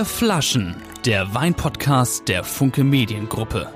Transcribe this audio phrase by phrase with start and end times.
[0.00, 3.70] Vier Flaschen, der Weinpodcast der Funke Mediengruppe.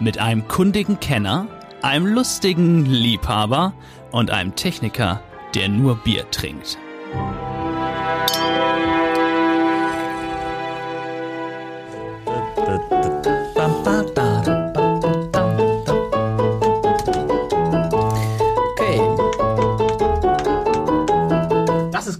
[0.00, 1.46] Mit einem kundigen Kenner,
[1.80, 3.72] einem lustigen Liebhaber
[4.10, 5.22] und einem Techniker,
[5.54, 6.76] der nur Bier trinkt.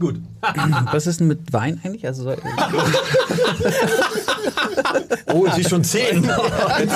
[0.03, 0.17] Gut.
[0.93, 2.05] was ist denn mit Wein eigentlich?
[2.07, 2.37] Also soll-
[5.33, 6.27] Oh, es ist schon zehn.
[6.29, 6.91] Warte,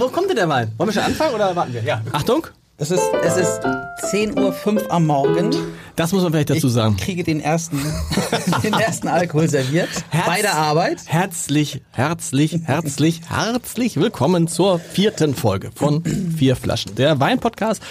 [0.00, 0.72] Wo kommt denn der Wein?
[0.76, 1.82] Wollen wir schon anfangen oder warten wir?
[1.82, 2.00] Ja.
[2.12, 2.46] Achtung.
[2.78, 3.60] es ist, es ist
[4.12, 5.50] 10.05 Uhr am Morgen.
[5.96, 6.96] Das muss man vielleicht dazu Ich sagen.
[6.96, 7.78] kriege den ersten,
[8.62, 9.88] den ersten Alkohol serviert.
[10.10, 11.00] Herz- Bei der Arbeit.
[11.06, 16.02] Herzlich, herzlich, herzlich, herzlich willkommen zur vierten Folge von
[16.36, 16.94] Vier Flaschen.
[16.96, 17.82] Der Weinpodcast.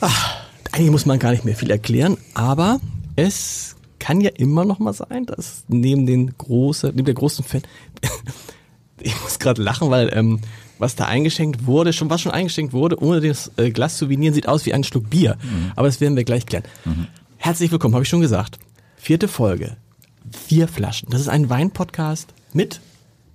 [0.00, 0.36] Ach,
[0.72, 2.80] eigentlich muss man gar nicht mehr viel erklären, aber
[3.16, 7.62] es kann ja immer noch mal sein, dass neben den großen, neben der großen Fan,
[9.00, 10.40] ich muss gerade lachen, weil ähm,
[10.78, 14.34] was da eingeschenkt wurde, schon was schon eingeschenkt wurde, ohne das äh, Glas zu vinieren,
[14.34, 15.36] sieht aus wie ein Schluck Bier.
[15.76, 16.64] Aber das werden wir gleich klären.
[17.36, 18.58] Herzlich willkommen, habe ich schon gesagt.
[18.96, 19.76] Vierte Folge,
[20.30, 21.10] vier Flaschen.
[21.10, 22.80] Das ist ein Weinpodcast mit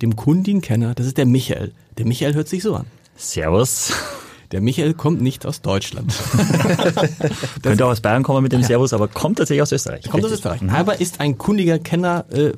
[0.02, 0.94] dem kundigen Kenner.
[0.94, 1.72] Das ist der Michael.
[1.98, 2.86] Der Michael hört sich so an.
[3.16, 3.92] Servus.
[4.52, 6.14] Der Michael kommt nicht aus Deutschland.
[7.62, 10.04] Könnte auch aus Bayern kommen mit dem Servus, aber kommt tatsächlich aus Österreich.
[10.08, 10.52] Kommt aus Richtig.
[10.52, 10.72] Österreich.
[10.72, 12.52] Aber ist ein kundiger Kenner, äh,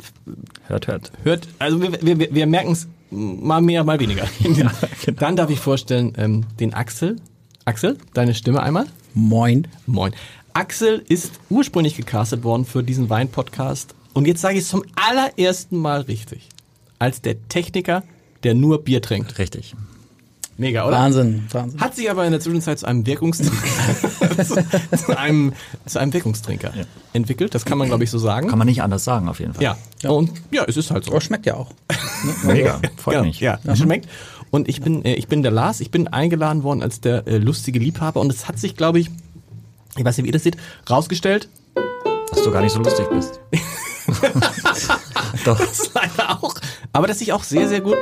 [0.67, 1.13] Hört, hört.
[1.25, 4.25] hört, also wir, wir, wir- wir merken es mal mehr, mal weniger.
[4.43, 4.71] genau.
[5.19, 7.17] Dann darf ich vorstellen, ähm, den Axel.
[7.65, 8.87] Axel, deine Stimme einmal.
[9.15, 9.67] Moin.
[9.87, 10.13] Moin.
[10.53, 13.95] Axel ist ursprünglich gecastet worden für diesen Wein-Podcast.
[14.13, 16.49] Und jetzt sage ich es zum allerersten Mal richtig.
[16.99, 18.03] Als der Techniker,
[18.43, 19.39] der nur Bier trinkt.
[19.39, 19.75] Richtig.
[20.61, 20.97] Mega, oder?
[20.97, 21.81] Wahnsinn, Wahnsinn.
[21.81, 23.55] Hat sich aber in der Zwischenzeit zu einem Wirkungstrinker,
[24.45, 24.57] zu,
[25.07, 25.53] zu einem,
[25.87, 26.85] zu einem Wirkungstrinker Ja.
[27.13, 27.55] entwickelt.
[27.55, 28.49] Das kann man, glaube ich, so sagen.
[28.49, 29.63] Kann man nicht anders sagen, auf jeden Fall.
[30.03, 30.11] ja.
[30.11, 31.13] Und ja, es ist halt so.
[31.13, 31.71] Aber schmeckt ja auch.
[32.43, 32.81] Mega.
[32.97, 33.39] Freut ja, mich.
[33.39, 34.09] Ja, schmeckt.
[34.51, 35.81] Und ich bin, äh, ich bin der Lars.
[35.81, 38.21] Ich bin eingeladen worden als der äh, lustige Liebhaber.
[38.21, 39.11] Und es hat sich, glaube ich,
[39.97, 40.57] ich weiß nicht, wie ihr das seht,
[40.91, 41.49] rausgestellt.
[42.31, 43.39] Dass du gar nicht so lustig bist.
[45.45, 45.59] Doch.
[45.59, 46.55] Das leider auch.
[46.93, 47.97] Aber dass ich auch sehr, sehr gut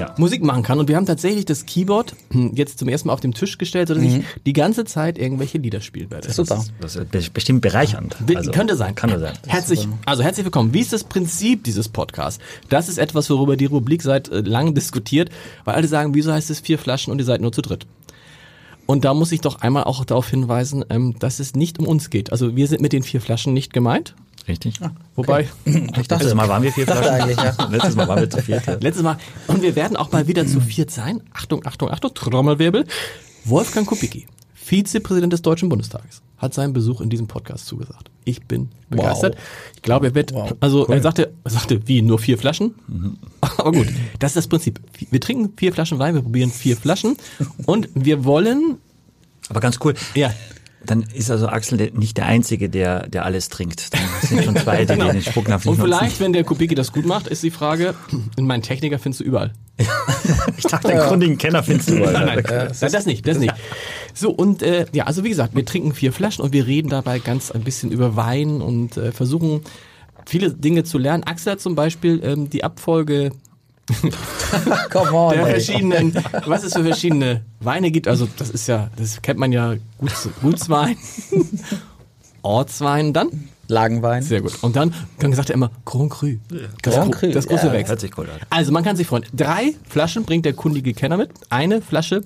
[0.00, 0.14] Ja.
[0.18, 0.78] Musik machen kann.
[0.78, 3.88] Und wir haben tatsächlich das Keyboard hm, jetzt zum ersten Mal auf den Tisch gestellt,
[3.88, 6.32] sodass ich die ganze Zeit irgendwelche Lieder spielen werde.
[6.32, 6.64] Super.
[6.80, 8.16] Das ist be- bestimmt bereichernd.
[8.26, 8.94] Be- Also, könnte sein.
[8.94, 9.34] Kann sein.
[9.46, 10.74] Herzlich, also herzlich willkommen.
[10.74, 12.42] Wie ist das Prinzip dieses Podcasts?
[12.68, 15.30] Das ist etwas, worüber die Rubrik seit äh, langem diskutiert,
[15.64, 17.86] weil alle sagen, wieso heißt es vier Flaschen und ihr seid nur zu dritt?
[18.86, 22.10] Und da muss ich doch einmal auch darauf hinweisen, ähm, dass es nicht um uns
[22.10, 22.32] geht.
[22.32, 24.14] Also wir sind mit den vier Flaschen nicht gemeint.
[24.48, 24.80] Richtig.
[25.14, 25.74] Wobei, Ich
[26.08, 27.08] dachte, Letztes Mal waren wir vier Flaschen.
[27.12, 27.54] eigentlich, ja.
[27.70, 28.66] Letztes Mal waren wir zu viert.
[28.66, 28.74] ja.
[28.80, 31.22] letztes Mal, und wir werden auch mal wieder zu viert sein.
[31.32, 32.86] Achtung, Achtung, Achtung, Trommelwirbel.
[33.44, 38.10] Wolfgang Kubicki, Vizepräsident des Deutschen Bundestages, hat seinen Besuch in diesem Podcast zugesagt.
[38.24, 39.36] Ich bin begeistert.
[39.76, 40.54] Ich glaube, er wird, Wow.
[40.60, 42.74] also er sagte, er sagte, wie, nur vier Flaschen?
[43.40, 44.78] Aber gut, das ist das Prinzip.
[45.10, 47.16] Wir trinken vier Flaschen Wein, wir probieren vier Flaschen
[47.66, 48.76] und wir wollen,
[49.48, 49.94] Aber ganz cool.
[50.14, 50.32] ja,
[50.84, 53.92] Dann ist also Axel nicht der Einzige, der, der alles trinkt.
[53.92, 55.82] Dann sind schon zwei, die den Spucknapf und nicht nutzen.
[55.82, 57.94] vielleicht, wenn der Kubicki das gut macht, ist die Frage,
[58.38, 59.52] meinen Techniker findest du überall.
[60.56, 62.04] Ich dachte, den kundigen Kenner findest du.
[62.04, 62.24] Alter.
[62.24, 63.54] Nein, nein, das nicht, das nicht.
[64.14, 67.18] So, und äh, ja, also wie gesagt, wir trinken vier Flaschen und wir reden dabei
[67.18, 69.62] ganz ein bisschen über Wein und äh, versuchen
[70.26, 71.24] viele Dinge zu lernen.
[71.24, 73.32] Axel hat zum Beispiel ähm, die Abfolge
[74.90, 75.50] Come on, der ey.
[75.52, 76.14] verschiedenen,
[76.46, 78.08] was es für verschiedene Weine gibt.
[78.08, 80.96] Also das ist ja, das kennt man ja, Guts, Gutswein,
[82.42, 84.22] Ortswein, dann Lagenwein.
[84.22, 84.62] sehr gut.
[84.62, 86.36] Und dann, dann sagt er immer Grand Cru.
[86.82, 87.72] Das, Grand Cru, das große ja.
[87.72, 87.90] Wechsel.
[87.90, 88.40] Hört sich cool an.
[88.50, 89.24] Also man kann sich freuen.
[89.32, 91.30] Drei Flaschen bringt der kundige Kenner mit.
[91.48, 92.22] Eine Flasche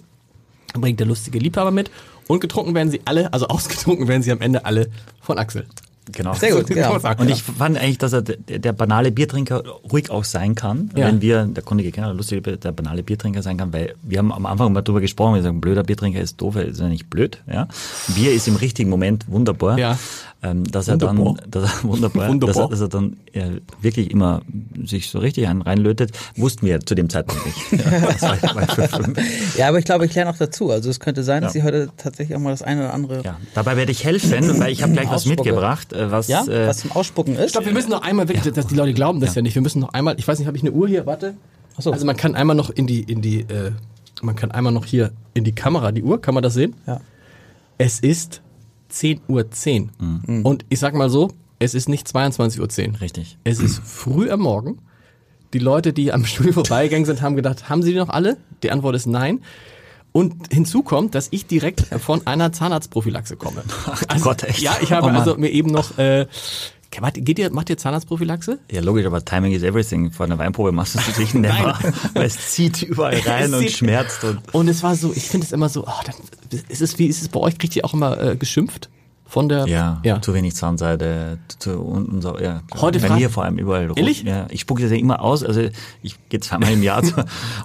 [0.72, 1.91] bringt der lustige Liebhaber mit.
[2.26, 4.88] Und getrunken werden sie alle, also ausgetrunken werden sie am Ende alle
[5.20, 5.66] von Axel.
[6.12, 6.34] Genau.
[6.34, 6.69] Sehr gut,
[7.00, 7.20] sagen.
[7.22, 11.06] Und ich fand eigentlich, dass er der, der banale Biertrinker ruhig auch sein kann, Ja.
[11.06, 14.32] wenn wir, der kundige Kenner, der lustige, der banale Biertrinker sein kann, weil wir haben
[14.32, 17.43] am Anfang mal drüber gesprochen, wir sagen, blöder Biertrinker ist doof, ist ja nicht blöd,
[17.50, 17.69] ja.
[18.14, 19.79] Bier ist im richtigen Moment wunderbar.
[19.79, 19.99] Ja.
[20.44, 21.35] Ähm, dass er Wunderbar.
[21.41, 22.55] dann, dass er, wunderbar, Wunderbar.
[22.55, 24.43] Dass, er, dass er dann äh, wirklich immer
[24.85, 27.56] sich so richtig einen reinlötet, wussten wir zu dem Zeitpunkt nicht.
[27.85, 28.05] Ja.
[29.56, 30.70] Ja, aber ich glaube, ich lerne auch dazu.
[30.70, 31.61] Also es könnte sein, dass Ja.
[31.62, 33.38] sie heute tatsächlich auch mal das eine oder andere ja.
[33.55, 36.79] Dabei werde ich helfen, weil ich habe gleich was mitgebracht, äh, was, ja, äh, was
[36.79, 37.50] zum Ausspucken ist.
[37.50, 39.55] Stopp, wir müssen noch einmal wirklich, dass die Leute glauben das ja, nicht.
[39.55, 41.06] Wir müssen noch einmal, ich weiß nicht, habe ich eine Uhr hier?
[41.06, 41.35] Warte.
[41.76, 41.93] Ach so.
[41.93, 43.73] Also man kann einmal noch in die, in die, äh,
[44.23, 46.75] man kann einmal noch hier in die Kamera, die Uhr, kann man das sehen?
[46.87, 47.00] Ja.
[47.79, 48.43] Es ist
[48.94, 49.50] 10.10 Uhr.
[49.50, 49.91] 10.
[50.44, 52.61] Und ich sag mal so, es ist nicht 22.10
[52.94, 53.00] Uhr.
[53.00, 53.38] Richtig.
[53.44, 54.79] Es ist früh am Morgen.
[55.52, 58.37] Die Leute, die am Studio vorbeigegangen sind, haben gedacht, haben sie die noch alle?
[58.62, 59.41] Die Antwort ist nein.
[60.12, 63.64] Und hinzu kommt, dass ich direkt von einer Zahnarztprophylaxe komme.
[64.06, 64.61] Also, Gott, echt?
[64.61, 66.26] Ja, ich habe Oh also mir eben noch äh,
[67.02, 68.58] Warte, geht ihr, macht ihr Zahnarztprophylaxe?
[68.70, 70.11] Ja, logisch, aber Timing is everything.
[70.11, 71.79] Vor einer Weinprobe machst du es natürlich never,
[72.14, 75.52] weil es zieht überall rein und schmerzt und Und es war so, ich finde es
[75.52, 76.14] immer so, oh, dann,
[76.69, 77.58] ist es wie ist es bei euch?
[77.58, 78.88] Kriegt ihr auch immer äh, geschimpft
[79.26, 79.67] von der?
[79.67, 80.21] ja, ja.
[80.23, 82.62] zu wenig Zahnseide, zu, und, und so, ja.
[82.76, 83.88] Heute bei mir vor allem überall.
[83.88, 83.99] rot.
[83.99, 84.23] Ehrlich?
[84.23, 85.62] Ja, ich spucke das ja immer aus, also
[86.03, 87.15] ich gehe zweimal im Jahr zu,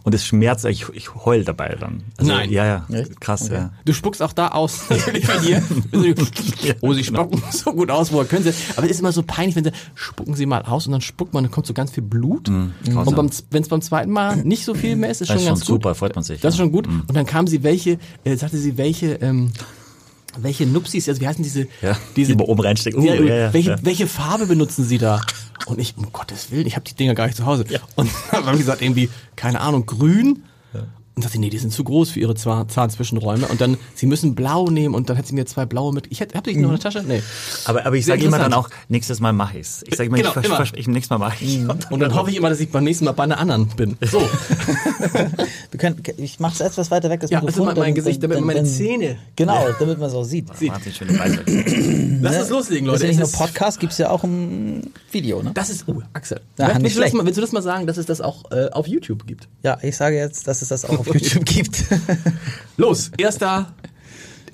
[0.04, 2.04] und es schmerzt, ich, ich heul dabei dann.
[2.18, 2.50] Also, Nein.
[2.50, 3.20] Ja, ja, Echt?
[3.22, 3.54] krass, Okay.
[3.56, 3.70] ja.
[3.86, 5.62] Du spuckst auch da aus, natürlich bei dir.
[6.82, 8.54] Oh, sie spucken so gut aus, woher können sie?
[8.76, 11.34] Aber es ist immer so peinlich, wenn sie spucken sie mal aus und dann spuckt
[11.34, 12.48] man, dann kommt so ganz viel Blut.
[12.50, 13.30] und grausam.
[13.52, 15.66] wenn es beim zweiten Mal nicht so viel mehr ist, ist Das schon ist ganz
[15.66, 15.84] schon gut.
[15.84, 16.42] super, freut man sich.
[16.42, 16.88] Das ist schon gut.
[16.88, 19.52] Und dann kam sie, welche, äh, sagte sie, welche, ähm,
[20.38, 23.02] welche Nupsis, also wie heißen diese, Ja, diese die man oben reinstecken.
[23.02, 23.78] Uh, ja, ja, ja, welche, ja.
[23.82, 25.22] welche Farbe benutzen Sie da?
[25.66, 27.66] Und ich, um Gottes Willen, ich habe die Dinger gar nicht zu Hause.
[27.96, 30.44] Und dann habe ich gesagt, irgendwie, keine Ahnung, grün.
[31.20, 33.46] Und sagte, nee, die sind zu groß für ihre Zahn Zahnzwischenräume.
[33.48, 34.96] Und dann, sie müssen blau nehmen.
[34.96, 36.08] Und dann hat sie mir zwei blaue mit.
[36.10, 37.04] Ich hätte, habt ihr die noch in der Tasche?
[37.06, 37.22] Nee.
[37.66, 39.84] Aber, aber ich sage immer dann auch, nächstes Mal mache ich's.
[39.86, 40.64] Ich sage immer, Genau, ich immer.
[40.76, 41.60] ich, nächstes Mal mache ich.
[41.90, 43.98] Und dann hoffe ich immer, dass ich beim nächsten Mal bei einer anderen bin.
[44.10, 44.22] So.
[45.72, 47.66] Wir können, ich mache es etwas weiter weg, das Ja, also Mikrofon.
[47.68, 50.24] mein- mein dann- Gesicht, damit dann- man meine dann- Zähne- Genau, damit man es auch
[50.24, 50.50] sieht.
[50.50, 51.44] Wahnsinnig schöne Weisheit.
[52.22, 53.12] Lass uns loslegen, Das Leute.
[53.12, 55.52] ist ja nicht Es nur Podcast, gibt's ja auch ein Video, ne?
[55.54, 56.40] das ist, oh, Axel.
[56.58, 58.70] Ja, willst, du das mal, willst du das mal sagen, dass es das auch äh,
[58.72, 59.48] auf YouTube gibt?
[59.64, 61.86] Ja, ich sage jetzt, dass es das auch auf YouTube gibt.
[62.78, 63.74] Los, erster.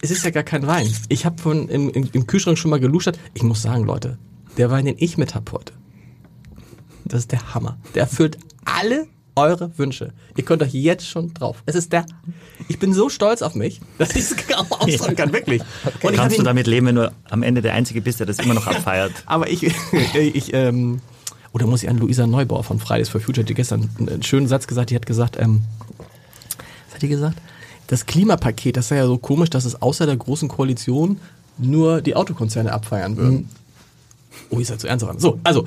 [0.01, 0.93] Es ist ja gar kein Wein.
[1.09, 3.17] Ich habe von im, im, im Kühlschrank schon mal geluschert.
[3.33, 4.17] Ich muss sagen, Leute,
[4.57, 5.73] der Wein, den ich mit hab heute,
[7.05, 7.77] das ist der Hammer.
[7.95, 10.13] Der erfüllt alle eure Wünsche.
[10.37, 11.61] Ihr könnt euch jetzt schon drauf.
[11.65, 12.05] Es ist der.
[12.67, 15.61] Ich bin so stolz auf mich, dass ich es kaum ausdrücken kann, wirklich.
[15.61, 18.27] Und ich hab Kannst du damit leben, wenn du am Ende der Einzige bist, der
[18.27, 19.11] das immer noch abfeiert?
[19.25, 19.71] aber ich,
[20.13, 21.01] ich ähm,
[21.51, 24.67] oder muss ich an Luisa Neubauer von Fridays for Future, die gestern einen schönen Satz
[24.67, 25.61] gesagt, die hat gesagt, ähm,
[26.95, 27.37] hat die gesagt?
[27.87, 31.19] Das Klimapaket, das sei ja so komisch, dass es außer der großen Koalition
[31.57, 33.49] nur die Autokonzerne abfeiern würden.
[34.49, 35.19] Oh, ihr seid so ernst dran.
[35.19, 35.65] So, also,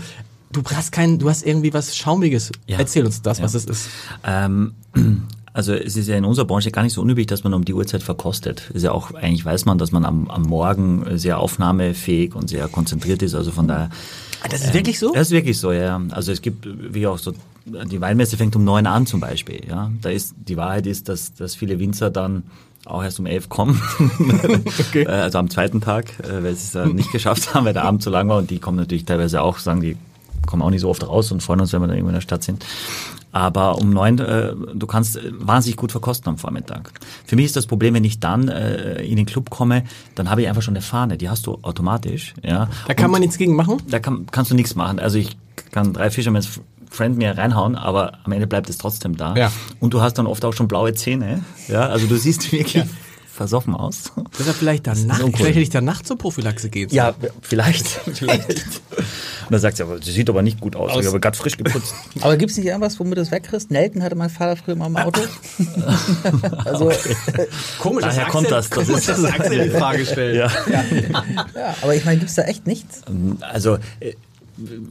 [0.52, 2.50] du hast kein, du hast irgendwie was Schaumiges.
[2.66, 2.78] Ja.
[2.78, 3.58] Erzähl uns das, was Ja.
[3.60, 3.88] es ist.
[4.24, 4.74] Ähm,
[5.52, 7.72] also es ist ja in unserer Branche gar nicht so unüblich, dass man um die
[7.72, 8.70] Uhrzeit verkostet.
[8.74, 12.66] Ist ja auch, eigentlich weiß man, dass man am, am Morgen sehr aufnahmefähig und sehr
[12.68, 13.34] konzentriert ist.
[13.34, 13.90] Also von daher.
[14.50, 15.12] Das ist wirklich so?
[15.12, 16.00] Das ist wirklich so, ja.
[16.10, 17.32] Also es gibt, wie auch so,
[17.64, 19.90] die Weinmesse fängt um neun an zum Beispiel, ja.
[20.00, 22.44] Da ist, die Wahrheit ist, dass, dass viele Winzer dann
[22.84, 23.80] auch erst um elf kommen.
[24.88, 25.02] Okay.
[25.02, 27.84] Äh, also am zweiten Tag, äh, weil sie es dann nicht geschafft haben, weil der
[27.84, 29.96] Abend zu lang war und die kommen natürlich teilweise auch, sagen die,
[30.46, 32.22] kommen auch nicht so oft raus und freuen uns, wenn wir dann irgendwo in der
[32.22, 32.64] Stadt sind.
[33.32, 36.90] Aber um neun, äh, du kannst äh, wahnsinnig gut verkosten am Vormittag.
[37.26, 39.84] Für mich ist das Problem, wenn ich dann äh, in den Club komme,
[40.14, 42.34] dann habe ich einfach schon eine Fahne, die hast du automatisch.
[42.42, 42.68] Ja.
[42.86, 43.82] Da kann Und- man nichts gegen machen.
[43.88, 44.98] da kann, kannst du nichts machen.
[44.98, 45.36] Also ich
[45.72, 46.60] kann drei Fisherman's
[46.90, 49.34] Friend mir reinhauen, aber am Ende bleibt es trotzdem da.
[49.36, 49.52] Ja.
[49.78, 51.44] Und du hast dann oft auch schon blaue Zähne.
[51.68, 52.82] Ja, also du siehst wirklich
[53.38, 54.10] versoffen aus.
[54.38, 56.88] Deshalb vielleicht danach, vielleicht hätte ich danach zur Prophylaxe gehen.
[56.90, 57.86] Ja, vielleicht.
[58.14, 58.48] vielleicht.
[58.50, 61.00] Und dann sagt sie, aber sie sieht aber nicht gut aus.
[61.00, 61.94] Ich habe gerade frisch geputzt.
[62.20, 63.70] Aber gibt's nicht irgendwas, womit du es wegkriegst?
[63.70, 65.20] Nelken hatte mein Vater früher mal im Auto.
[66.64, 66.90] also,
[67.78, 68.88] Komisch, Daher dass kommt Axel, das.
[68.88, 70.36] Das ist- dass Axel die Frage stellt.
[70.36, 70.50] ja.
[70.70, 70.84] ja,
[71.80, 73.02] aber ich meine, gibt's da echt nichts?
[73.40, 74.14] Also äh,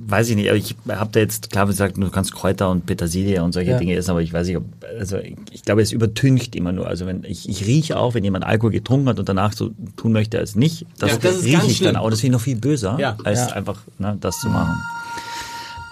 [0.08, 3.44] weiß ich nicht, aber ich habe da jetzt klar gesagt, du kannst Kräuter und Petersilie
[3.44, 3.78] und solche Ja.
[3.78, 4.64] Dinge essen, aber ich weiß nicht, ob,
[5.00, 6.88] also ich, ich glaube, es übertüncht immer nur.
[6.88, 10.14] Also wenn ich, ich rieche auch, wenn jemand Alkohol getrunken hat und danach so tun
[10.14, 11.96] möchte als nicht, das, Ja, das rieche ich dann schlimm.
[11.98, 12.10] auch.
[12.10, 13.18] Das finde ich noch viel böser, Ja.
[13.24, 13.56] als Ja.
[13.56, 14.76] einfach ne, das zu machen.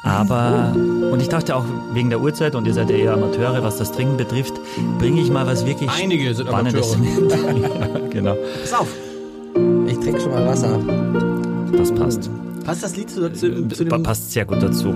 [0.04, 0.72] Aber,
[1.12, 3.92] und ich dachte auch wegen der Uhrzeit, und ihr seid ja eher Amateure, was das
[3.92, 4.54] Trinken betrifft,
[5.00, 7.54] bringe ich mal was wirklich Einige sind Spannendes Amateure.
[7.54, 7.70] mit.
[7.80, 8.88] ja, genau, Pass auf.
[9.88, 10.80] Ich trinke schon mal Wasser.
[11.76, 12.30] das passt.
[12.66, 14.04] Passt das Lied zu, zu, zu Pa- dem...
[14.04, 14.94] passt sehr gut dazu.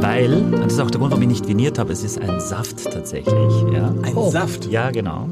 [0.00, 2.38] Weil, und das ist auch der Grund, warum ich nicht viniert habe, es ist ein
[2.40, 3.34] Saft tatsächlich.
[3.72, 4.30] Ja, Ein Oh.
[4.30, 4.66] Saft.
[4.70, 5.28] ja genau.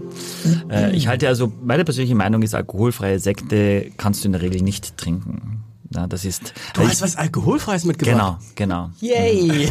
[0.68, 4.62] Äh, ich halte also, meine persönliche Meinung ist, alkoholfreie Sekte kannst du in der Regel
[4.62, 5.62] nicht trinken.
[5.96, 6.52] Ja, das ist.
[6.74, 8.38] Du hast was Alkoholfreies mitgebracht.
[8.54, 8.90] Genau, genau.
[9.00, 9.66] Yay!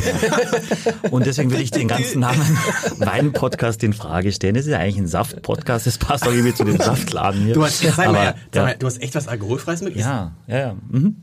[1.11, 2.41] Und deswegen will ich den ganzen Namen
[2.97, 4.55] Wein-Podcast in Frage stellen.
[4.55, 7.53] Das ist ja eigentlich ein Saft-Podcast, das passt auch irgendwie zu dem Saftladen hier.
[7.53, 8.63] Du hast, sag mal, Aber, sag ja.
[8.63, 10.31] mal, du hast echt was Alkoholfreies mitgebracht?
[10.47, 10.75] Ja, ja, ja.
[10.89, 11.17] Mhm.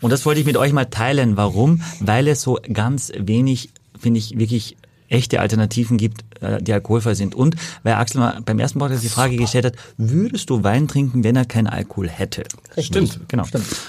[0.00, 1.36] Und das wollte ich mit euch mal teilen.
[1.36, 1.82] Warum?
[1.98, 4.76] Weil es so ganz wenig, finde ich, wirklich
[5.14, 7.34] echte Alternativen gibt, äh, die alkoholfrei sind.
[7.34, 11.24] Und weil Axel mal beim ersten Podcast die Frage gestellt hat, würdest du Wein trinken,
[11.24, 12.44] wenn er keinen Alkohol hätte?
[12.78, 13.20] Stimmt.
[13.28, 13.44] Genau.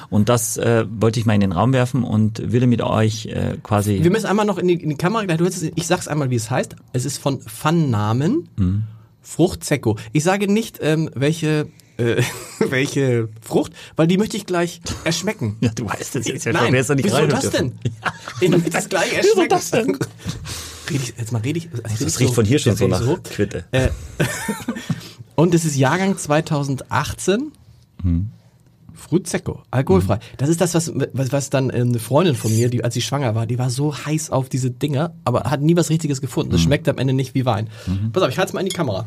[0.09, 3.57] Und das äh, wollte ich mal in den Raum werfen und würde mit euch äh,
[3.63, 4.03] quasi...
[4.03, 6.35] Wir müssen einmal noch in die, in die Kamera, du hättest, ich sag's einmal, wie
[6.35, 6.75] es heißt.
[6.93, 8.83] Es ist von Pfannnamen, Mhm.
[10.13, 11.67] Ich sage nicht, ähm, welche,
[11.97, 12.21] äh,
[12.59, 15.57] welche Frucht, weil die möchte ich gleich erschmecken.
[15.61, 16.95] ja, du weißt es jetzt ja Nein, schon.
[16.95, 17.73] Nicht wieso das denn?
[18.41, 19.49] Ich möchte das gleich erschmecken.
[19.49, 19.97] das denn?
[20.89, 21.69] Red ich, jetzt mal rede ich.
[21.83, 23.17] Also Das riecht von hier schon so nach so.
[23.23, 23.65] Quitte.
[23.71, 23.89] Äh,
[25.35, 27.51] und es ist Jahrgang 2018.
[28.93, 30.19] Fruitsecco, alkoholfrei.
[30.37, 33.01] Das ist das, was, was, was dann äh, eine Freundin von mir, die als sie
[33.01, 36.51] schwanger war, die war so heiß auf diese Dinger, aber hat nie was Richtiges gefunden.
[36.51, 37.69] Das schmeckt am Ende nicht wie Wein.
[38.13, 39.05] Pass auf, ich halte es mal in die Kamera.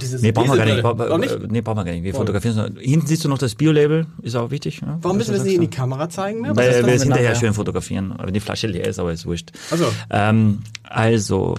[0.00, 0.82] Dieses Nee, brauchen wir gar nicht.
[0.82, 1.38] Warum nicht?
[1.50, 2.04] Nee, brauchen wir gar nicht.
[2.04, 2.82] Wir fotografieren es.
[2.82, 4.80] Hinten siehst du noch das Bio-Label, ist auch wichtig.
[4.80, 4.98] Ja?
[5.02, 6.42] Warum müssen wir es nicht in die Kamera zeigen?
[6.42, 8.12] Was Weil wir es hinterher schön fotografieren.
[8.12, 9.52] Aber die Flasche leer ist, aber ist wurscht.
[9.70, 9.86] Ach so.
[10.10, 11.56] Ähm, also,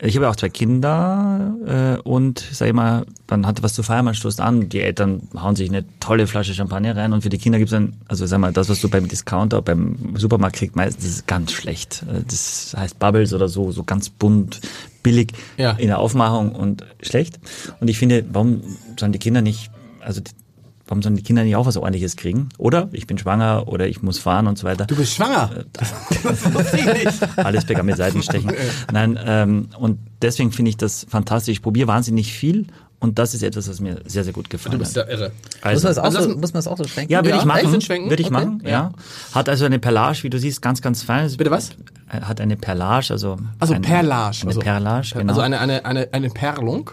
[0.00, 4.04] ich habe auch zwei Kinder äh, und sag ich mal, man hat was zu feiern,
[4.04, 7.38] man stoßt an, die Eltern hauen sich eine tolle Flasche Champagner rein und für die
[7.38, 11.04] Kinder gibt's dann, also sag mal, das, was du beim Discounter, beim Supermarkt kriegst, meistens
[11.04, 12.04] ist ganz schlecht.
[12.12, 14.60] Äh, Das heißt Bubbles oder so, so ganz bunt,
[15.02, 15.72] billig Ja.
[15.72, 17.38] in der Aufmachung und schlecht.
[17.80, 18.62] Und ich finde, warum
[18.98, 19.70] sollen die Kinder nicht,
[20.00, 20.20] also
[20.86, 22.48] warum sollen die Kinder nicht auch was ordentliches kriegen?
[22.58, 24.86] Oder ich bin schwanger oder ich muss fahren und so weiter.
[24.86, 25.64] Du bist schwanger.
[25.72, 27.38] Das wusste ich nicht.
[27.38, 28.52] Alles Bäcker mit Seitenstechen.
[28.92, 31.52] Nein, ähm, und deswegen finde ich das fantastisch.
[31.52, 32.66] Ich probiere wahnsinnig viel
[33.00, 35.08] und das ist etwas, was mir sehr, sehr gut gefallen Du bist hat.
[35.08, 35.30] ja irre.
[35.32, 37.12] Muss man Also, das auch Also so, muss man das auch so schwenken?
[37.12, 37.80] ja, würde Ja, ich machen.
[37.80, 38.08] schwenken?
[38.10, 38.34] Würde ich Okay.
[38.44, 38.70] machen, Ja.
[38.70, 38.92] ja.
[39.32, 41.30] Hat also eine Perlage, wie du siehst, ganz, ganz fein.
[41.36, 41.70] Bitte was?
[42.08, 43.36] Hat eine Perlage, also.
[43.58, 44.36] Also eine, Perlage.
[44.42, 45.32] Eine also, Perlage, genau.
[45.32, 46.90] Also eine, eine, eine, eine Perlung.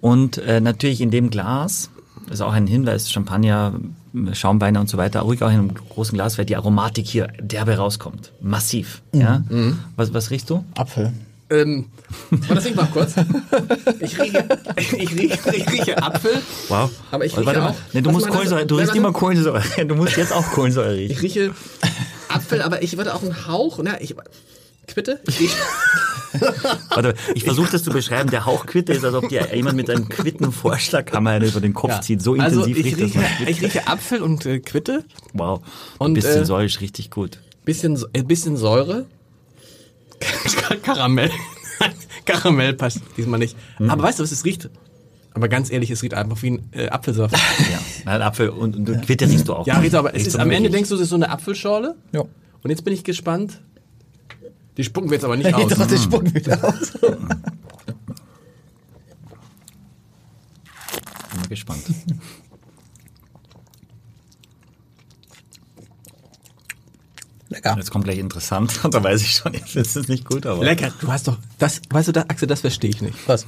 [0.00, 1.90] Und äh, natürlich in dem Glas,
[2.30, 3.74] ist auch ein Hinweis, Champagner,
[4.32, 7.76] Schaumweine und so weiter, ruhig auch in einem großen Glas, weil die Aromatik hier derbe
[7.76, 8.32] rauskommt.
[8.40, 9.02] Massiv.
[9.12, 9.42] Ja?
[9.96, 10.64] Was, was riechst du?
[10.76, 11.12] Apfel.
[11.52, 11.86] Ähm,
[12.30, 13.14] warte, ich mal kurz.
[13.98, 14.44] Ich rieche,
[14.76, 16.30] ich rieche, ich rieche Apfel.
[16.68, 16.90] Wow.
[17.10, 17.70] Aber ich Warte rieche mal.
[17.70, 18.28] auch- Nee, du musst?
[18.28, 18.98] Kohlensäure, du riechst warte.
[18.98, 19.62] immer Kohlensäure.
[19.88, 21.12] Du musst jetzt auch Kohlensäure riechen.
[21.12, 21.50] Ich rieche
[22.28, 24.14] Apfel, aber ich würde auch einen Hauch, na, ich,
[24.90, 25.20] Quitte?
[25.28, 25.56] Ich rieche,
[26.90, 28.30] Warte, ich versuche das zu beschreiben.
[28.30, 32.00] Der Hauch Quitte ist, als ob dir jemand mit einem Quittenvorschlaghammer einen über den Kopf
[32.00, 32.22] zieht.
[32.22, 33.48] So also intensiv ich riecht rieche, das.
[33.48, 35.04] ich rieche Apfel und äh, Quitte.
[35.32, 35.60] Wow.
[35.98, 37.40] Und, Und bisschen äh, Säure ist richtig gut.
[37.64, 39.06] Bisschen, äh, bisschen Säure.
[40.82, 41.30] Karamell.
[42.24, 43.56] Karamell passt diesmal nicht.
[43.78, 43.90] Mhm.
[43.90, 44.70] Aber weißt du, was es riecht?
[45.32, 47.34] Aber ganz ehrlich, es riecht einfach wie ein äh, Apfelsaft.
[47.34, 47.78] Ja.
[48.04, 49.66] Nein, Apfel und, und Quitte riechst du auch.
[49.66, 51.94] Ja, Rita, aber es ist am Ende denkst du, es ist so eine Apfelschorle.
[52.12, 52.22] Ja.
[52.62, 53.60] Und jetzt bin ich gespannt.
[54.80, 55.70] Die spucken wir jetzt aber nicht aus.
[55.70, 56.92] doch der Spuck wieder aus.
[57.00, 57.18] Bin
[61.36, 61.82] mal gespannt.
[67.50, 67.76] Lecker.
[67.76, 68.80] Jetzt kommt gleich interessant.
[68.90, 70.64] Da weiß ich schon, jetzt ist es nicht gut, aber.
[70.64, 70.90] Lecker.
[70.98, 73.18] Du hast doch, das, weißt du, da, Axel, das verstehe ich nicht.
[73.26, 73.46] Was?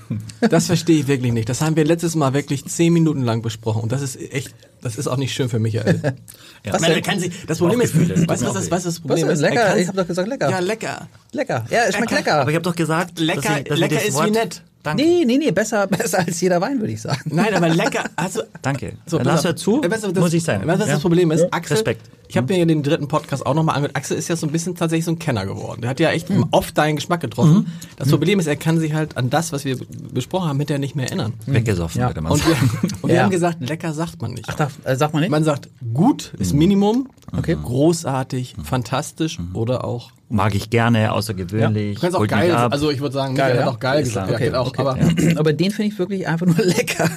[0.50, 1.48] Das verstehe ich wirklich nicht.
[1.48, 3.80] Das haben wir letztes Mal wirklich zehn Minuten lang besprochen.
[3.80, 6.00] Und das ist echt, das ist auch nicht schön für Michael.
[6.64, 6.74] Ja.
[6.74, 6.82] Was?
[7.02, 9.42] Kann sie, das Problem ist, weißt du, was du, das Problem Was ist?
[9.42, 9.78] Er Lecker?
[9.78, 10.48] Ich hab doch gesagt lecker.
[10.48, 11.08] Ja, lecker.
[11.32, 11.64] Lecker.
[11.70, 12.22] Ja, es schmeckt Lecker.
[12.22, 12.40] lecker.
[12.42, 14.62] Aber ich habe doch gesagt, Lecker- dass ich, dass lecker das ist Wort, wie nett.
[14.84, 15.02] Danke.
[15.04, 17.20] nee, nee, nee, besser, besser als jeder Wein, würde ich sagen.
[17.26, 18.04] Nein, aber lecker.
[18.16, 18.94] Also, Danke.
[19.06, 20.60] So, Dann lass hör zu, Äh, weißt du, das, muss ich sein.
[20.66, 20.94] Weißt du, was Ja.
[20.94, 21.52] das Problem ist?
[21.52, 22.02] Axel, Respekt.
[22.28, 23.96] ich habe mir ja den dritten Podcast auch nochmal angehört.
[23.96, 25.82] Axel ist ja so ein bisschen tatsächlich so ein Kenner geworden.
[25.82, 27.66] Der hat ja echt oft deinen Geschmack getroffen.
[27.96, 29.76] Das Problem ist, er kann sich halt an das, was wir
[30.12, 31.34] besprochen haben, hinterher nicht mehr erinnern.
[31.46, 32.08] Weggesoffen, Ja.
[32.08, 32.70] würde man Und wir, sagen.
[33.02, 33.22] und wir Ja.
[33.24, 34.46] haben gesagt, lecker sagt man nicht.
[34.48, 35.30] Ach, da, äh, sag mal nicht.
[35.30, 37.56] Man sagt, gut ist Minimum, Okay.
[37.62, 40.10] großartig, fantastisch oder auch.
[40.28, 41.94] Mag ich gerne, außergewöhnlich.
[41.96, 42.72] Du kannst auch geil, ab.
[42.72, 43.62] also ich würde sagen, Geil, ja?
[43.62, 44.28] hat auch geil gesagt.
[44.28, 44.40] klar.
[44.40, 44.80] Ja, Okay, auch, okay.
[44.80, 44.98] aber
[45.40, 47.08] aber den finde ich wirklich einfach nur lecker.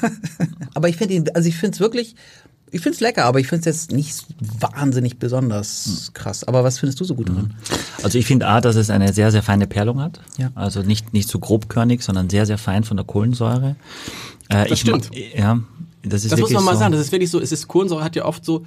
[0.74, 2.16] aber ich finde ihn, also ich finde es wirklich,
[2.72, 4.26] ich finde es lecker, aber ich finde es jetzt nicht
[4.60, 6.44] wahnsinnig besonders krass.
[6.44, 7.54] Aber was findest du so gut dran?
[8.04, 10.20] Also ich finde A, dass es eine sehr, sehr feine Perlung hat.
[10.38, 10.50] Ja.
[10.56, 13.76] Also nicht, nicht so grobkörnig, sondern sehr, sehr fein von der Kohlensäure.
[14.52, 15.10] Äh, ich stimmt.
[15.38, 15.60] Ja,
[16.06, 18.04] das ist das muss man mal so, sagen, das ist wirklich so, es ist Kohlensäure
[18.04, 18.66] hat ja oft so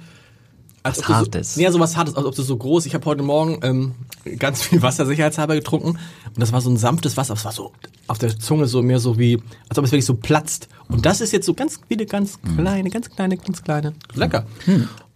[0.83, 1.55] Was Hartes.
[1.55, 2.85] So, ja, so was Hartes, als ob du so groß.
[2.85, 3.95] Ich habe heute Morgen ähm,
[4.37, 7.71] ganz viel Wasser sicherheitshalber getrunken und das war so ein sanftes Wasser, es war so
[8.07, 10.67] auf der Zunge so mehr so wie, als ob es wirklich so platzt.
[10.87, 12.57] Und das ist jetzt so ganz viele ganz Mhm.
[12.57, 13.93] kleine, ganz kleine, ganz kleine.
[14.15, 14.45] Lecker.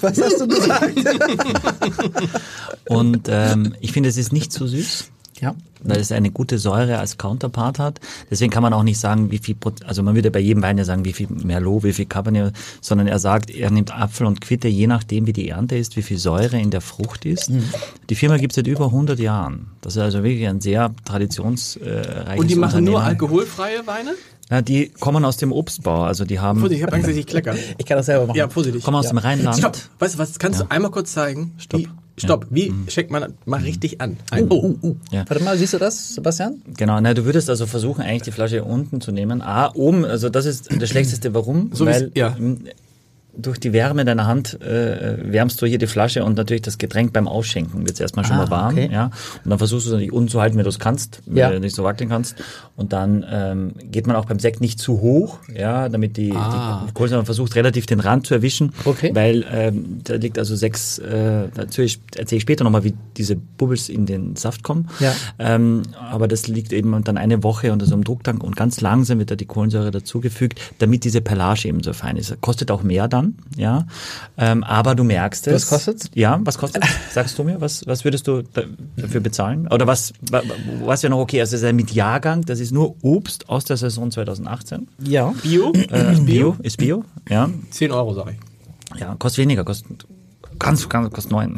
[0.00, 0.94] Was hast du gesagt?
[2.88, 5.10] Und ähm, ich finde, es ist nicht zu süß.
[5.40, 5.54] Ja.
[5.82, 8.00] weil es eine gute Säure als Counterpart hat.
[8.30, 10.76] Deswegen kann man auch nicht sagen, wie viel, Prozent- also man würde bei jedem Wein
[10.78, 14.40] ja sagen, wie viel Merlot, wie viel Cabernet, sondern er sagt, er nimmt Apfel und
[14.40, 17.50] Quitte, je nachdem wie die Ernte ist, wie viel Säure in der Frucht ist.
[18.10, 19.68] Die Firma gibt es seit über 100 Jahren.
[19.80, 24.14] Das ist also wirklich ein sehr traditionsreiches Und die machen nur alkoholfreie Weine?
[24.50, 27.26] Ja, die kommen aus dem Obstbau, also die haben, Vorsicht, ich habe Angst, dass ich
[27.26, 27.54] klecker.
[27.78, 28.36] Ich kann das selber machen.
[28.36, 28.82] Ja, vorsichtig.
[28.82, 29.58] kommen aus dem Rheinland.
[29.58, 29.78] Stopp.
[30.00, 31.52] Weißt du was, kannst du einmal kurz zeigen?
[31.58, 31.80] Stopp.
[31.82, 31.88] Wie,
[32.20, 32.46] stopp.
[32.50, 32.88] Wie Mhm.
[32.88, 34.16] schenkt man mal richtig an?
[34.32, 34.96] Oh, oh, oh.
[35.10, 35.24] Ja.
[35.28, 36.62] Warte mal, siehst du das, Sebastian?
[36.76, 39.42] Genau, na, du würdest also versuchen, eigentlich die Flasche unten zu nehmen.
[39.42, 41.34] Ah, oben, also das ist das Schlechteste.
[41.34, 41.70] Warum?
[41.72, 42.36] So Weil ja.
[43.40, 47.12] Durch die Wärme deiner Hand äh, wärmst du hier die Flasche und natürlich das Getränk
[47.12, 48.74] beim Ausschenken wird erstmal schon Ah, mal warm.
[48.74, 48.88] okay.
[48.92, 49.06] Ja,
[49.44, 51.48] und dann versuchst du es natürlich unten zu halten, wenn du es kannst, Ja.
[51.48, 52.36] wenn du nicht so wackeln kannst.
[52.76, 56.84] Und dann ähm, geht man auch beim Sekt nicht zu hoch, ja, damit die, Ah.
[56.88, 58.72] die Kohlensäure versucht relativ den Rand zu erwischen.
[58.84, 59.10] Okay.
[59.14, 63.88] Weil ähm, da liegt also sechs, äh, dazu erzähle ich später nochmal, wie diese Bubbles
[63.88, 64.88] in den Saft kommen.
[65.00, 65.12] Ja.
[65.38, 69.18] Ähm, aber das liegt eben dann eine Woche unter so einem Drucktank und ganz langsam
[69.18, 72.40] wird da die Kohlensäure dazugefügt, damit diese Perlage eben so fein ist.
[72.40, 73.86] Kostet auch mehr dann, ja.
[74.38, 75.54] Ähm, aber du merkst es.
[75.54, 76.10] Was kostet's?
[76.14, 76.84] Ja, was kostet?
[77.12, 78.62] Sagst du mir, was, was würdest du da,
[78.96, 79.68] dafür bezahlen?
[79.68, 80.42] Oder was, wa-
[80.84, 81.40] was wäre noch okay?
[81.40, 84.88] Also, das ist ja mit Jahrgang, das ist nur Obst aus der Saison 2018.
[85.04, 85.32] Ja.
[85.42, 85.72] Bio?
[85.90, 87.48] Äh, Bio, ist Bio, ja.
[87.70, 89.00] 10 Euro, sag ich.
[89.00, 90.06] Ja, kostet weniger, kostet
[90.60, 91.56] ganz, ganz, kostet neun.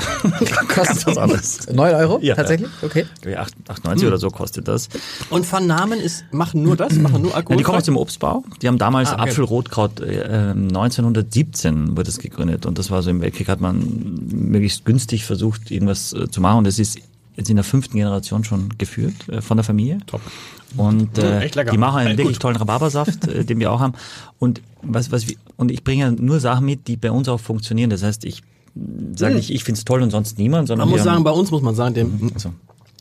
[0.75, 1.69] ganz was anderes.
[1.71, 2.19] 9 Euro?
[2.23, 2.35] Ja.
[2.35, 2.71] Tatsächlich?
[2.81, 3.05] Okay.
[3.29, 3.55] Ja, 8,
[3.85, 4.89] 8,90 oder so kostet das.
[5.29, 7.57] Und Van Namen ist, machen nur das, machen nur Ja, Alkohol.
[7.59, 8.45] die kommen aus dem Obstbau.
[8.63, 9.31] Die haben damals Ah, okay.
[9.31, 12.65] Apfelrotkraut, äh, 1917 wurde es gegründet.
[12.65, 16.59] Und das war so im Weltkrieg, hat man möglichst günstig versucht, irgendwas äh, zu machen.
[16.59, 16.99] Und das ist
[17.37, 19.99] jetzt in der fünften Generation schon geführt äh, von der Familie.
[20.07, 20.21] Top.
[20.77, 22.43] Und äh, die machen einen wirklich gut.
[22.43, 23.95] tollen Rhabarbersaft, äh, den wir auch haben.
[24.39, 27.91] Und was, was wir, und ich bringe nur Sachen mit, die bei uns auch funktionieren.
[27.91, 28.43] Das heißt, ich
[29.17, 30.93] sage nicht, ich find's toll und sonst niemand, sondern Mhm.
[30.93, 32.52] Man muss sagen, bei uns muss man sagen, der also,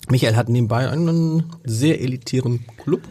[0.09, 3.01] Michael hat nebenbei einen sehr elitären Club.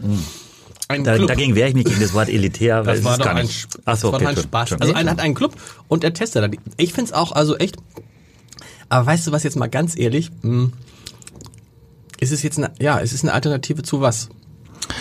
[0.87, 3.19] Ein da, dagegen wehre ich mich gegen das Wort elitär, weil Das es war ist
[3.19, 3.67] doch gar ein, nicht.
[3.85, 4.61] Ach so, das war okay, ein Spaß.
[4.61, 4.97] Also Entschuldigung.
[4.99, 5.55] einer hat einen Club
[5.87, 6.47] und er testet da.
[6.49, 7.77] die- Ich find's auch also echt.
[8.89, 10.31] Aber weißt du was jetzt mal ganz ehrlich?
[10.41, 10.73] Hm,
[12.19, 14.29] ist es jetzt eine, ja, es ist eine Alternative zu was?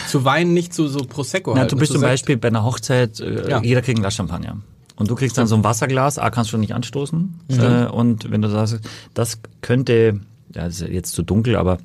[0.09, 1.53] Zu Wein, nicht zu so Prosecco.
[1.55, 2.03] Ja, halt, du bist zu zum.
[2.03, 3.61] Beispiel bei einer Hochzeit, äh, Ja.
[3.63, 4.59] jeder kriegt ein Glas Champagner.
[5.01, 7.41] Und du kriegst dann so ein Wasserglas, A kannst du nicht anstoßen.
[7.49, 8.81] Äh, und wenn du sagst,
[9.15, 10.21] das könnte,
[10.55, 11.79] ja, das ist jetzt zu dunkel, aber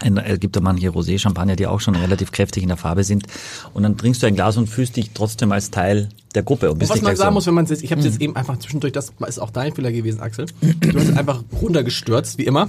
[0.00, 3.24] ein, es gibt ja manche Rosé-Champagner, die auch schon relativ kräftig in der Farbe sind.
[3.72, 6.66] Und dann trinkst du ein Glas und fühlst dich trotzdem als Teil der Gruppe.
[6.66, 8.02] Und Und bist was nicht man sagen so, muss, wenn man es jetzt, ich habe
[8.02, 10.46] jetzt eben einfach zwischendurch, das ist auch dein Fehler gewesen, Axel.
[10.80, 12.68] Du hast es einfach runtergestürzt, wie immer.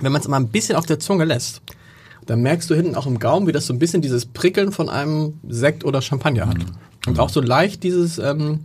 [0.00, 1.60] Wenn man es mal ein bisschen auf der Zunge lässt,
[2.26, 4.88] dann merkst du hinten auch im Gaumen, wie das so ein bisschen dieses Prickeln von
[4.88, 6.58] einem Sekt oder Champagner hat.
[7.06, 8.60] Und auch so leicht dieses, ähm,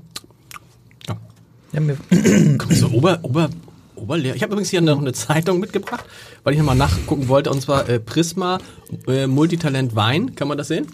[1.74, 1.98] ja, mir,
[2.58, 3.50] Komm, so Ober, Ober,
[3.96, 4.36] Oberlehr.
[4.36, 6.06] Ich habe übrigens hier noch eine Zeitung mitgebracht,
[6.44, 8.60] weil ich nochmal nachgucken wollte, und zwar äh, Prisma
[9.08, 10.36] äh, Multitalent Wein.
[10.36, 10.88] Kann man das sehen?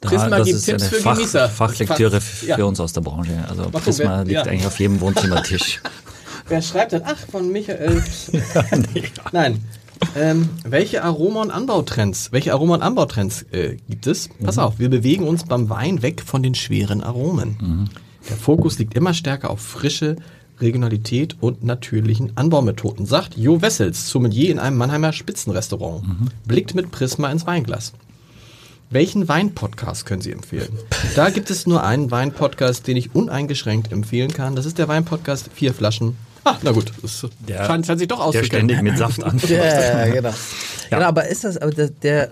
[0.00, 1.48] da, Prisma das gibt ist Tipps eine für Fach, Genießer.
[1.48, 2.64] Fachlektüre für Ja.
[2.64, 3.44] uns aus der Branche.
[3.48, 4.42] Also Mach du, Prisma wer- liegt ja.
[4.42, 5.80] eigentlich auf jedem Wohnzimmertisch.
[6.46, 7.00] Wer schreibt das?
[7.06, 8.02] Ach, von Michael.
[9.32, 9.64] Nein.
[10.14, 14.28] Ähm, welche Aroma- und Anbautrends, welche Aroma- und Anbautrends äh, gibt es?
[14.44, 17.88] Pass auf, wir bewegen uns beim Wein weg von den schweren Aromen.
[18.28, 20.16] Der Fokus liegt immer stärker auf Frische,
[20.60, 26.04] Regionalität und natürlichen Anbaumethoden, sagt Jo Wessels, Sommelier in einem Mannheimer Spitzenrestaurant.
[26.46, 27.92] Blickt mit Prisma ins Weinglas.
[28.90, 30.68] Welchen Wein-Podcast können Sie empfehlen?
[31.16, 34.54] Da gibt es nur einen Wein-Podcast, den ich uneingeschränkt empfehlen kann.
[34.54, 36.16] Das ist der Wein-Podcast Vier Flaschen.
[36.44, 38.68] Ah, na gut, das Der- scheint, scheint sich doch Der auszustellen.
[38.68, 39.50] ständig mit Saft anfängt.
[39.60, 40.34] ja, genau.
[40.90, 42.30] Genau, aber ist das, aber der, der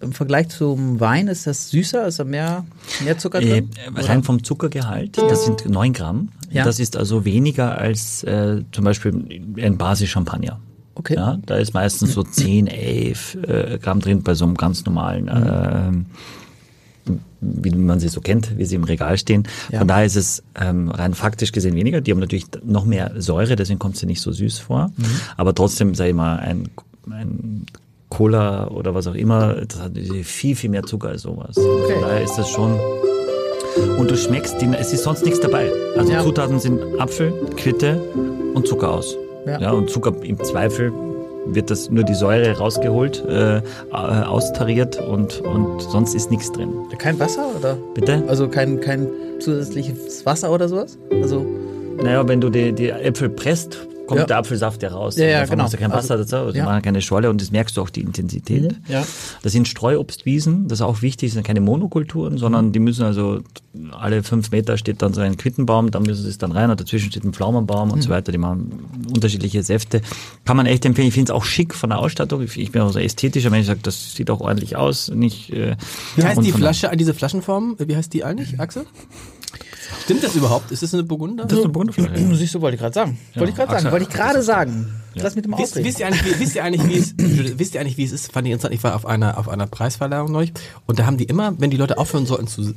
[0.00, 2.06] im Vergleich zum Wein, ist das süßer?
[2.06, 2.64] Ist da mehr,
[3.04, 3.70] mehr Zucker Äh, drin?
[3.94, 6.28] rein vom Zuckergehalt, das sind 9 Gramm.
[6.50, 6.64] Ja.
[6.64, 9.12] Das ist also weniger als äh, zum Beispiel
[9.60, 10.60] ein Basis-Champagner.
[10.96, 11.14] Okay.
[11.16, 15.28] Ja, da ist meistens so 10, 11 äh, Gramm drin bei so einem ganz normalen,
[15.28, 16.06] ähm,
[17.40, 19.42] wie man sie so kennt, wie sie im Regal stehen.
[19.72, 19.80] Ja.
[19.80, 22.00] Von daher ist es ähm, rein faktisch gesehen weniger.
[22.00, 24.92] Die haben natürlich noch mehr Säure, deswegen kommt sie nicht so süß vor.
[24.96, 25.04] Mhm.
[25.36, 26.68] Aber trotzdem, sag ich mal, ein,
[27.10, 27.66] ein
[28.08, 31.54] Cola oder was auch immer, das hat viel, viel mehr Zucker als sowas.
[31.54, 32.78] Von daher ist das schon
[33.98, 35.68] und du schmeckst, die, es ist sonst nichts dabei.
[35.96, 36.22] Also Ja.
[36.22, 37.98] Zutaten sind Apfel, Quitte
[38.54, 39.16] und Zucker aus.
[39.46, 39.60] Ja.
[39.60, 39.70] Ja.
[39.72, 40.92] und Zucker im Zweifel
[41.46, 43.62] wird das nur die Säure rausgeholt, äh, äh,
[43.92, 46.70] austariert und, und sonst ist nichts drin.
[46.98, 47.76] Kein Wasser oder?
[47.94, 48.22] Bitte?
[48.28, 49.06] Also kein, kein
[49.40, 50.96] zusätzliches Wasser oder sowas?
[51.20, 51.44] Also,
[52.02, 54.26] Naja, wenn du die, die Äpfel presst, kommt Ja.
[54.26, 55.16] der Apfelsaft ja raus.
[55.16, 55.62] Ja, ja, Davon genau.
[55.64, 56.64] machst du kein Wasser Also, dazu, also ja.
[56.64, 58.62] machen keine Scholle und das merkst du auch die Intensität.
[58.62, 59.04] Mhm, ja.
[59.42, 63.40] Das sind Streuobstwiesen, das ist auch wichtig, das sind keine Monokulturen, sondern die müssen also
[63.92, 66.80] alle fünf Meter steht dann so ein Quittenbaum, da müssen sie es dann rein und
[66.80, 68.12] dazwischen steht ein Pflaumenbaum und so Mhm.
[68.12, 70.00] weiter, die machen unterschiedliche Säfte.
[70.44, 71.08] Kann man echt empfehlen.
[71.08, 72.42] Ich finde es auch schick von der Ausstattung.
[72.42, 75.10] Ich bin auch so ästhetischer Mensch, ich sag, das sieht auch ordentlich aus.
[75.10, 75.76] Nicht, äh,
[76.16, 77.76] Wie heißt die Flasche, diese Flaschenform?
[77.78, 78.84] Wie heißt die eigentlich, Axel?
[80.02, 80.70] Stimmt das überhaupt?
[80.70, 81.44] Ist das eine Burgunder?
[81.44, 82.20] Das ist eine Burgunderflasche.
[82.20, 82.34] ja.
[82.34, 83.18] siehst du, wollte ich gerade sagen.
[83.34, 83.92] Wollte ich gerade sagen.
[83.92, 85.00] Wollte ich gerade sagen.
[85.14, 87.14] Lass mich doch mal Wisst, wisst, ihr eigentlich, wie, wisst ihr eigentlich, wie es,
[87.58, 88.32] wisst ihr eigentlich, wie es ist?
[88.32, 88.74] Fand ich interessant.
[88.74, 90.52] Ich war auf einer, auf einer Preisverleihung neulich
[90.86, 92.72] und da haben die immer, wenn die Leute aufhören sollten zu, äh,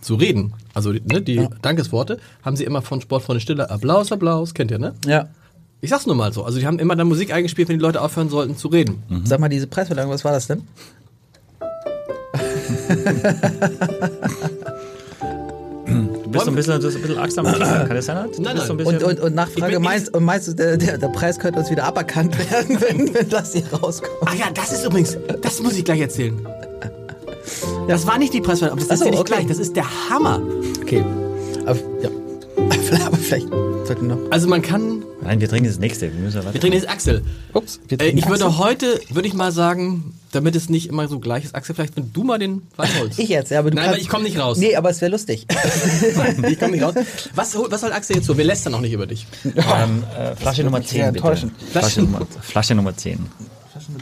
[0.00, 4.72] zu reden, also ne, die Dankesworte, haben sie immer von Sportfreunde Stille Applaus, Applaus, kennt
[4.72, 4.94] ihr, ne?
[5.06, 5.28] Ja.
[5.80, 6.42] Ich sag's nur mal so.
[6.42, 9.02] Also die haben immer dann Musik eingespielt, wenn die Leute aufhören sollten zu reden.
[9.24, 10.62] Sag mal, diese Preisverleihung, was war das denn?
[16.44, 17.86] Du bist so ein bisschen, du bist ein bisschen Angst am Kichern.
[17.86, 18.28] Kann das sein?
[18.34, 18.86] Du Nein, bist so ein nein.
[18.86, 21.70] bisschen, Und, und, und Nachfrage, meinst, und meinst du, der, der, der Preis könnte uns
[21.70, 24.12] wieder aberkannt werden, wenn, wenn das hier rauskommt?
[24.24, 26.46] Ah ja, das ist übrigens, das muss ich gleich erzählen.
[27.88, 29.32] Das war nicht die Preisverleihung, das Ach so, erzähle ich okay.
[29.34, 29.46] gleich.
[29.46, 30.42] Das ist der Hammer.
[30.82, 31.04] Okay.
[31.64, 32.10] Aber, ja.
[33.06, 34.30] Aber vielleicht sollten wir noch.
[34.30, 36.12] Also man kann, Nein, wir trinken das nächste.
[36.12, 37.22] Wir müssen ja wir trinken jetzt Axel.
[37.52, 38.58] Ups, wir Äh, trinken ich würde Axel.
[38.58, 42.12] heute, würde ich mal sagen, damit es nicht immer so gleich ist, Axel, vielleicht wenn
[42.12, 43.18] du mal den Wein holst.
[43.18, 44.58] Ich jetzt, ja, aber du Nein, kannst, aber ich komm nicht raus.
[44.58, 45.46] Nee, aber es wäre lustig.
[46.50, 46.94] ich komme nicht raus.
[47.34, 48.36] Was, was soll Axel jetzt so?
[48.36, 49.26] Wir lästern noch nicht über dich.
[49.44, 51.24] Ähm, äh, Flasche Nummer 10, sehr bitte.
[51.24, 51.52] enttäuschend.
[51.72, 53.18] Flasche Nummer, Flasche Nummer 10.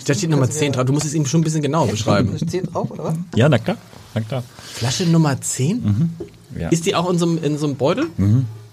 [0.06, 0.84] Da steht Nummer 10 drauf.
[0.84, 2.36] Du musst es ihm schon ein bisschen genauer beschreiben.
[2.38, 3.14] Steht drauf, oder was?
[3.34, 3.76] Ja, na klar.
[4.14, 4.44] Na klar.
[4.72, 6.10] Flasche Nummer 10?
[6.58, 6.68] Ja.
[6.68, 8.06] Ist die auch in so, einem- in so einem Beutel?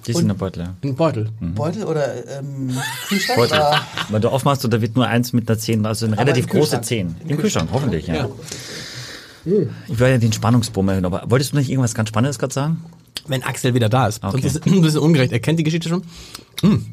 [0.07, 0.63] Die ist in der Beutel.
[0.63, 0.75] ja.
[0.83, 1.29] Ein Beutel.
[1.39, 2.75] Beutel oder ähm,
[3.07, 3.39] Kühlschrank?
[3.39, 3.57] Beutel.
[3.57, 3.81] Oder?
[4.09, 6.49] Wenn du aufmachst, und da wird nur eins mit einer 10, also eine relativ im
[6.51, 6.85] große Kühlschrank.
[6.85, 7.15] 10.
[7.27, 8.15] Im Kühlschrank, hoffentlich, ja.
[8.15, 8.29] Ja.
[9.87, 12.83] Ich wollte ja den Spannungsbogen erhöhen, aber wolltest du nicht irgendwas ganz Spannendes gerade sagen?
[13.27, 14.23] Wenn Axel wieder da ist.
[14.23, 14.31] Okay.
[14.41, 15.31] Sonst ist es ein bisschen ungerecht.
[15.31, 16.03] Er kennt die Geschichte schon.
[16.61, 16.85] Hm.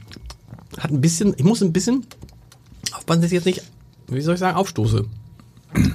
[0.78, 2.06] Hat ein bisschen, ich muss ein bisschen
[2.92, 3.62] aufpassen, dass ich jetzt nicht,
[4.08, 5.04] wie soll ich sagen, aufstoße.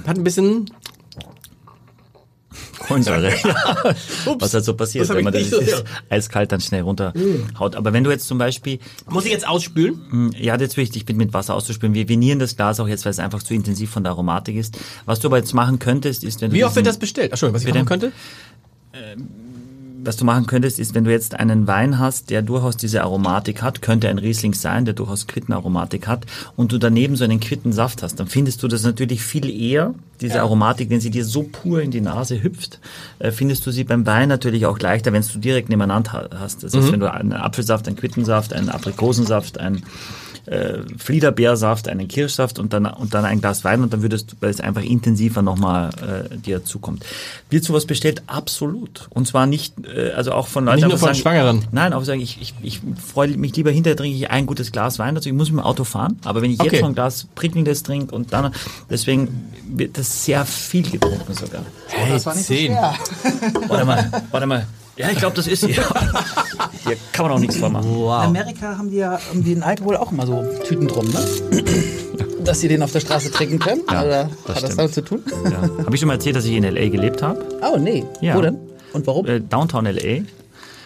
[0.06, 0.70] Hat ein bisschen,
[2.86, 3.32] Kohlensäure.
[3.44, 3.94] ja.
[4.38, 7.76] Was halt so passiert, Das wenn man das so, ist, eiskalt dann schnell runterhaut.
[7.76, 10.00] Aber wenn du jetzt zum Beispiel, muss ich jetzt ausspülen?
[10.10, 11.94] mh, ja, ich dich bitten, mit Wasser auszuspülen.
[11.94, 14.78] Wir vinieren das Glas auch jetzt, weil es einfach zu intensiv von der Aromatik ist.
[15.06, 17.28] Was du aber jetzt machen könntest, ist, wenn du Wie oft wird das bestellt?
[17.30, 18.12] Ach, Entschuldigung, was ich machen könnte?
[20.04, 23.62] Was du machen könntest, ist, wenn du jetzt einen Wein hast, der durchaus diese Aromatik
[23.62, 28.02] hat, könnte ein Riesling sein, der durchaus Quittenaromatik hat, und du daneben so einen Quittensaft
[28.02, 31.82] hast, dann findest du das natürlich viel eher, diese Aromatik, wenn sie dir so pur
[31.82, 32.78] in die Nase hüpft,
[33.18, 36.62] äh, findest du sie beim Wein natürlich auch leichter, wenn du direkt nebeneinander ha- hast.
[36.62, 39.82] Das heißt, wenn du einen Apfelsaft, einen Quittensaft, einen Aprikosensaft, einen
[40.46, 44.36] äh, Fliederbeersaft, einen Kirschsaft und dann, und dann ein Glas Wein und dann würdest du,
[44.40, 45.90] weil es einfach intensiver nochmal
[46.32, 47.04] äh, dir zukommt.
[47.50, 48.22] Wird sowas bestellt?
[48.26, 49.06] Absolut.
[49.10, 51.64] Und zwar nicht, äh, also auch von Leuten, Nicht nur von Schwangeren.
[51.72, 54.98] Nein, auch sagen, ich, ich, ich freue mich lieber hinterher trinke ich ein gutes Glas
[54.98, 55.28] Wein dazu.
[55.28, 56.70] Ich muss mit dem Auto fahren, aber wenn ich Okay.
[56.72, 58.52] jetzt schon ein Glas prickelndes trinke und dann,
[58.90, 59.28] deswegen
[59.68, 61.62] wird das sehr viel getrunken sogar.
[61.88, 62.94] Hey, Das war nicht so schwer.
[63.68, 64.66] Warte mal, warte mal.
[64.96, 65.74] Ja, ich glaube, das ist hier.
[66.84, 67.90] Hier kann man auch nichts vormachen.
[67.90, 71.20] In Amerika haben die ja haben die den Alkohol auch immer so Tüten drum, ne?
[72.44, 73.82] Dass sie den auf der Straße trinken können.
[73.90, 74.78] Ja, oder das hat das stimmt.
[74.78, 75.22] damit zu tun?
[75.50, 75.84] Ja.
[75.84, 76.88] Habe ich schon mal erzählt, dass ich in L.A.
[76.88, 77.44] gelebt habe?
[77.62, 78.04] Oh, nee.
[78.20, 78.36] Ja.
[78.36, 78.58] Wo denn?
[78.92, 79.26] Und warum?
[79.26, 80.22] Äh, Downtown L.A.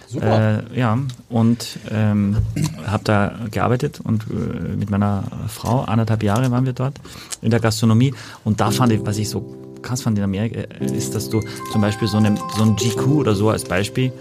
[0.09, 0.65] Super.
[0.73, 2.39] Äh, ja, und ähm,
[2.87, 6.95] habe da gearbeitet und äh, mit meiner Frau, anderthalb Jahre waren wir dort
[7.43, 8.15] in der Gastronomie.
[8.45, 11.41] Und da fand ich, was ich so krass fand in Amerika, äh, ist, dass du
[11.73, 14.13] zum Beispiel so, eine, so ein GQ oder so als Beispiel,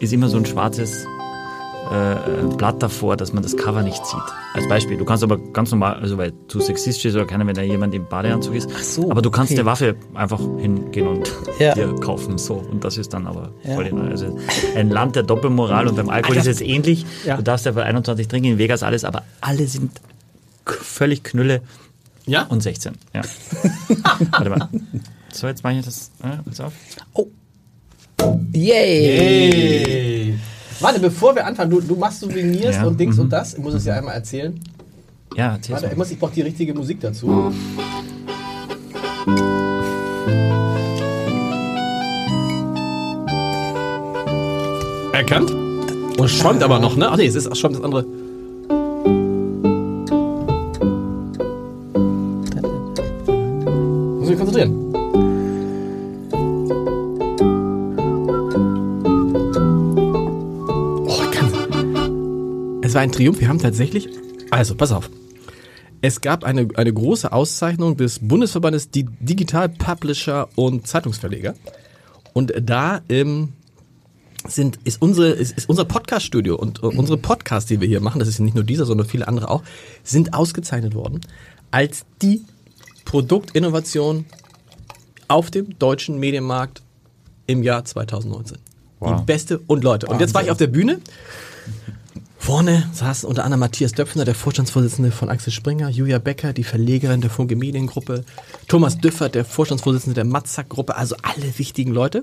[0.00, 1.06] ist immer so ein schwarzes
[1.90, 2.16] äh, äh,
[2.56, 4.20] Blatt davor, dass man das Cover nicht sieht.
[4.54, 4.96] Als Beispiel.
[4.96, 7.94] Du kannst aber ganz normal, also weil zu sexistisch ist oder keiner, wenn da jemand
[7.94, 8.68] im Badeanzug ist.
[8.74, 9.60] Ach so, aber du kannst okay.
[9.60, 11.30] eine Waffe einfach hingehen und
[11.60, 11.74] Ja.
[11.74, 12.38] dir kaufen.
[12.38, 12.54] So.
[12.54, 13.74] Und das ist dann aber Ja.
[13.76, 14.36] voll in, also
[14.74, 17.06] ein Land der Doppelmoral und beim Alkohol ist es ähnlich.
[17.24, 17.36] Ja.
[17.36, 19.92] Du darfst ja bei 21 trinken, in Vegas alles, aber alle sind
[20.64, 21.60] völlig Knülle
[22.26, 22.42] Ja?
[22.44, 22.94] und 16.
[23.14, 23.22] Ja.
[24.32, 24.68] Warte mal.
[25.32, 26.10] So, jetzt mache ich das.
[26.22, 26.72] Äh, pass auf.
[27.14, 27.28] Oh.
[28.52, 29.84] Yay!
[29.84, 30.38] Hey.
[30.80, 33.22] Warte, bevor wir anfangen, du, du machst Souvenirs Ja, und Dings mhm.
[33.22, 33.54] und das.
[33.54, 34.58] Ich muss es ja einmal erzählen.
[35.34, 35.98] Ja, erzähl's Warte, ich, mal.
[35.98, 37.52] muss, ich brauche die richtige Musik dazu.
[45.12, 45.50] Erkannt?
[45.50, 47.08] Und es schäumt aber noch, ne?
[47.08, 48.04] Ach nee, es ist, es schäumt das andere.
[63.06, 63.40] Ein Triumph.
[63.40, 64.08] Wir haben tatsächlich.
[64.50, 65.10] Also, pass auf.
[66.02, 71.54] Es gab eine, eine große Auszeichnung des Bundesverbandes Di- Digital Publisher und Zeitungsverleger.
[72.32, 73.54] Und da ähm,
[74.46, 78.18] sind, ist, unsere, ist, ist unser Podcast-Studio und äh, unsere Podcasts, die wir hier machen,
[78.18, 79.62] das ist nicht nur dieser, sondern viele andere auch,
[80.04, 81.20] sind ausgezeichnet worden
[81.70, 82.42] als die
[83.04, 84.26] Produktinnovation
[85.28, 86.82] auf dem deutschen Medienmarkt
[87.46, 88.58] im Jahr 2019.
[89.00, 89.20] Wow.
[89.20, 90.06] Die beste und Leute.
[90.06, 91.00] Und jetzt war ich auf der Bühne.
[92.46, 97.20] Vorne saßen unter anderem Matthias Döpfner, der Vorstandsvorsitzende von Axel Springer, Julia Becker, die Verlegerin
[97.20, 98.24] der Funke Mediengruppe,
[98.68, 102.22] Thomas Düffert, der Vorstandsvorsitzende der Matzak-Gruppe, also alle wichtigen Leute.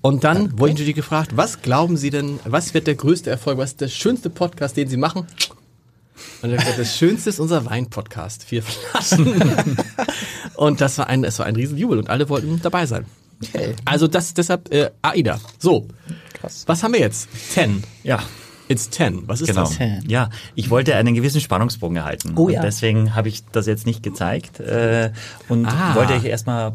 [0.00, 3.58] Und dann wurde ich natürlich gefragt, was glauben Sie denn, was wird der größte Erfolg,
[3.58, 5.28] was ist der schönste Podcast, den Sie machen?
[6.42, 9.40] Und er hat gesagt, das Schönste ist unser Wein-Podcast, vier Flaschen.
[10.56, 13.04] und das war ein, es war ein Riesenjubel und alle wollten dabei sein.
[13.40, 13.76] Okay.
[13.84, 15.38] Also das deshalb äh, AIDA.
[15.60, 15.86] So,
[16.32, 16.64] Krass.
[16.66, 17.28] was haben wir jetzt?
[17.54, 17.84] Ten.
[18.02, 18.18] Ja,
[18.68, 19.22] It's ten.
[19.26, 19.62] Was ist Genau.
[19.64, 19.78] das?
[20.06, 22.34] Ja, ich wollte einen gewissen Spannungsbogen erhalten.
[22.36, 22.58] Oh ja.
[22.60, 25.10] Und deswegen habe ich das jetzt nicht gezeigt äh,
[25.48, 25.94] und Ah.
[25.94, 26.74] wollte euch erstmal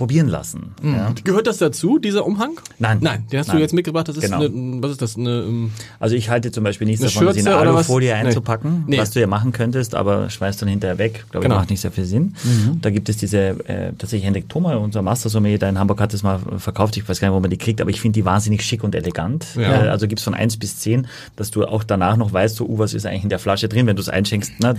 [0.00, 0.74] probieren lassen.
[0.82, 1.12] Ja.
[1.24, 2.52] Gehört das dazu, dieser Umhang?
[2.78, 2.98] Nein.
[3.02, 3.60] Nein, den hast du Nein.
[3.60, 4.08] jetzt mitgebracht.
[4.08, 4.38] Das ist Genau.
[4.38, 5.18] eine, was ist das?
[5.18, 7.70] Eine, ähm, Also ich halte zum Beispiel nichts davon, das in Schürze eine?
[7.70, 8.96] Alufolie einzupacken, Nee.
[8.96, 11.24] was du ja machen könntest, aber schmeißt dann hinterher weg.
[11.26, 11.56] Ich glaube, Genau.
[11.56, 12.34] macht nicht sehr viel Sinn.
[12.80, 16.22] Da gibt es diese, äh, tatsächlich Hendrik Thoma, unser Mastersommelier da in Hamburg hat das
[16.22, 16.96] mal verkauft.
[16.96, 18.94] Ich weiß gar nicht, wo man die kriegt, aber ich finde die wahnsinnig schick und
[18.94, 19.48] elegant.
[19.54, 19.84] Ja.
[19.84, 22.78] Äh, also gibt's von eins bis zehn, dass du auch danach noch weißt, so, uh,
[22.78, 24.52] was ist eigentlich in der Flasche drin, wenn du es einschenkst.
[24.60, 24.70] Na,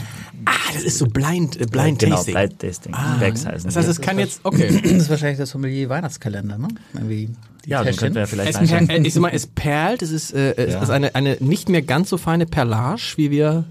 [0.46, 2.34] ah, das ist so Blind, äh, Blind genau, Tasting.
[2.34, 2.94] Blind Tasting.
[2.96, 4.80] Ah, Bags heißen das heißt, es kann jetzt, okay.
[5.12, 6.68] Das ist wahrscheinlich der Sommelier Weihnachtskalender, ne?
[6.94, 7.30] Irgendwie
[7.66, 8.00] ja, dann Täschchen.
[8.00, 10.82] könnten wir vielleicht Es, per, ich sag mal, es perlt, es ist, äh, es Ja.
[10.84, 13.66] ist eine, eine nicht mehr ganz so feine Perlage, wie wir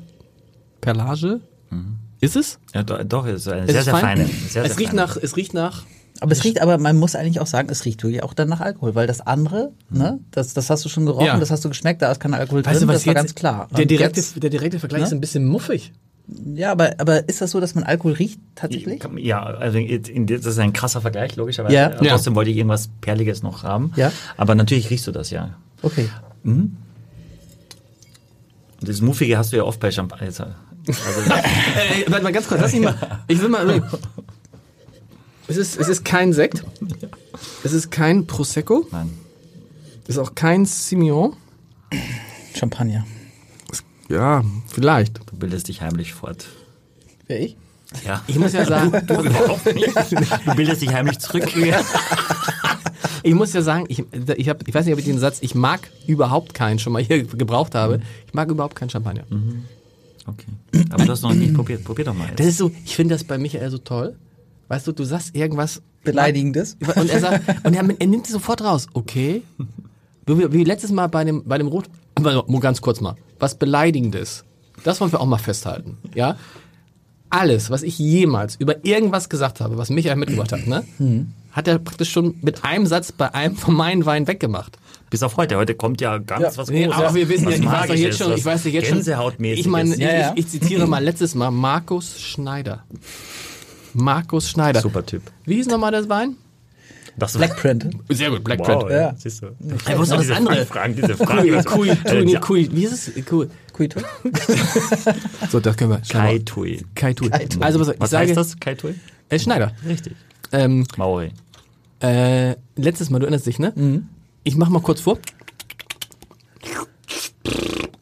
[0.81, 1.41] Perlage.
[2.21, 2.59] Ist es?
[2.75, 4.03] Ja, do, doch, es ist eine es sehr, ist sehr fein?
[4.19, 4.25] feine.
[4.27, 5.03] Sehr, es sehr riecht feine.
[5.03, 5.85] nach, es riecht nach.
[6.21, 8.61] Aber es riecht, aber man muss eigentlich auch sagen, es riecht wirklich auch dann nach
[8.61, 11.39] Alkohol, weil das andere, ne, das, das hast du schon gerochen, Ja.
[11.39, 13.35] das hast du geschmeckt, da ist kein Alkohol Weißt drin, du, was das war ganz
[13.35, 13.69] klar.
[13.75, 15.07] Der direkte, jetzt, der direkte Vergleich Ne?
[15.07, 15.93] ist ein bisschen muffig.
[16.55, 19.03] Ja, aber, aber ist das so, dass man Alkohol riecht tatsächlich?
[19.17, 21.75] Ja, also das ist ein krasser Vergleich, logischerweise.
[21.75, 21.87] Ja.
[21.93, 22.13] Aber Ja.
[22.13, 23.93] Trotzdem wollte ich irgendwas Perliges noch haben.
[23.97, 24.13] Ja.
[24.37, 25.57] Aber natürlich riechst du das ja.
[25.83, 26.09] Okay.
[26.45, 26.77] Und
[28.81, 30.27] das Muffige hast du ja oft bei Champagner.
[30.27, 30.45] Also,
[30.87, 32.97] Äh, warte mal ganz kurz, lass mich mal.
[33.29, 33.87] Ich will mal überlegen.
[35.49, 36.65] Es ist, es ist kein Sekt.
[37.65, 38.87] Es ist kein Prosecco.
[38.93, 39.11] nein.
[40.05, 41.35] Es ist auch kein Simeon.
[42.55, 43.05] Champagner.
[44.11, 45.21] Ja, vielleicht.
[45.31, 46.47] Du bildest dich heimlich fort.
[47.29, 47.57] Wer ich?
[48.05, 48.23] Ja.
[48.27, 49.89] Ich muss ja sagen, Du überhaupt nicht.
[50.47, 51.49] Du bildest dich heimlich zurück.
[53.23, 54.03] ich muss ja sagen, ich,
[54.37, 57.03] ich, hab, ich weiß nicht, ob ich den Satz, ich mag überhaupt keinen schon mal
[57.03, 58.01] hier gebraucht habe.
[58.27, 59.25] Ich mag überhaupt keinen Champagner.
[60.27, 60.47] Okay.
[60.91, 61.85] Aber du hast noch nicht probiert.
[61.85, 62.41] Probier doch mal jetzt.
[62.41, 64.17] Das ist so, ich finde das bei Michael so toll.
[64.67, 66.77] Weißt du, du sagst irgendwas Beleidigendes?
[66.97, 68.89] Und er sagt, und er, er nimmt es sofort raus.
[68.93, 69.43] Okay.
[70.27, 73.17] Wie, wie letztes Mal bei dem, bei dem Rot, aber nur ganz kurz mal.
[73.41, 74.45] Was Beleidigendes.
[74.85, 75.99] Das wollen wir auch mal festhalten.
[76.15, 76.37] Ja?
[77.29, 80.85] Alles, was ich jemals über irgendwas gesagt habe, was Michael mitgebracht hat, ne?
[81.53, 84.79] Hat er praktisch schon mit einem Satz bei einem von meinen Weinen weggemacht.
[85.11, 85.57] Bis auf heute.
[85.57, 86.57] Heute kommt ja ganz Ja.
[86.57, 87.01] was Nee, Großes.
[87.03, 88.99] aber wir wissen ja, ich weiß doch jetzt schon, ich weiß ja jetzt schon.
[89.43, 90.33] Ich meine, Ja, ja.
[90.37, 92.85] ich, ich zitiere mal letztes Mal Markus Schneider.
[93.95, 94.81] Markus Schneider.
[94.81, 95.23] Super Typ.
[95.45, 96.37] Wie hieß nochmal das Wein?
[97.21, 97.91] Das Blackprint.
[98.09, 98.91] Sehr gut, Black Wow, Print.
[98.91, 99.15] Ja.
[99.17, 99.47] Siehst du.
[99.87, 100.67] Er wusste das diese andere.
[100.67, 101.65] Fragen, diese Kui, Fragen.
[101.65, 103.25] Kui, Kui, nee, Kui, wie ist es?
[103.27, 103.47] Kui.
[103.73, 104.01] Kuito?
[105.51, 106.03] So, das können wir.
[106.09, 106.39] Kai.
[106.41, 106.85] Tui.
[106.95, 107.31] Kai Tui.
[107.61, 108.59] Also was, ich Was sage, heißt das?
[108.61, 108.95] Kai Tui?
[109.29, 109.73] Äh, Schneider.
[109.87, 110.15] Richtig.
[110.53, 111.33] Ähm, Maori.
[112.01, 114.03] äh, letztes Mal, du erinnerst dich, ne?
[114.45, 115.19] Ich mach mal kurz vor.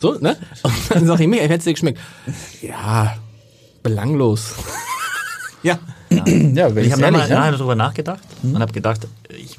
[0.01, 0.37] So, ne?
[0.63, 1.99] Und dann sag ich mir, hätte es dir geschmeckt.
[2.63, 3.17] Ja,
[3.83, 4.55] belanglos.
[5.63, 5.79] ja.
[6.11, 6.25] Ja,
[6.75, 7.35] wenn Ich habe nachher ne?
[7.35, 9.59] nachher darüber nachgedacht und habe gedacht, ich,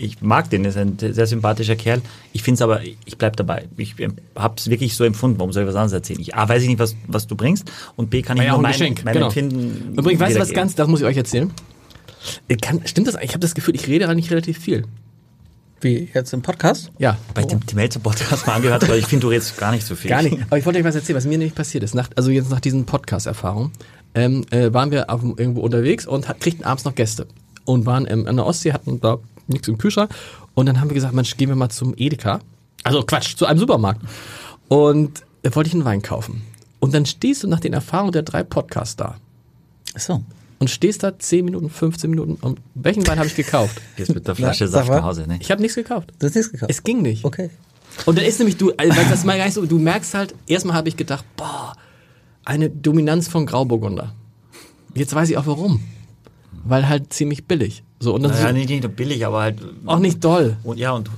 [0.00, 2.00] ich mag den, ist ein sehr sympathischer Kerl.
[2.32, 3.66] Ich finde es aber, ich bleib dabei.
[3.76, 3.96] Ich
[4.36, 5.38] habe es wirklich so empfunden.
[5.38, 6.20] Warum soll ich was anderes erzählen?
[6.20, 8.58] Ich, A, weiß ich nicht, was, was du bringst und B, kann ich ja auch
[8.58, 9.04] nur ein mein, Geschenk.
[9.04, 9.26] mein Genau.
[9.26, 11.52] Empfinden Übrigens, weißt du was ganz, das muss ich euch erzählen.
[12.48, 13.16] Äh, Kann, stimmt das?
[13.20, 14.84] Ich habe das Gefühl, ich rede eigentlich relativ viel.
[15.80, 16.92] Wie, jetzt im Podcast?
[16.98, 17.18] Ja.
[17.34, 19.96] Bei dem Tim Melzer Podcast mal angehört, aber ich finde, du redest gar nicht so
[19.96, 20.10] viel.
[20.10, 20.38] Gar nicht.
[20.46, 21.96] Aber ich wollte euch was erzählen, was mir nämlich passiert ist.
[21.96, 23.72] Nach, also jetzt nach diesen Podcast-Erfahrungen
[24.14, 27.26] ähm, äh, waren wir auf, irgendwo unterwegs und hat, kriegten abends noch Gäste.
[27.64, 30.10] Und waren ähm, an der Ostsee, hatten da nichts im Kühlschrank.
[30.54, 32.40] Und dann haben wir gesagt, Mensch, gehen wir mal zum Edeka.
[32.84, 34.02] Also Quatsch, zu einem Supermarkt.
[34.68, 36.42] Und da wollte ich einen Wein kaufen.
[36.80, 39.16] Und dann stehst du nach den Erfahrungen der drei Podcasts da.
[39.94, 40.22] Achso.
[40.58, 42.34] Und stehst da 10 Minuten, 15 Minuten.
[42.34, 43.80] Und welchen Wein habe ich gekauft?
[43.96, 45.38] Jetzt mit der Flasche Saft nach Hause, ne?
[45.40, 46.12] Ich habe nichts gekauft.
[46.18, 46.70] Du hast nichts gekauft?
[46.70, 47.24] Es ging nicht.
[47.24, 47.50] Okay.
[48.06, 50.34] Und dann ist nämlich du, also, weil das mal gar nicht so, du merkst halt,
[50.46, 51.74] erstmal habe ich gedacht, boah,
[52.44, 54.12] eine Dominanz von Grauburgunder.
[54.94, 55.80] Jetzt weiß ich auch warum.
[56.64, 57.82] Weil halt ziemlich billig.
[57.98, 59.58] So, und dann Naja, so, nicht, nicht nur billig, aber halt.
[59.86, 60.56] auch nicht doll.
[60.64, 61.10] Und ja, und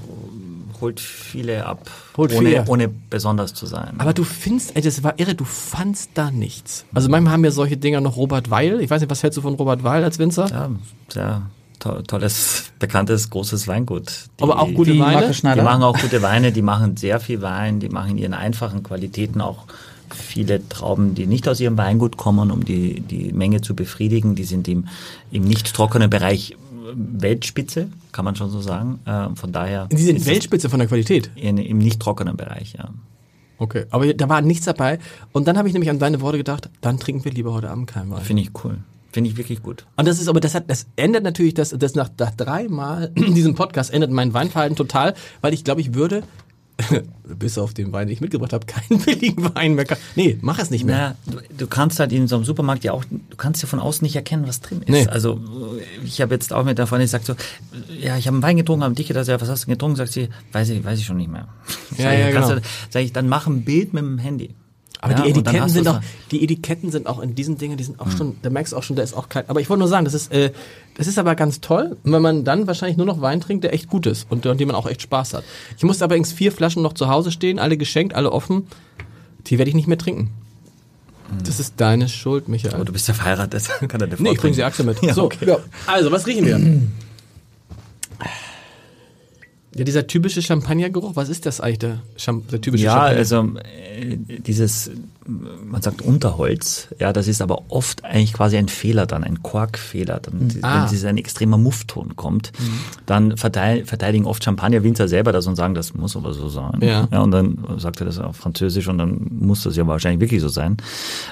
[0.81, 1.91] holt viele ab.
[2.17, 2.65] Holt ohne, viele.
[2.67, 3.95] ohne besonders zu sein.
[3.99, 6.85] Aber du findest, ey, das war irre, du fandst da nichts.
[6.95, 8.81] Also manchmal haben ja solche Dinger noch Robert Weil.
[8.81, 10.49] Ich weiß nicht, was hältst du von Robert Weil als Winzer?
[10.49, 10.71] ja,
[11.09, 11.43] sehr
[11.81, 14.09] to tolles, bekanntes, großes Weingut.
[14.39, 15.31] Die, Aber auch gute Wie Weine.
[15.31, 18.83] Die machen auch gute Weine, die machen sehr viel Wein, die machen in ihren einfachen
[18.83, 19.65] Qualitäten auch
[20.15, 24.35] viele Trauben, die nicht aus ihrem Weingut kommen, um die, die Menge zu befriedigen.
[24.35, 24.87] Die sind im,
[25.31, 26.57] im nicht trockenen Bereich
[26.95, 29.01] Weltspitze, kann man schon so sagen.
[29.05, 29.87] Äh, von daher.
[29.87, 31.31] Die sind Weltspitze von der Qualität.
[31.35, 32.91] In, Im nicht trockenen Bereich, ja.
[33.59, 33.87] Okay.
[33.91, 34.99] Aber da war nichts dabei.
[35.33, 37.87] Und dann habe ich nämlich an deine Worte gedacht, dann trinken wir lieber heute Abend
[37.87, 38.23] keinen Wein.
[38.23, 38.79] Finde ich cool.
[39.13, 39.87] Finde ich wirklich gut.
[39.97, 43.55] Und das ist aber, das hat, das ändert natürlich, das, das nach, nach dreimal diesem
[43.55, 46.25] Podcast ändert mein Weinverhalten total, weil ich glaube, ich würde,
[47.39, 49.85] bis auf den Wein, den ich mitgebracht habe, keinen billigen Wein mehr.
[49.85, 50.01] kaufen.
[50.17, 51.17] Nee, mach es nicht mehr.
[51.27, 53.79] Na, du, du kannst halt in so einem Supermarkt ja auch, du kannst ja von
[53.79, 54.89] außen nicht erkennen, was drin ist.
[54.89, 55.07] Nee.
[55.07, 55.41] Also
[56.05, 57.35] ich habe jetzt auch mit der Freundin gesagt so,
[58.01, 59.99] ja, ich habe einen Wein getrunken, habe dich gedacht, ja, was hast du getrunkt?
[59.99, 61.49] Sagt sie, weiß ich, weiß ich schon nicht mehr.
[61.97, 62.55] Ja, sag ja, genau.
[62.55, 64.55] du, sag ich, dann mach ein Bild mit dem Handy.
[65.05, 68.01] Aber Ja, die Etiketten sind auch, die Etiketten sind auch in diesen Dingen, die sind
[68.01, 69.89] auch schon, da merkst du auch schon, da ist auch kein, aber ich wollte nur
[69.89, 70.51] sagen, das ist, äh,
[70.97, 73.91] das ist aber ganz toll, wenn man dann wahrscheinlich nur noch Wein trinkt, der echt
[73.91, 75.45] gut ist und an dem man auch echt Spaß hat.
[75.77, 78.67] Ich musste aber übrigens vier Flaschen noch zu Hause stehen, alle geschenkt, alle offen.
[79.47, 80.31] Die werde ich nicht mehr trinken.
[81.45, 82.75] Das ist deine Schuld, Michael.
[82.75, 83.65] Aber du bist ja verheiratet.
[83.89, 85.03] Kann er dir Nee, ich bringe sie Axel mit.
[85.03, 85.57] Ja, so, okay.
[85.87, 86.59] also, was riechen wir?
[89.77, 93.19] Ja, dieser typische Champagnergeruch, was ist das eigentlich, der, Cham der typische Ja, Champagner?
[93.19, 93.49] also
[93.99, 94.91] äh, dieses,
[95.27, 100.21] man sagt Unterholz, ja, das ist aber oft eigentlich quasi ein Fehler dann, ein Korkfehler.
[100.21, 100.89] Dann, die- Ah.
[100.91, 102.53] Wenn ein extremer Muffton kommt,
[103.07, 106.79] dann verteil, verteidigen oft Champagnerwinzer selber das und sagen, das muss aber so sein.
[106.81, 107.05] Ja.
[107.23, 110.49] und dann sagt er das auf Französisch und dann muss das ja wahrscheinlich wirklich so
[110.49, 110.77] sein.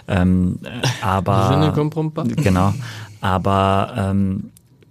[0.09, 1.73] Ähm, äh, ne aber
[2.13, 2.27] pas.
[2.37, 2.75] genau,
[3.21, 4.51] aber ähm,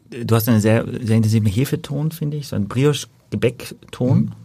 [0.10, 2.56] du hast einen sehr, sehr intensiven Hefeton, finde ich, so
[3.32, 4.36] einen Brioche-Gebäckton.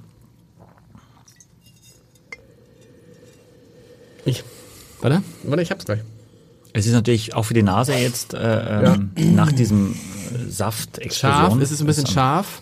[4.25, 4.43] Ich,
[5.01, 6.01] warte, warte, ich hab's gleich.
[6.73, 11.57] Es ist natürlich auch für die Nase jetzt äh, ähm, nach diesem äh, Saft Scharf,
[11.61, 12.61] es ist ein bisschen scharf.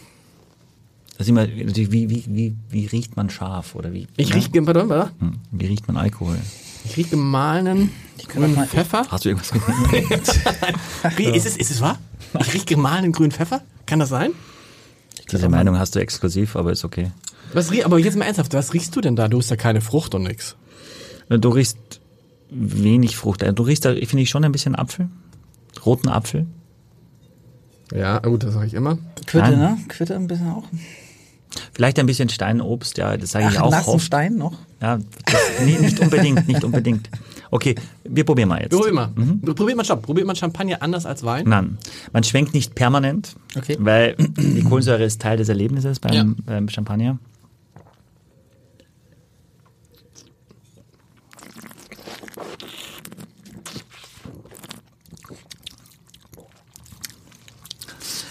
[1.17, 4.07] Das ist immer natürlich, wie, wie, wie, wie riecht man scharf oder wie?
[4.17, 4.35] Ich ja?
[4.37, 5.13] riech, pardon, warte.
[5.21, 6.37] Hm, Wie riecht man Alkohol?
[6.85, 7.91] Ich riech gemahlenen
[8.29, 9.07] grünen mal- Pfeffer.
[9.09, 9.53] Hast du irgendwas?
[11.17, 11.99] Rie- Ist es, ist es wahr?
[12.41, 13.63] Ich riech gemahlenen grünen Pfeffer?
[13.87, 14.33] Kann das sein?
[15.31, 17.11] Diese Meinung hast du exklusiv, aber ist okay.
[17.53, 19.29] Was aber jetzt mal ernsthaft, was riechst du denn da?
[19.29, 20.57] Du hast ja keine Frucht und nix.
[21.29, 21.79] Du riechst
[22.51, 23.43] wenig Frucht.
[23.43, 25.09] Äh, Du riechst da, finde ich, schon ein bisschen Apfel.
[25.85, 26.47] Roten Apfel.
[27.93, 28.99] Ja, gut, das sage ich immer.
[29.27, 29.59] Quitte, Nein.
[29.59, 29.79] ne?
[29.89, 30.65] Quitte ein bisschen auch.
[31.73, 34.05] Vielleicht ein bisschen Steinobst, ja, das sage ich Ach, auch nassen oft.
[34.05, 34.59] Stein noch?
[34.81, 37.09] Ja, das, nee, nicht unbedingt, nicht unbedingt.
[37.51, 38.73] Okay, wir probieren mal jetzt.
[38.73, 39.09] Probier mal.
[39.55, 41.45] Probiert man, stopp, probiert man Champagner anders als Wein?
[41.49, 41.79] Nein,
[42.13, 43.77] man schwenkt nicht permanent, Okay.
[43.79, 46.25] weil die Kohlensäure ist Teil des Erlebnisses beim, Ja.
[46.47, 47.19] beim Champagner.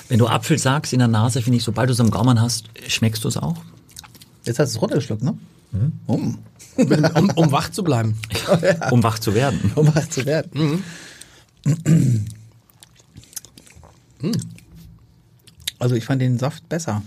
[0.10, 2.66] Wenn du Apfel sagst in der Nase, finde ich, sobald du es am Gaumen hast,
[2.88, 3.58] schmeckst du es auch.
[4.46, 5.38] Jetzt hast du es runtergeschluckt, ne?
[6.06, 6.38] Um.
[7.16, 8.18] um, um wach zu bleiben.
[8.92, 9.72] Um wach zu werden.
[9.76, 10.84] Um wach zu werden.
[15.80, 17.02] Also ich fand den Saft besser.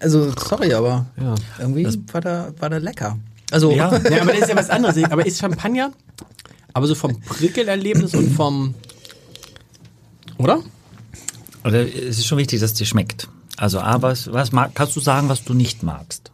[0.00, 1.34] Also sorry, aber Ja.
[1.58, 3.18] irgendwie war der, war der lecker.
[3.50, 3.90] Also Ja.
[4.10, 5.02] Ja, aber das ist ja was anderes.
[5.04, 5.92] Aber ist Champagner,
[6.72, 8.74] aber so vom Prickelerlebnis und vom,
[10.36, 10.60] oder?
[11.64, 13.28] Oder es ist schon wichtig, dass es dir schmeckt.
[13.56, 16.30] Also, A, was, was mag, kannst du sagen, was du nicht magst?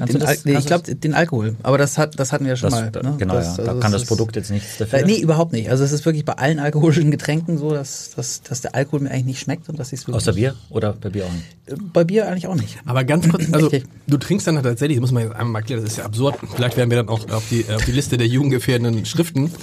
[0.00, 1.56] Ja, den das- nee, ich glaube den Alkohol.
[1.62, 2.90] Aber das hat, das hatten wir ja schon Das, mal.
[2.90, 3.14] da, ne?
[3.18, 3.64] genau, das, ja.
[3.64, 5.00] Da also kann das Produkt jetzt nichts dafür.
[5.00, 5.70] Äh, nee, überhaupt nicht.
[5.70, 9.10] Also es ist wirklich bei allen alkoholischen Getränken so, dass, dass, dass der Alkohol mir
[9.10, 10.16] eigentlich nicht schmeckt und dass ich es wirklich.
[10.22, 11.92] Außer Bier oder bei Bier auch nicht?
[11.92, 12.78] Bei Bier eigentlich auch nicht.
[12.84, 13.70] Aber ganz kurz, also
[14.06, 16.36] du trinkst dann tatsächlich, das muss man jetzt einmal mal erklären, das ist ja absurd.
[16.54, 19.50] Vielleicht werden wir dann auch auf die, auf die Liste der jugendgefährdenden Schriften.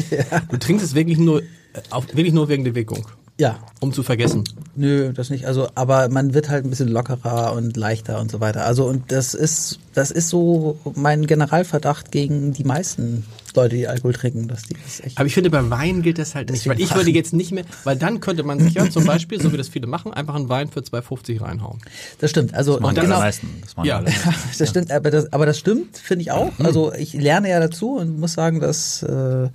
[0.49, 1.45] Du trinkst es wirklich nur, äh,
[1.89, 3.05] auf, wirklich nur wegen der Wirkung,
[3.39, 4.43] Ja, um zu vergessen.
[4.75, 5.47] Nö, das nicht.
[5.47, 8.65] Also, aber man wird halt ein bisschen lockerer und leichter und so weiter.
[8.65, 14.13] Also, und das ist, das ist so mein Generalverdacht gegen die meisten Leute, die Alkohol
[14.13, 15.17] trinken, dass die das echt.
[15.17, 16.67] Aber ich finde, bei Wein gilt das halt nicht.
[16.67, 19.51] Weil ich würde jetzt nicht mehr, weil dann könnte man sich ja zum Beispiel, so
[19.53, 21.79] wie das viele machen, einfach einen Wein für 2,50 reinhauen.
[22.19, 22.53] Das stimmt.
[22.53, 23.15] Also, Machen die genau.
[23.15, 23.47] allermeisten.
[23.61, 23.97] Das machen Ja.
[23.97, 24.11] alle.
[24.57, 26.51] Das stimmt, aber das, aber das stimmt, finde ich auch.
[26.59, 29.49] Also ich lerne ja dazu und muss sagen, dass, äh,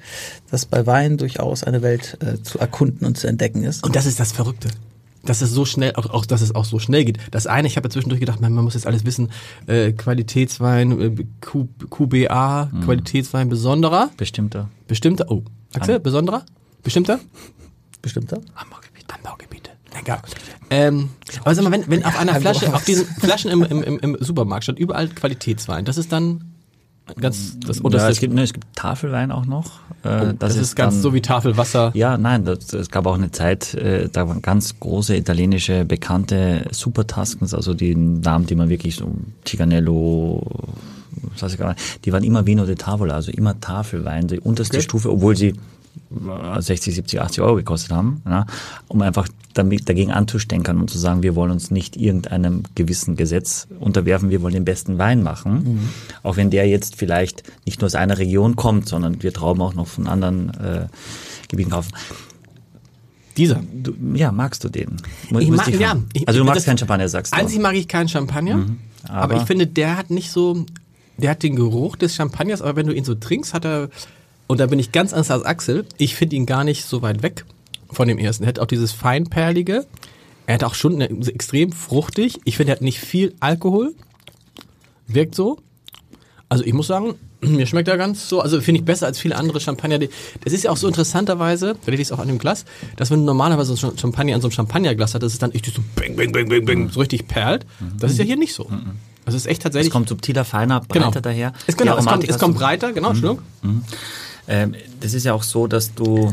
[0.50, 3.84] dass bei Wein durchaus eine Welt äh, zu erkunden und zu entdecken ist.
[3.84, 4.68] Und das ist das Verrückte.
[5.24, 7.18] Dass es so schnell, auch, auch dass es auch so schnell geht.
[7.30, 9.30] Das eine, ich habe ja zwischendurch gedacht, man, man muss jetzt alles wissen,
[9.66, 14.70] äh, Qualitätswein, äh, Q, QBA, Qualitätswein besonderer, Bestimmter.
[14.86, 15.42] bestimmter, oh,
[15.74, 16.44] Axel, besonderer,
[16.82, 17.20] bestimmter?
[18.00, 18.40] Bestimmter?
[18.54, 19.14] Anbaugebiete.
[19.14, 19.70] Anbaugebiete.
[19.94, 20.22] Lecker.
[20.70, 23.98] Ähm, aber sag mal, wenn, wenn auf einer Flasche, auf diesen Flaschen im, im, im,
[23.98, 26.52] im Supermarkt steht überall Qualitätswein, das ist dann
[27.20, 28.10] ganz das Ja, unterste.
[28.10, 29.80] es gibt, ne, es gibt Tafelwein auch noch.
[30.04, 31.90] Äh, Oh, das, ist, ganz dann- so wie Tafelwasser.
[31.94, 36.66] Ja, nein, das, es gab auch eine Zeit, äh, da waren ganz große italienische bekannte
[36.70, 39.10] Supertaskens, also die Namen, die man wirklich so
[39.44, 40.46] Tiganello,
[41.32, 44.40] was weiß ich gar nicht, die waren immer Vino de Tavola, also immer Tafelwein, die
[44.40, 44.84] unterste Okay.
[44.84, 45.54] Stufe, obwohl sie
[46.60, 48.46] 60, 70, 80 Euro gekostet haben, ja,
[48.88, 53.66] um einfach damit, dagegen anzustänkern und zu sagen, wir wollen uns nicht irgendeinem gewissen Gesetz
[53.80, 55.88] unterwerfen, wir wollen den besten Wein machen,
[56.22, 59.74] auch wenn der jetzt vielleicht nicht nur aus einer Region kommt, sondern wir Trauben auch
[59.74, 60.86] noch von anderen äh,
[61.48, 61.92] Gebieten kaufen.
[63.36, 63.60] Dieser.
[63.72, 64.96] Du, ja, magst du den?
[65.30, 65.96] Mu- Ich muss mag, ich ja.
[66.12, 67.36] Ich- also du magst keinen Champagner, sagst du.
[67.36, 68.78] Einzig mag ich keinen Champagner, aber, Mhm.
[69.08, 70.66] aber- ich finde, der hat nicht so,
[71.18, 73.90] der hat den Geruch des Champagners, aber wenn du ihn so trinkst, hat er,
[74.48, 77.22] und da bin ich ganz anders als Axel, ich finde ihn gar nicht so weit
[77.22, 77.44] weg
[77.90, 78.44] von dem ersten.
[78.44, 79.86] Er hat auch dieses feinperlige,
[80.46, 83.94] er hat auch schon eine, extrem fruchtig, ich finde, er hat nicht viel Alkohol,
[85.06, 85.58] wirkt so.
[86.48, 89.36] Also ich muss sagen, Mir schmeckt er ganz so, also finde ich besser als viele
[89.36, 90.00] andere Champagner.
[90.42, 92.64] Das ist ja auch so interessanterweise, da liegt es auch an dem Glas,
[92.96, 95.50] dass wenn du normalerweise so ein Champagner an so einem Champagnerglas hat, dass es dann
[95.50, 97.64] richtig so bing, bing, bing, bing, bing, so richtig perlt.
[97.98, 98.68] Das ist ja hier nicht so.
[99.24, 99.92] Das ist echt Es tatsächlich.
[99.92, 101.20] kommt subtiler, feiner, breiter genau.
[101.20, 101.52] daher.
[101.66, 103.44] Es, genau, es, kommt, es kommt breiter, genau, Entschuldigung.
[104.48, 106.32] Ähm, das ist ja auch so, dass du,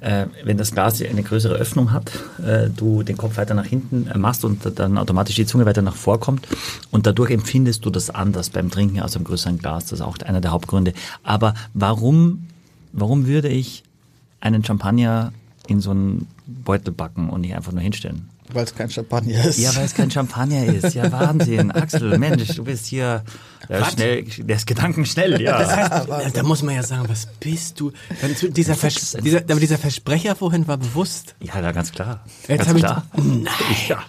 [0.00, 2.12] äh, wenn das Glas eine größere Öffnung hat,
[2.44, 5.82] äh, du den Kopf weiter nach hinten äh, machst und dann automatisch die Zunge weiter
[5.82, 6.46] nach vorkommt
[6.90, 9.86] und dadurch empfindest du das anders beim Trinken aus einem größeren Glas.
[9.86, 10.92] Das ist auch einer der Hauptgründe.
[11.24, 12.46] Aber warum,
[12.92, 13.82] warum würde ich
[14.40, 15.32] einen Champagner
[15.66, 18.28] in so einen Beutel backen und nicht einfach nur hinstellen?
[18.52, 19.58] Weil es kein Champagner ist.
[19.58, 20.94] Ja, weil es kein Champagner ist.
[20.94, 21.70] Ja, Wahnsinn.
[21.72, 23.22] Axel, Mensch, du bist hier
[23.68, 23.92] ja, Was?
[23.92, 25.60] schnell, der ist gedankenschnell, ja.
[25.62, 27.92] Ja, da muss man ja sagen, was bist du?
[28.50, 31.34] Dieser, Vers dieser, aber dieser Versprecher vorhin war bewusst.
[31.40, 32.24] Ja, da ganz klar.
[32.46, 33.06] Jetzt ganz hab ich- klar.
[33.16, 33.46] Nein.
[33.88, 34.02] Ja.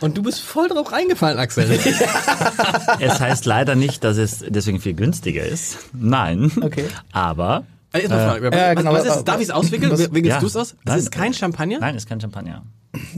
[0.00, 1.66] Und du bist voll drauf reingefallen, Axel.
[3.00, 5.78] Es heißt leider nicht, dass es deswegen viel günstiger ist.
[5.92, 6.52] Nein.
[6.60, 6.84] Okay.
[7.12, 8.50] Aber Äh, mal Frage.
[8.56, 9.92] ja, was, genau, was ist, darf ich es auswickeln?
[9.92, 10.40] Wickelst ja.
[10.40, 10.72] du es aus?
[10.72, 10.98] Es Nein.
[10.98, 11.78] ist kein Champagner?
[11.80, 12.62] nein, es ist kein Champagner.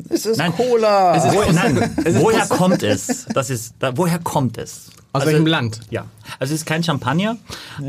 [0.09, 0.53] Es ist Nein.
[0.53, 1.15] Cola.
[1.17, 3.27] Es ist- Wo, nein, Es ist woher kommt es?
[3.35, 4.91] Das ist, da, woher kommt es?
[5.13, 5.81] Aus Also- welchem Land?
[5.91, 6.05] Ja,
[6.39, 7.37] also es ist kein Champagner,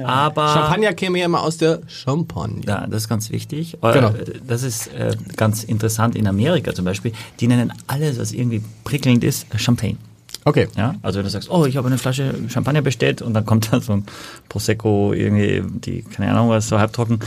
[0.05, 2.61] aber Champagner käme ja immer aus der Champagne.
[2.65, 3.75] Ja, das ist ganz wichtig.
[3.83, 4.13] Äh, Genau.
[4.47, 7.11] Das ist äh, ganz interessant in Amerika zum Beispiel.
[7.39, 9.97] Die nennen alles, was irgendwie prickelnd ist, Champagne.
[10.45, 10.69] Okay.
[10.77, 13.71] Ja, also wenn du sagst, oh, ich habe eine Flasche Champagner bestellt und dann kommt
[13.73, 14.05] da so ein
[14.47, 17.19] Prosecco irgendwie, die, keine Ahnung was, so halbtrocken,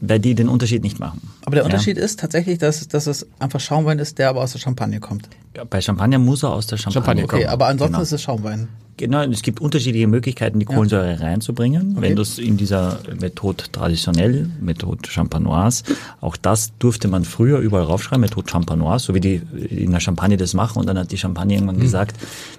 [0.00, 1.20] weil die den Unterschied nicht machen.
[1.44, 1.66] aber der Ja.
[1.66, 5.28] Unterschied ist tatsächlich, dass, dass es einfach Schaumwein ist, der aber aus der Champagne kommt.
[5.56, 7.42] Ja, Bei Champagner muss er aus der Champagne, Champagner kommen.
[7.42, 8.02] Okay, aber ansonsten genau.
[8.02, 8.68] ist es Schaumwein.
[8.98, 11.92] Genau, es gibt unterschiedliche Möglichkeiten, die Kohlensäure reinzubringen.
[11.92, 12.02] Okay.
[12.02, 15.84] Wenn du es in dieser Methode traditionell, Methode Champanoise,
[16.20, 19.40] auch das durfte man früher überall raufschreiben, Methode Champanoise, so wie die
[19.70, 20.80] in der Champagne das machen.
[20.80, 21.82] Und dann hat die Champagne irgendwann Hm.
[21.82, 22.16] gesagt,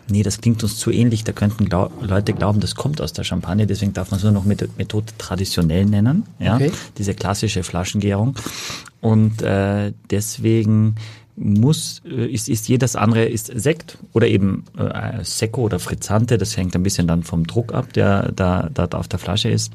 [0.09, 3.23] nee, das klingt uns zu ähnlich, da könnten glau Leute glauben, das kommt aus der
[3.25, 6.71] Champagne, deswegen darf man es nur noch Methode traditionell nennen, ja, Okay.
[6.97, 8.35] diese klassische Flaschengärung.
[9.01, 10.95] Und äh, deswegen
[11.39, 16.57] muss, äh, ist, ist jedes andere ist Sekt oder eben äh, Secco oder Frizzante, das
[16.57, 19.71] hängt ein bisschen dann vom Druck ab, der da, da auf der Flasche ist.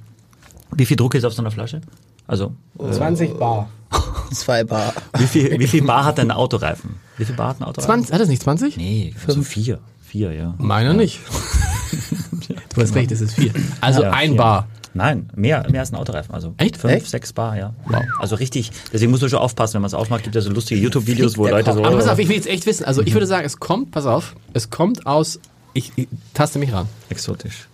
[0.77, 1.81] Wie viel Druck ist auf so einer Flasche?
[2.27, 3.69] Also, äh, 20 Bar.
[4.33, 4.93] Zwei Bar.
[5.19, 6.97] wie viel, wie viel Bar hat ein Autoreifen?
[7.17, 8.05] Wie viel Bar hat ein Autoreifen?
[8.05, 8.77] 20, hat es nicht 20?
[8.77, 9.79] Nee, also vier.
[10.03, 10.55] Vier, ja.
[10.59, 11.21] Meiner nicht.
[12.75, 13.53] du hast recht, es ist vier.
[13.81, 14.37] Also Ja, ein vier.
[14.37, 14.69] Bar.
[14.95, 16.33] Nein, mehr, mehr als ein Autoreifen.
[16.35, 16.77] Also Echt?
[16.77, 17.09] fünf, Echt?
[17.11, 17.75] sechs Bar, ja.
[18.21, 18.71] Also richtig.
[18.93, 20.23] Deswegen musst du schon aufpassen, wenn man es aufmacht.
[20.23, 21.75] Gibt ja so lustige YouTube-Videos, wo Leute Kopf.
[21.79, 21.85] so.
[21.85, 22.85] Aber pass auf, ich will jetzt echt wissen.
[22.85, 25.41] Also ich würde sagen, es kommt, pass auf, es kommt aus,
[25.73, 26.87] ich, ich taste mich ran.
[27.09, 27.69] exotisch.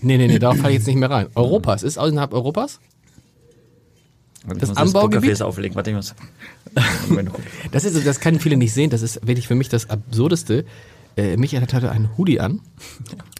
[0.00, 1.26] Nee, nee, nee, darauf falle ich jetzt nicht mehr rein.
[1.34, 2.78] Europa, es ist außerhalb Europas?
[4.46, 5.40] Das muss Anbaugebiet?
[5.42, 5.74] Auflegen.
[5.74, 6.14] Warte, ich muss.
[7.72, 8.90] Das ist, das können viele nicht sehen.
[8.90, 10.64] Das ist wirklich für mich das Absurdeste.
[11.16, 12.60] Äh, Michael hat heute einen Hoodie an.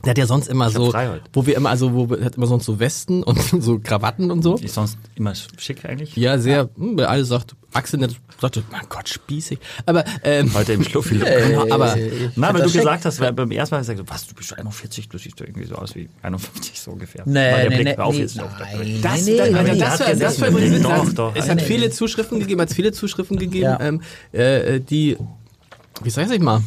[0.05, 1.23] Der hat ja sonst immer so, frei heute.
[1.33, 4.57] wo wir immer, also wo hat immer sonst so Westen und so Krawatten und so.
[4.57, 6.15] ist sonst immer schick eigentlich.
[6.17, 6.69] Ja, sehr.
[6.77, 8.09] Hm, weil alle sagt, Axel
[8.41, 9.59] sagte, mein Gott, spießig.
[9.87, 11.19] Aber ähm, Heute im Schluffi.
[11.25, 11.97] Genau, aber
[12.37, 12.81] Na, weil du das schick.
[12.83, 15.67] gesagt hast, weil beim ersten Mal gesagt, was, du bist 41, du siehst doch irgendwie
[15.67, 17.23] so aus wie 51 so ungefähr.
[17.27, 19.63] Nee, Weil der nee, Blick nee, auf nee, der nein, das, nee, das, nee, das,
[19.73, 19.79] nee.
[19.79, 20.49] das, hat das war gesessen.
[20.49, 21.33] übrigens Doch, doch.
[21.35, 23.81] Es hat viele Zuschriften gegeben, hat viele Zuschriften gegeben, Ja.
[23.81, 24.03] ähm,
[24.33, 25.17] äh, die,
[26.03, 26.63] wie sag ich mal,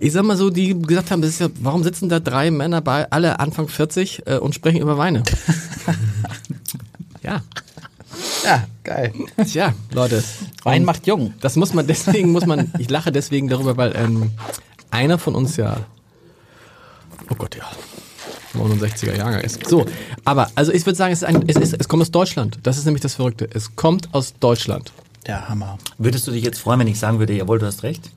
[0.00, 2.80] ich sag mal so, die gesagt haben, das ist ja, warum sitzen da drei Männer
[2.80, 5.22] bei, alle Anfang 40 äh, und sprechen über Weine?
[7.22, 7.42] ja,
[8.44, 9.12] Ja, geil.
[9.46, 10.24] tja, Leute.
[10.64, 11.34] Wein macht jung.
[11.40, 14.30] Das muss man, deswegen muss man, ich lache deswegen darüber, weil ähm,
[14.90, 15.76] einer von uns ja,
[17.30, 17.64] oh Gott, ja,
[18.54, 19.66] 69er Jahrgang ist.
[19.68, 19.86] So,
[20.24, 22.58] aber, also ich würde sagen, es, ist ein, es, ist, es kommt aus Deutschland.
[22.62, 23.48] Das ist nämlich das Verrückte.
[23.52, 24.92] Es kommt aus Deutschland.
[25.26, 25.78] Der Hammer.
[25.98, 28.10] Würdest du dich jetzt freuen, wenn ich sagen würde, jawohl, du hast recht?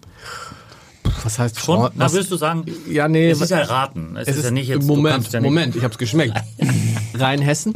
[1.23, 1.79] Was heißt Schon?
[1.81, 4.15] Fran- Na, was, würdest du sagen, Ja, nee, es ist was- ja raten.
[4.17, 6.37] Es, es ist, ja nicht jetzt, Moment, ja nicht, Moment, ich hab's geschmeckt.
[7.13, 7.73] Rheinhessen,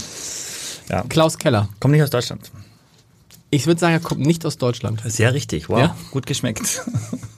[0.90, 1.04] Ja.
[1.10, 1.70] Klaus Keller.
[1.80, 2.52] Komm nicht aus Deutschland.
[3.50, 5.02] Ich würde sagen, er kommt nicht aus Deutschland.
[5.06, 5.96] Sehr richtig, wow, Ja?
[6.12, 6.82] gut geschmeckt.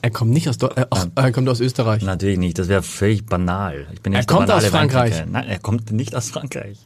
[0.02, 0.88] Er kommt nicht aus Deutschland.
[0.92, 2.02] Äh, er kommt aus Österreich.
[2.02, 3.86] Natürlich nicht, das wäre völlig banal.
[3.92, 5.12] Ich bin Er nicht der kommt aus banale Frankreich.
[5.12, 5.30] Weintrinker.
[5.30, 6.78] Nein, er kommt nicht aus Frankreich.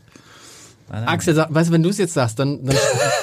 [0.90, 2.76] Axel, sag, weißt du, wenn du es jetzt sagst, dann, dann,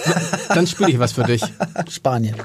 [0.50, 1.44] dann spüre ich was für dich.
[1.90, 2.36] Spanien.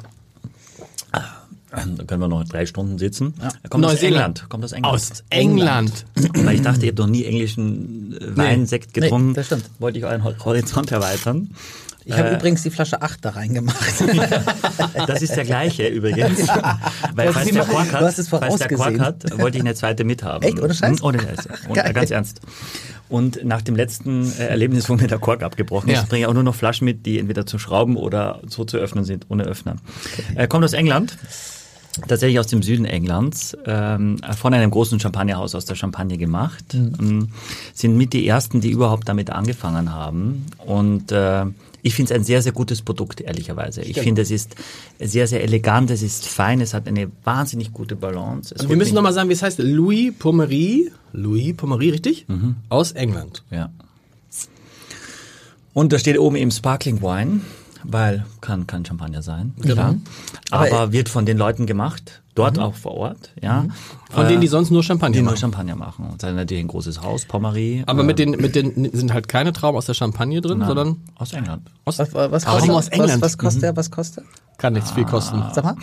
[1.97, 3.35] Da können wir noch drei Stunden sitzen.
[3.63, 4.03] Er kommt aus.
[4.03, 4.47] England.
[4.49, 4.95] Kommt aus England.
[4.95, 6.05] Aus England.
[6.35, 9.29] Weil ich dachte, ihr habt noch nie englischen äh, Wein, Sekt getrunken.
[9.29, 9.65] Nee, das stimmt.
[9.79, 11.51] Wollte ich euren Hor- Horizont erweitern.
[12.09, 12.35] Ich habe Äh.
[12.37, 13.77] übrigens die Flasche 8 da reingemacht.
[15.07, 16.47] Das ist der gleiche übrigens.
[17.15, 20.43] Weil Du falls der Quark hat, falls der Quark hat, wollte ich eine zweite mithaben.
[20.43, 20.61] Echt?
[20.61, 20.99] Ohne Scheiß?
[21.01, 21.49] Hm, Ohne Scheiß.
[21.69, 21.93] Und, Geil.
[21.93, 22.41] ganz ernst.
[23.09, 26.03] Und nach dem letzten äh, Erlebnis, wo mir der Kork abgebrochen ist, Ja.
[26.09, 29.05] bringe ich auch nur noch Flaschen mit, die entweder zu schrauben oder so zu öffnen
[29.05, 29.77] sind, ohne Öffner.
[30.35, 31.17] Er kommt aus England.
[32.09, 36.75] Tatsächlich aus dem Süden Englands, ähm, von einem großen Champagnerhaus aus der Champagne gemacht.
[36.75, 37.29] Ähm,
[37.75, 40.47] sind mit die ersten, die überhaupt damit angefangen haben.
[40.65, 41.45] Und äh,
[41.83, 43.83] ich finde es ein sehr, sehr gutes Produkt, ehrlicherweise.
[43.83, 44.57] Ich finde, es ist
[44.99, 48.55] sehr, sehr elegant, es ist fein, es hat eine wahnsinnig gute Balance.
[48.55, 49.59] Es Also wir müssen nochmal sagen, wie es heißt.
[49.61, 50.91] Louis Pommery.
[51.13, 52.27] Louis Pommery, richtig?
[52.69, 53.45] Aus England.
[53.51, 53.71] Ja.
[55.73, 57.43] Und da steht oben eben Sparkling Wine,
[57.89, 59.95] weil kann kann Champagner sein, klar.
[60.51, 63.67] Aber, Aber- wird von den Leuten gemacht, dort auch vor Ort, ja.
[64.11, 65.39] Von denen, die sonst nur Champagner die nur machen.
[65.41, 66.09] Champagner machen.
[66.11, 67.83] Und dann natürlich ein großes Haus, Pommery.
[67.87, 70.69] Aber äh, mit den, mit den sind halt keine Trauben aus der Champagne drin, nein,
[70.69, 71.63] sondern aus England.
[71.85, 73.13] aus, Was, was kostet, aus England.
[73.15, 73.77] Was, was kostet der?
[73.77, 74.25] Was kostet
[74.59, 75.43] kann nichts viel kosten.
[75.55, 75.77] Sag mal.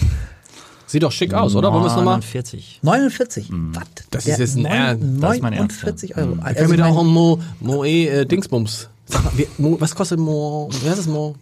[0.87, 1.71] Sieht doch schick aus, oder?
[1.73, 2.15] Wollen wir es nochmal?
[2.19, 2.79] 49.
[2.83, 3.49] 49.
[3.51, 3.83] Was?
[4.11, 6.35] Das Der ist jetzt ein Er- das ist mein 49 Euro.
[6.37, 8.89] Wir Also können mir da auch ein Mo, Moe äh, Dingsbums.
[9.05, 11.35] Sag mal, wie, Mo, was kostet Mo, wie heißt es Mo?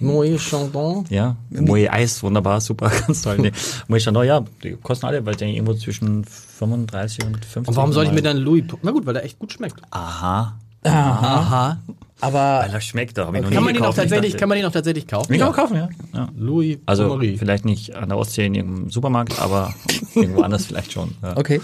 [0.00, 1.04] Moe Chandon?
[1.10, 3.36] Ja, Moe Eis, wunderbar, super, ganz toll.
[3.38, 3.52] Nee,
[3.88, 7.68] Moe Chandon, ja, die kosten alle, weil die irgendwo zwischen 35 und 50.
[7.68, 9.76] Und warum soll ich mir dann Louis, na gut, weil der echt gut schmeckt.
[9.90, 10.56] Aha.
[10.82, 11.76] Aha.
[12.22, 13.98] aber Weil er schmeckt, da habe ich noch Kann man den auch gekauft.
[13.98, 15.30] Ich tatsächlich, dachte- kann man den auch tatsächlich kaufen?
[15.32, 15.88] Den kann man kaufen, ja.
[16.14, 16.28] ja.
[16.38, 17.36] Louis Also Pommery.
[17.36, 19.74] vielleicht nicht an der Ostsee in irgendeinem Supermarkt, aber
[20.14, 21.14] irgendwo anders vielleicht schon.
[21.22, 21.36] Ja.
[21.36, 21.60] okay.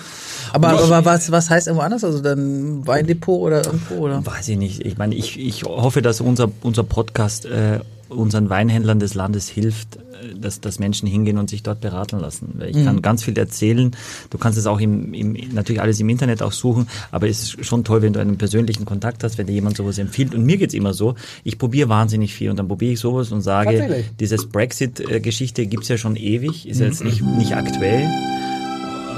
[0.53, 2.05] Aber, aber was, was heißt irgendwo anders?
[2.05, 4.25] Also dann Weindepot oder irgendwo oder?
[4.27, 4.85] Weiß ich nicht.
[4.85, 9.97] Ich meine, ich, ich hoffe, dass unser, unser Podcast äh, unseren Weinhändlern des Landes hilft,
[9.97, 12.61] äh, dass, dass Menschen hingehen und sich dort beraten lassen.
[12.67, 13.91] Ich kann ganz viel erzählen.
[14.31, 17.65] Du kannst es auch im, im, natürlich alles im Internet auch suchen, aber es ist
[17.65, 20.35] schon toll, wenn du einen persönlichen Kontakt hast, wenn dir jemand sowas empfiehlt.
[20.35, 23.43] Und mir geht's immer so, ich probiere wahnsinnig viel und dann probiere ich sowas und
[23.43, 28.09] sage, dieses Brexit-Geschichte gibt's ja schon ewig, ist jetzt nicht, nicht aktuell.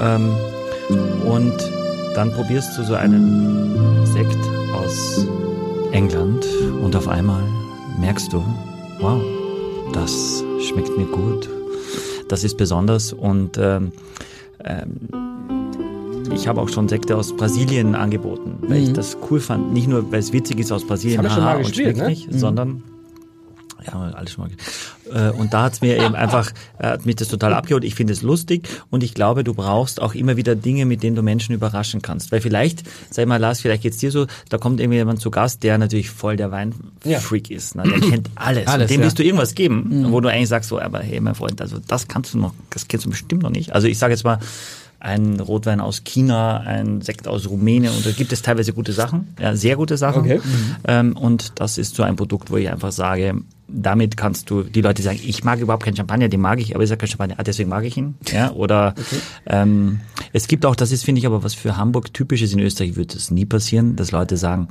[0.01, 0.31] Ähm,
[1.25, 1.53] und
[2.15, 4.37] dann probierst du so einen Sekt
[4.73, 5.25] aus
[5.91, 6.45] England
[6.81, 7.43] und auf einmal
[7.99, 8.43] merkst du,
[8.99, 9.21] wow,
[9.93, 11.49] das schmeckt mir gut.
[12.27, 13.91] Das ist besonders und ähm,
[14.63, 14.91] ähm,
[16.33, 19.73] ich habe auch schon Sekte aus Brasilien angeboten, weil ich das cool fand.
[19.73, 21.23] Nicht nur, weil es witzig ist aus Brasilien, Mhm.
[21.23, 22.07] Das wir schon mal gespielt, ne?
[22.07, 22.83] nicht, sondern
[23.85, 24.49] ja, alles schon mal.
[24.49, 24.57] ge-
[25.13, 27.83] Äh, und da hat's mir eben einfach, äh, hat mich das total abgeholt.
[27.83, 31.15] Ich finde es lustig und ich glaube, du brauchst auch immer wieder Dinge, mit denen
[31.15, 32.31] du Menschen überraschen kannst.
[32.31, 35.63] Weil vielleicht, sag mal, Lars, vielleicht geht's dir so, da kommt irgendwie jemand zu Gast,
[35.63, 37.75] der natürlich voll der Weinfreak ist.
[37.75, 37.83] Ne?
[37.83, 38.67] Der kennt alles.
[38.67, 39.05] Alles, und dem ja.
[39.05, 42.07] willst du irgendwas geben, wo du eigentlich sagst, so, aber hey, mein Freund, also das
[42.07, 43.73] kannst du noch, das kennst du bestimmt noch nicht.
[43.73, 44.39] Also ich sage jetzt mal,
[44.99, 49.33] ein Rotwein aus China, ein Sekt aus Rumänien und da gibt es teilweise gute Sachen,
[49.39, 50.23] ja, sehr gute Sachen.
[50.23, 50.41] Okay.
[50.85, 53.41] Ähm, und das ist so ein Produkt, wo ich einfach sage,
[53.71, 56.83] damit kannst du die Leute sagen, ich mag überhaupt keinen Champagner, den mag ich, aber
[56.83, 58.15] ist ja kein Champagner, ah, deswegen mag ich ihn.
[58.31, 58.93] Ja, oder
[59.47, 59.99] ähm,
[60.33, 62.95] es gibt auch, das ist, finde ich, aber was für Hamburg typisch ist, in Österreich
[62.95, 64.67] wird das nie passieren, dass Leute sagen,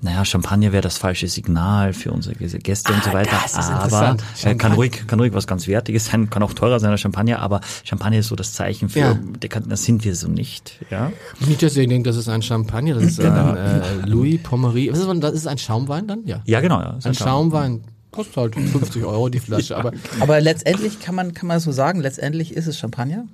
[0.00, 3.36] naja, Champagner wäre das falsche Signal für unsere Gäste und so weiter.
[3.42, 6.80] das ist aber äh, kann ruhig, kann ruhig was ganz Wertiges sein, kann auch teurer
[6.80, 9.18] sein als Champagner, aber Champagner ist so das Zeichen für, Ja.
[9.66, 10.80] das sind wir so nicht.
[10.90, 11.12] Ja.
[11.46, 14.90] Nicht, dass ihr denkt, das ist ein Champagner, das ist ein äh, Louis Pommery.
[14.90, 16.24] Was ist das, das ist ein Schaumwein dann?
[16.24, 16.42] Ja.
[16.46, 16.80] Ja, genau.
[16.80, 17.26] Ja, ist Ein Schaum.
[17.26, 17.80] Schaumwein
[18.12, 22.00] kostet halt 50 Euro die Flasche, aber Aber letztendlich kann man, kann man so sagen,
[22.00, 23.26] letztendlich ist es Champagner.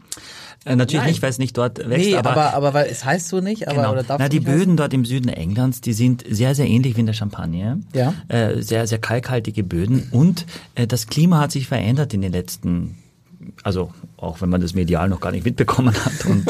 [0.64, 1.10] Äh, natürlich Nein.
[1.10, 3.68] nicht, weil es nicht dort wächst, Nee, aber, aber, aber, weil es heißt so nicht,
[3.68, 3.92] aber Genau.
[3.92, 4.58] oder darf Na, so die nicht heißen?
[4.58, 7.80] Böden dort im Süden Englands, die sind sehr, sehr ähnlich wie in der Champagne.
[7.94, 8.14] Ja.
[8.26, 10.08] Äh, sehr, sehr kalkhaltige Böden.
[10.10, 12.96] Und äh, das Klima hat sich verändert in den letzten,
[13.62, 16.26] also auch wenn man das medial noch gar nicht mitbekommen hat.
[16.26, 16.44] Und,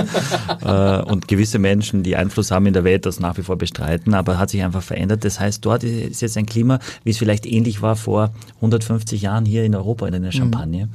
[0.64, 4.14] äh, und gewisse Menschen, die Einfluss haben in der Welt, das nach wie vor bestreiten,
[4.14, 5.24] aber hat sich einfach verändert.
[5.24, 9.44] Das heißt, dort ist jetzt ein Klima, wie es vielleicht ähnlich war vor 150 Jahren
[9.44, 10.88] hier in Europa in der Champagne.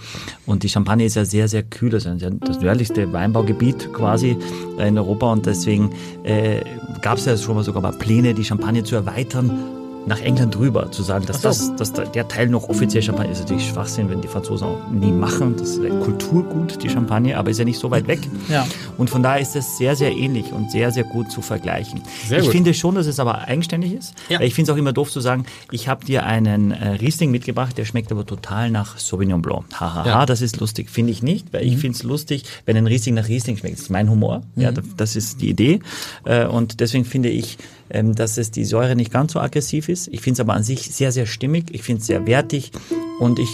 [0.46, 4.36] Und die Champagne ist ja sehr, sehr kühl, ja das nördlichste Weinbaugebiet quasi
[4.80, 5.32] äh, in Europa.
[5.32, 5.92] Und deswegen
[6.24, 6.62] äh,
[7.02, 10.92] gab es ja schon mal sogar mal Pläne, die Champagne zu erweitern nach England rüber,
[10.92, 13.40] zu sagen, dass, das, dass da- der Teil noch offiziell Champagner ist.
[13.42, 15.56] Natürlich Schwachsinn, wenn die Franzosen auch nie machen.
[15.58, 18.20] Das ist ein Kulturgut, die Champagne, aber ist ja nicht so weit weg.
[18.50, 18.68] Ja.
[18.98, 22.02] Und von daher ist es sehr, sehr ähnlich und sehr, sehr gut zu vergleichen.
[22.28, 22.54] Sehr ich gut.
[22.54, 24.14] finde schon, dass es aber eigenständig ist.
[24.30, 24.40] Ja.
[24.40, 27.32] Weil Ich finde es auch immer doof zu sagen, ich habe dir einen äh, Riesling
[27.32, 29.66] mitgebracht, der schmeckt aber total nach Sauvignon Blanc.
[29.80, 30.26] Hahaha, Ja.
[30.26, 30.90] das ist lustig.
[30.90, 33.76] Finde ich nicht, weil ich finde es lustig, wenn ein Riesling nach Riesling schmeckt.
[33.76, 34.42] Das ist mein Humor.
[34.56, 35.80] Ja, das- das ist die Idee.
[36.26, 37.58] Äh, und deswegen finde ich,
[37.94, 40.08] ähm, dass es die Säure nicht ganz so aggressiv ist.
[40.10, 41.66] Ich finde es aber an sich sehr, sehr stimmig.
[41.72, 42.72] Ich finde es sehr wertig
[43.20, 43.50] und ich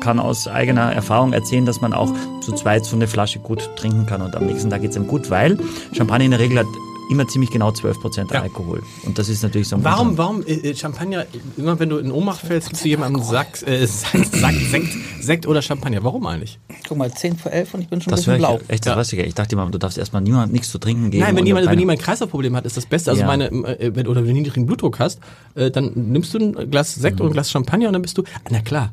[0.00, 4.06] kann aus eigener Erfahrung erzählen, dass man auch zu zweit so eine Flasche gut trinken
[4.06, 5.58] kann und am nächsten Tag geht's einem gut, weil
[5.92, 6.66] Champagner in der Regel hat
[7.10, 8.42] immer ziemlich genau 12% Ja.
[8.42, 8.82] Alkohol.
[9.04, 11.26] Und das ist natürlich so ein warum, warum äh, äh, Champagner,
[11.56, 14.88] immer wenn du in Ohnmacht fällst, gibst du jemandem Sack, äh, Sack, Sack Sekt,
[15.20, 16.02] Sekt oder Champagner?
[16.02, 16.58] Warum eigentlich?
[16.88, 18.60] Guck mal, 10 vor 11 und ich bin schon ein Das bisschen höre blau.
[18.62, 19.24] ich, echt, das weiß ich, ja.
[19.24, 21.24] ich dachte immer, du darfst erstmal niemand nichts zu trinken geben.
[21.24, 23.10] Nein, wenn jemand, wenn jemand ein Kreislaufproblem hat, ist das Beste.
[23.10, 23.26] Also Ja.
[23.26, 25.20] meine, äh, wenn, oder wenn du niedrigen Blutdruck hast,
[25.54, 27.22] äh, dann nimmst du ein Glas Sekt Mhm.
[27.26, 28.92] und ein Glas Champagner und dann bist du, na klar,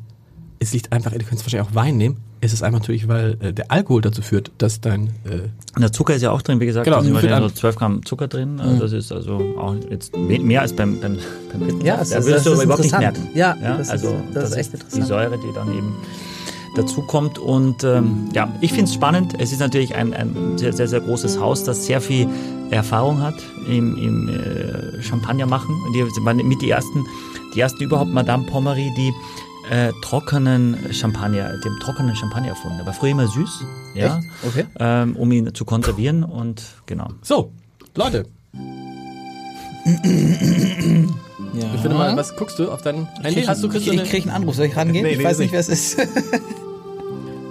[0.60, 3.52] es liegt einfach, du kannst wahrscheinlich auch Wein nehmen, ist es einfach natürlich, weil äh,
[3.52, 6.66] der Alkohol dazu führt, dass dein äh, Und der Zucker ist ja auch drin, wie
[6.66, 6.84] gesagt.
[6.84, 8.60] Genau, da sind ja so 12 Gramm Zucker drin.
[8.60, 11.18] Also Das ist also auch jetzt mehr als beim, beim,
[11.52, 11.80] beim Pitten.
[11.84, 13.18] Ja, es da ist- wirst das du ist aber überhaupt nicht interessant.
[13.34, 13.38] merken.
[13.38, 15.06] Ja, das ist- also das ist echt Die interessant.
[15.08, 15.94] Säure, die dann eben
[16.76, 17.38] dazu kommt.
[17.38, 19.34] Und ähm, ja, ich finde es spannend.
[19.38, 22.26] Es ist natürlich ein, ein sehr, sehr, sehr großes Haus, das sehr viel
[22.70, 23.34] Erfahrung hat
[23.68, 25.74] im, im äh, Champagner machen.
[25.94, 27.04] Die waren mit die ersten,
[27.54, 29.12] die ersten überhaupt Madame Pommery, die
[29.70, 32.78] äh, trockenen Champagner, dem trockenen Champagner erfunden.
[32.78, 34.26] Der war früher immer süß, ja, Echt?
[34.46, 34.64] Okay.
[34.78, 37.08] ähm, um ihn zu konservieren und genau.
[37.22, 37.52] So,
[37.94, 38.26] Leute,
[41.54, 41.74] Ja.
[41.74, 43.42] ich finde mal, was guckst du auf dein Handy?
[43.42, 45.04] Hast du ich, du ich eine, krieg einen Anruf, soll ich rangehen?
[45.04, 45.98] Nee, ich nee, weiß nicht, wer es ist.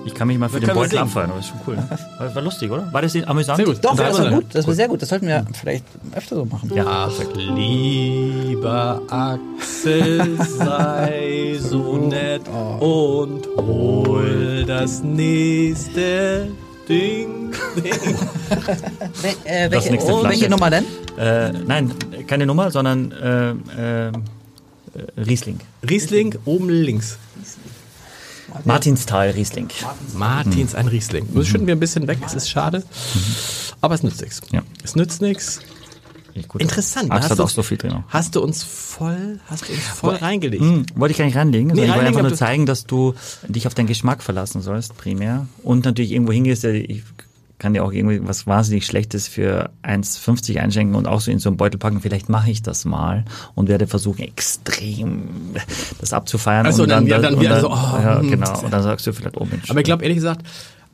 [0.05, 1.75] Ich kann mich mal für den Beutel abfeiern, das ist schon cool.
[1.75, 1.87] Ne?
[2.17, 2.91] War, war lustig, oder?
[2.91, 3.57] War das amüsant?
[3.57, 3.77] Sehr gut.
[3.83, 5.01] Doch, Da das war gut, das war sehr gut.
[5.01, 5.85] Das sollten wir vielleicht
[6.15, 6.71] öfter so machen.
[6.73, 7.09] Ja,
[7.55, 12.41] lieber Axel, sei so nett
[12.79, 16.47] und hol das nächste
[16.87, 17.53] Ding.
[17.75, 17.91] Wel
[19.45, 20.49] äh, Das welche, nächste oh, welche.
[20.49, 20.85] Nummer denn?
[21.17, 21.91] Äh, nein,
[22.27, 24.11] keine Nummer, sondern äh, äh,
[25.17, 25.59] Riesling.
[25.87, 27.17] Riesling oben links.
[28.65, 29.69] Martinsthal Riesling.
[30.15, 31.27] Martins ein Riesling.
[31.33, 32.83] Das schütten wir ein bisschen weg, es ist schade.
[33.81, 34.41] Aber es nützt nichts.
[34.51, 34.61] Ja.
[34.83, 35.59] Es nützt nichts.
[36.47, 36.61] Gut.
[36.61, 37.11] Interessant.
[37.11, 38.03] Axt Hast hat du- auch so viel drin.
[38.09, 40.63] Hast du uns voll, hast du uns voll reingelegt?
[40.63, 41.69] Hm, wollte ich gar nicht reinlegen.
[41.69, 43.13] sondern ich wollte einfach nur zeigen, dass du
[43.47, 45.45] dich auf deinen Geschmack verlassen sollst, primär.
[45.61, 47.03] Und natürlich irgendwo hingehst, ich
[47.63, 51.47] kann dir auch irgendwie was wahnsinnig Schlechtes für 1,50 einschenken und auch so in so
[51.47, 52.01] einen Beutel packen.
[52.01, 53.23] Vielleicht mache ich das mal
[53.55, 55.29] und werde versuchen, extrem
[56.01, 56.65] das abzufeiern.
[56.67, 58.29] Ach so, und dann- ja, dann und wieder so, oh, ja, hm.
[58.29, 58.59] genau.
[58.63, 59.69] Und dann sagst du vielleicht, oh Mensch.
[59.71, 60.45] Aber ich glaube ehrlich gesagt,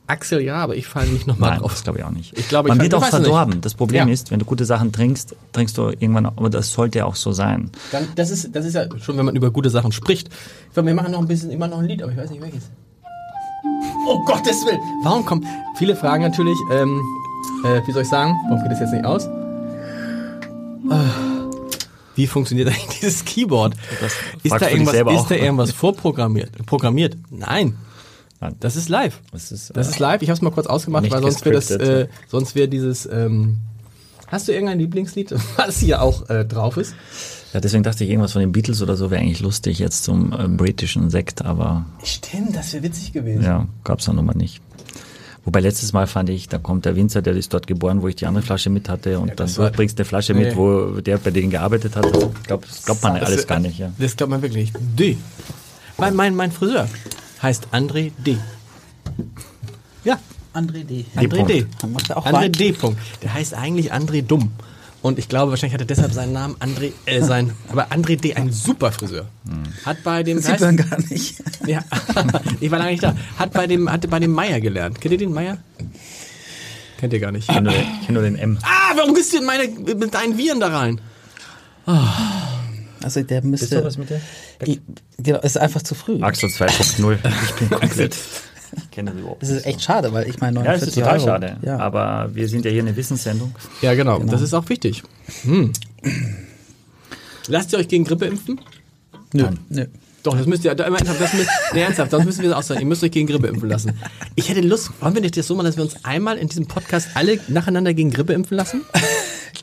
[0.06, 1.72] Axel ja, aber ich falle nicht nochmal Nein, drauf.
[1.72, 2.38] das glaube ich auch nicht.
[2.38, 3.22] Ich glaube, ich Man wird auch es nicht.
[3.22, 3.60] verdorben.
[3.62, 4.12] Das Problem Ja.
[4.14, 7.70] ist, wenn du gute Sachen trinkst, trinkst du irgendwann, aber das sollte auch so sein.
[7.92, 10.28] Dann, das, ist, das ist ja schon, wenn man über gute Sachen spricht.
[10.68, 12.42] Ich glaube, wir machen noch ein bisschen, immer noch ein Lied, aber ich weiß nicht
[12.42, 12.70] welches.
[14.06, 14.80] Oh Gottes Willen!
[15.02, 15.44] Warum kommt.
[15.76, 17.00] Viele fragen natürlich, ähm,
[17.64, 19.26] äh, wie soll ich sagen, warum geht das jetzt nicht aus?
[20.90, 21.04] Ah,
[22.14, 23.74] Wie funktioniert eigentlich dieses Keyboard?
[24.42, 26.66] Ist da, irgendwas, ist da irgendwas vorprogrammiert?
[26.66, 27.16] Programmiert?
[27.30, 27.76] Nein.
[28.40, 28.56] Nein.
[28.60, 29.20] Das ist live.
[29.32, 30.22] Das ist, Das äh, ist live.
[30.22, 33.06] Ich habe es mal kurz ausgemacht, weil sonst wäre das, äh, sonst wäre dieses.
[33.06, 33.58] Ähm,
[34.26, 36.94] hast du irgendein Lieblingslied, was hier auch äh, drauf ist?
[37.52, 40.32] Ja, deswegen dachte ich, irgendwas von den Beatles oder so wäre eigentlich lustig jetzt zum
[40.32, 43.42] äh, britischen Sekt, aber Stimmt, das wäre witzig gewesen.
[43.42, 44.60] ja, gab's dann nun mal nicht.
[45.44, 48.14] Wobei letztes Mal fand ich, da kommt der Winzer, der ist dort geboren, wo ich
[48.14, 50.44] die andere Flasche mit hatte und dann das war- du bringst eine Flasche Nee.
[50.44, 52.04] mit, wo der bei denen gearbeitet hat.
[52.46, 53.78] Das glaubt man Das- alles gar nicht.
[53.78, 53.90] Ja.
[53.98, 54.72] Das glaubt man wirklich.
[54.78, 55.16] D.
[55.98, 56.88] Mein, mein, mein Friseur
[57.42, 58.36] heißt André D.
[60.04, 60.18] Ja,
[60.54, 61.04] André D.
[61.16, 61.66] André D.
[61.80, 62.48] Dann André.
[62.48, 62.72] D.
[62.72, 62.98] Punkt.
[63.22, 64.50] Der heißt eigentlich André Dumm.
[65.02, 68.34] Und ich glaube, wahrscheinlich hat er deshalb seinen Namen André, äh, sein, aber André D.
[68.34, 69.26] ein super Friseur.
[69.86, 71.42] Hat bei dem, Das sieht man gar nicht.
[71.66, 71.82] ja,
[72.60, 73.16] ich war lange nicht da.
[73.38, 75.00] Hat bei dem, hatte bei dem Meier gelernt.
[75.00, 75.56] Kennt ihr den Meier?
[76.98, 77.48] Kennt ihr gar nicht.
[77.48, 78.58] Ich kenne nur, kenn nur den M.
[78.62, 81.00] Ah, warum gehst du in meine, mit deinen Viren da rein?
[83.02, 83.66] Also der müsste.
[83.66, 84.20] Bist du was mit der?
[84.66, 84.82] Die,
[85.18, 86.20] genau, ist einfach zu früh.
[86.22, 87.18] Axel 2.0.
[87.44, 88.16] Ich bin komplett.
[88.76, 91.02] Ich kenne das überhaupt Das ist echt schade, weil ich meine Ja, es ist 49
[91.02, 91.26] total Euro.
[91.26, 91.56] schade.
[91.66, 91.78] Ja.
[91.78, 93.54] Aber wir sind ja hier eine Wissenssendung.
[93.82, 94.18] Ja, genau.
[94.20, 95.02] Das ist auch wichtig.
[95.42, 95.72] Hm.
[97.48, 98.60] Lasst ihr euch gegen Grippe impfen?
[99.32, 99.86] Nö, nö.
[100.22, 102.80] Doch, das müsst ihr, das müsst, nee, ernsthaft, das müssen wir auch sagen.
[102.80, 103.92] Ihr müsst euch gegen Grippe impfen lassen.
[104.34, 106.66] Ich hätte Lust, wollen wir nicht das so machen, dass wir uns einmal in diesem
[106.66, 108.82] Podcast alle nacheinander gegen Grippe impfen lassen?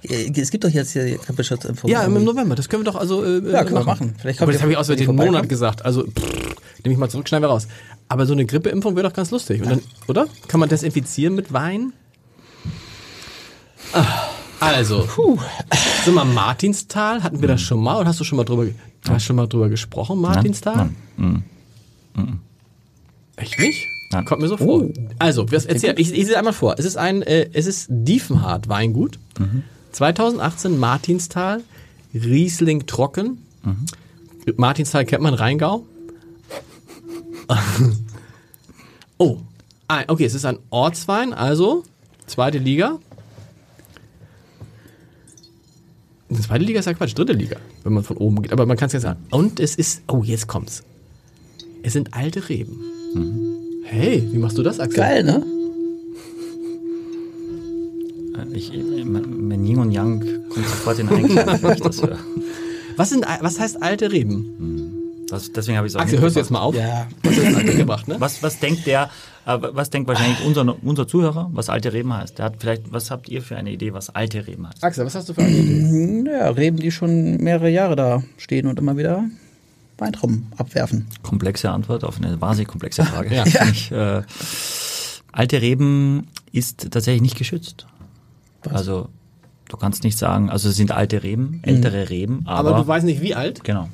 [0.03, 1.89] Äh, Es gibt doch jetzt hier die Grippeschutzimpfung.
[1.89, 4.15] Ja, im November, das können wir doch also äh, Ja, können wir machen.
[4.19, 5.47] Vielleicht kommt Aber das habe ich aus den Monat vorbeikommen.
[5.47, 7.67] gesagt, also pff, nehme ich mal zurück, schneiden wir raus.
[8.09, 10.27] Aber so eine Grippeimpfung wäre doch ganz lustig, dann, oder?
[10.47, 11.93] Kann man desinfizieren mit Wein?
[14.59, 15.07] Also,
[16.03, 18.67] sind wir Martinstal, hatten wir das schon mal oder hast du schon mal drüber,
[19.07, 20.89] hast schon mal drüber gesprochen, Martinstal?
[21.17, 21.43] Nein.
[22.15, 22.39] Mhm.
[23.35, 23.85] Echt nicht?
[24.11, 24.25] Nein.
[24.25, 24.85] Kommt mir so vor.
[25.19, 26.75] Also, was erzähl, ich, ich sehe einmal vor.
[26.77, 29.19] Es ist ein, äh, es ist Diefenhardt Weingut.
[29.91, 31.61] 2018 Martinstal,
[32.13, 33.43] Riesling trocken.
[34.55, 35.85] Martinstal kennt man Rheingau.
[39.17, 39.37] oh,
[40.07, 41.83] okay, es ist ein Ortswein, also
[42.25, 42.99] zweite Liga.
[46.29, 48.51] Die zweite Liga ist ja Quatsch, dritte Liga, wenn man von oben geht.
[48.51, 49.23] Aber man kann es ja sagen.
[49.31, 50.83] Und es ist, oh, jetzt kommt's.
[51.83, 52.81] Es sind alte Reben.
[53.83, 54.97] Hey, wie machst du das, Axel?
[54.97, 55.45] Geil, ne?
[58.53, 60.19] Ich, ich- mein Yin und Yang
[60.49, 62.19] kommt sofort in Einklang, wenn ich das höre.
[62.97, 64.86] Was, sind, was heißt alte Reben?
[65.29, 66.75] Das, deswegen habe ich es auch Axel, hörst du jetzt mal auf?
[66.75, 67.07] Ja.
[67.21, 68.15] Du hast das mitgebracht, ne?
[68.19, 69.09] Was, was denkt der,
[69.45, 72.37] äh, was denkt wahrscheinlich unser, unser Zuhörer, was alte Reben heißt?
[72.37, 74.83] Der hat vielleicht, was habt ihr für eine Idee, was alte Reben heißt?
[74.83, 76.29] Axel, was hast du für eine Idee?
[76.37, 79.25] Ja, Reben, die schon mehrere Jahre da stehen und immer wieder
[79.97, 81.07] Weintrauben abwerfen?
[81.23, 83.29] Komplexe Antwort auf eine wahnsinnig komplexe Frage.
[83.35, 83.45] Ja.
[83.71, 84.21] Ich, äh,
[85.31, 87.85] alte Reben ist tatsächlich nicht geschützt.
[88.69, 89.09] Also
[89.69, 93.05] du kannst nicht sagen, also es sind alte Reben, ältere Reben, aber, Aber, du weißt
[93.05, 93.63] nicht, wie alt?
[93.63, 93.89] genau.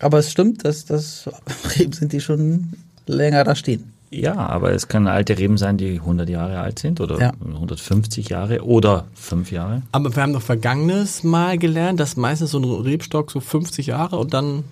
[0.00, 1.28] Aber es stimmt, dass das
[1.78, 2.72] Reben sind, die schon
[3.06, 3.92] länger da stehen.
[4.10, 7.32] Ja, aber es können alte Reben sein, die 100 Jahre alt sind oder Ja.
[7.44, 9.82] 150 Jahre oder 5 Jahre.
[9.92, 14.16] Aber wir haben doch vergangenes Mal gelernt, dass meistens so ein Rebstock so 50 Jahre
[14.16, 14.64] und dann.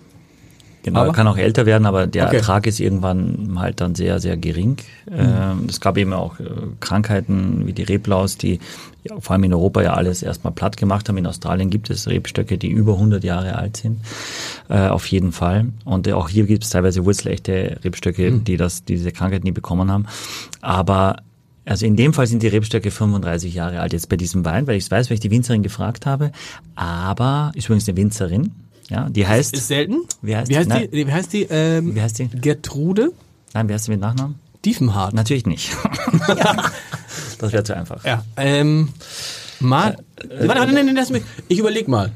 [0.85, 1.09] Genau, Aber?
[1.09, 2.37] er kann auch älter werden, aber der Okay.
[2.37, 4.77] Ertrag ist irgendwann halt dann sehr, sehr gering.
[5.11, 6.45] Ähm, es gab eben auch äh,
[6.81, 8.61] Krankheiten wie die Reblaus, die
[9.09, 11.16] ja, vor allem in Europa ja alles erstmal platt gemacht haben.
[11.16, 14.00] In Australien gibt es Rebstöcke, die über 100 Jahre alt sind,
[14.68, 15.66] äh, auf jeden Fall.
[15.84, 19.90] Und äh, auch hier gibt es teilweise wurzelechte Rebstöcke, die das, diese Krankheit nie bekommen
[19.90, 20.07] haben.
[20.61, 21.16] Aber
[21.64, 24.76] also in dem Fall sind die Rebstöcke 35 Jahre alt jetzt bei diesem Wein, weil
[24.76, 26.30] ich es weiß, weil ich die Winzerin gefragt habe.
[26.76, 28.52] Aber ist übrigens eine Winzerin.
[28.88, 29.52] Ja, die heißt.
[29.52, 30.02] Ist selten?
[30.22, 30.88] Wie heißt wie heißt die?
[30.88, 31.07] die?
[31.07, 31.42] Wie heißt die?
[31.50, 32.28] Ähm, Wie heißt die?
[32.28, 33.11] Gertrude
[33.57, 34.34] Nein, wie heißt sie mit Nachnamen?
[34.67, 35.14] Diefenhardt.
[35.14, 35.71] Natürlich nicht.
[37.39, 38.05] das wäre zu einfach.
[38.05, 38.25] Ja.
[38.37, 38.91] Ähm,
[39.61, 39.97] mal.
[40.29, 41.23] warte, warte, nein, nein, lass mich.
[41.49, 42.12] Ich überleg mal.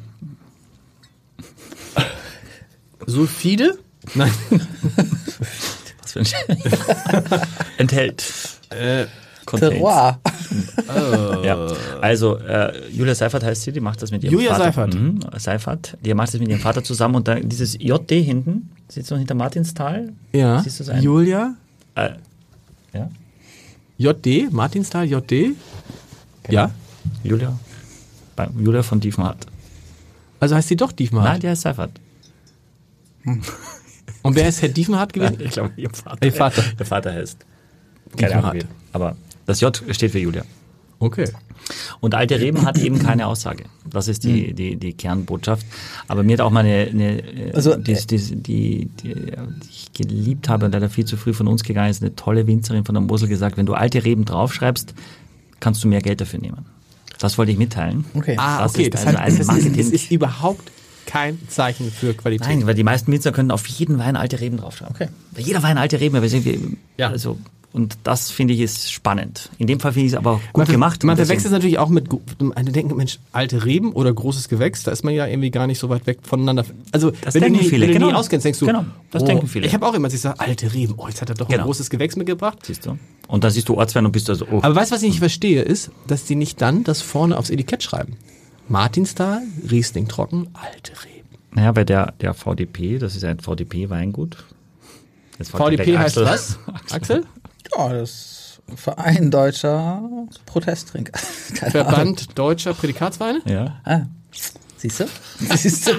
[3.07, 3.79] Sulfide?
[4.15, 4.33] Nein.
[6.03, 6.27] Was für ein
[7.79, 8.25] Enthält.
[8.71, 9.07] Äh,
[9.47, 9.73] Contains.
[9.73, 10.21] Terroir.
[11.45, 11.67] Ja.
[12.01, 14.65] Also äh, Julia Seifert heißt sie, die macht das mit ihrem Julia Vater.
[14.65, 14.95] Seifert.
[14.95, 15.97] Mhm, Seifert.
[16.05, 19.35] Die macht das mit ihrem Vater zusammen und dann dieses JD hinten, sitzt noch hinter
[19.35, 20.13] Martinsthal.
[20.33, 20.61] ja.
[20.63, 21.03] Siehst du es ein?
[21.03, 21.55] Julia.
[21.95, 22.11] Äh,
[22.93, 23.11] ja.
[23.99, 24.51] JD.
[24.51, 25.05] Martinsthal.
[25.05, 25.57] JD.
[26.49, 26.71] Ja.
[27.23, 27.59] Julia.
[28.59, 29.47] Julia von Diefenhardt.
[30.39, 31.29] Also heißt sie doch Diefenhardt.
[31.29, 31.91] Nein, die heißt Seifert.
[34.23, 35.39] Und wer ist Herr Diefenhardt gewesen?
[35.41, 36.25] Ich glaube, ihr Vater.
[36.25, 36.63] Ihr Vater.
[36.79, 37.45] Der Vater heißt.
[38.17, 38.65] Keine Ahnung.
[38.93, 39.17] Aber
[39.47, 40.45] das J steht für Julia.
[40.99, 41.29] Okay.
[42.01, 43.65] Und alte Reben hat eben keine Aussage.
[43.89, 45.67] Das ist die, die, die Kernbotschaft.
[46.09, 49.33] Aber mir hat auch mal eine, eine äh, Also, die, die, die, die, die
[49.71, 52.85] ich geliebt habe und leider viel zu früh von uns gegangen ist, eine tolle Winzerin
[52.85, 54.95] von der Mosel gesagt, wenn du alte Reben draufschreibst,
[55.61, 56.67] kannst du mehr Geld dafür nehmen.
[57.19, 58.05] Das wollte ich mitteilen.
[58.15, 58.35] Okay.
[58.39, 58.85] Ah, Das okay.
[58.85, 60.71] ist Das, also heißt, ein das, ist, das ist überhaupt
[61.07, 62.47] kein Zeichen für Qualität.
[62.49, 64.95] Nein, weil die meisten Winzer können auf jeden Wein alte Reben draufschreiben.
[64.95, 65.09] Okay.
[65.35, 66.59] Bei jeder Wein alte Reben, aber wir sind, wir,
[66.99, 67.09] Ja.
[67.09, 67.39] also,
[67.73, 69.49] und das finde ich ist spannend.
[69.59, 71.05] In dem Fall finde ich es aber gut man, gemacht.
[71.05, 72.09] Man verwechselt es natürlich auch mit,
[72.41, 75.79] man denkt, Mensch, alte Reben oder großes Gewächs, da ist man ja irgendwie gar nicht
[75.79, 76.65] so weit weg voneinander.
[76.91, 78.19] Also, Das wenn denken du, nie, viele, wenn du nie genau.
[78.19, 79.67] auskennst, denkst du, Genau, das oh, denken viele.
[79.67, 81.65] Ich habe auch immer, ich sage, alte Reben, oh, jetzt hat er doch ein Genau.
[81.65, 82.59] großes Gewächs mitgebracht.
[82.63, 82.99] Siehst du?
[83.29, 85.21] Und dann siehst du Ortswein und bist also, oh, Aber weißt du, was ich nicht
[85.21, 88.17] verstehe, ist, dass die nicht dann das vorne aufs Etikett schreiben.
[88.69, 91.29] Martinsthal, Riesling trocken, alte Reben.
[91.53, 94.45] Naja, bei der, der VDP, das ist ein VDP-Weingut.
[95.41, 96.59] VDP heißt was?
[96.91, 97.25] Axel?
[97.77, 100.03] Ja, das Verein Deutscher
[100.47, 101.13] Protesttrinker.
[101.55, 101.87] Keine Ahnung.
[101.91, 103.41] Verband Deutscher Prädikatsweine?
[103.47, 103.81] Ja.
[103.85, 104.03] Ah,
[104.77, 105.05] siehst du?
[105.57, 105.93] Siehst du?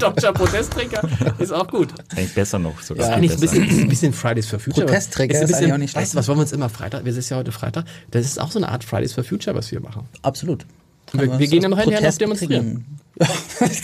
[0.00, 1.02] Deutscher Protesttrinker
[1.38, 1.88] ist auch gut.
[2.14, 3.04] Eigentlich besser noch sogar.
[3.04, 4.86] Ist viel eigentlich ein bisschen, ein bisschen Fridays for Future.
[4.86, 6.02] Protestträger ein ist bisschen, eigentlich auch nicht schlecht.
[6.06, 7.04] Weißt du, was wollen wir uns immer Freitag?
[7.04, 7.84] Wir sind ja heute Freitag.
[8.10, 10.06] Das ist auch so eine Art Fridays for Future, was wir machen.
[10.22, 10.66] Absolut.
[11.12, 12.86] Wir- wir gehen ja noch hinterher noch demonstrieren.
[13.20, 13.26] Ja,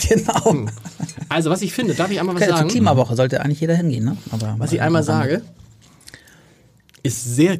[0.09, 0.65] genau.
[1.29, 2.69] Also, was ich finde, darf ich einmal was Okay, zur sagen?
[2.69, 4.17] Klimawoche sollte eigentlich jeder hingehen, ne?
[4.31, 5.43] Aber Was ich einmal sage,
[7.03, 7.59] ist sehr,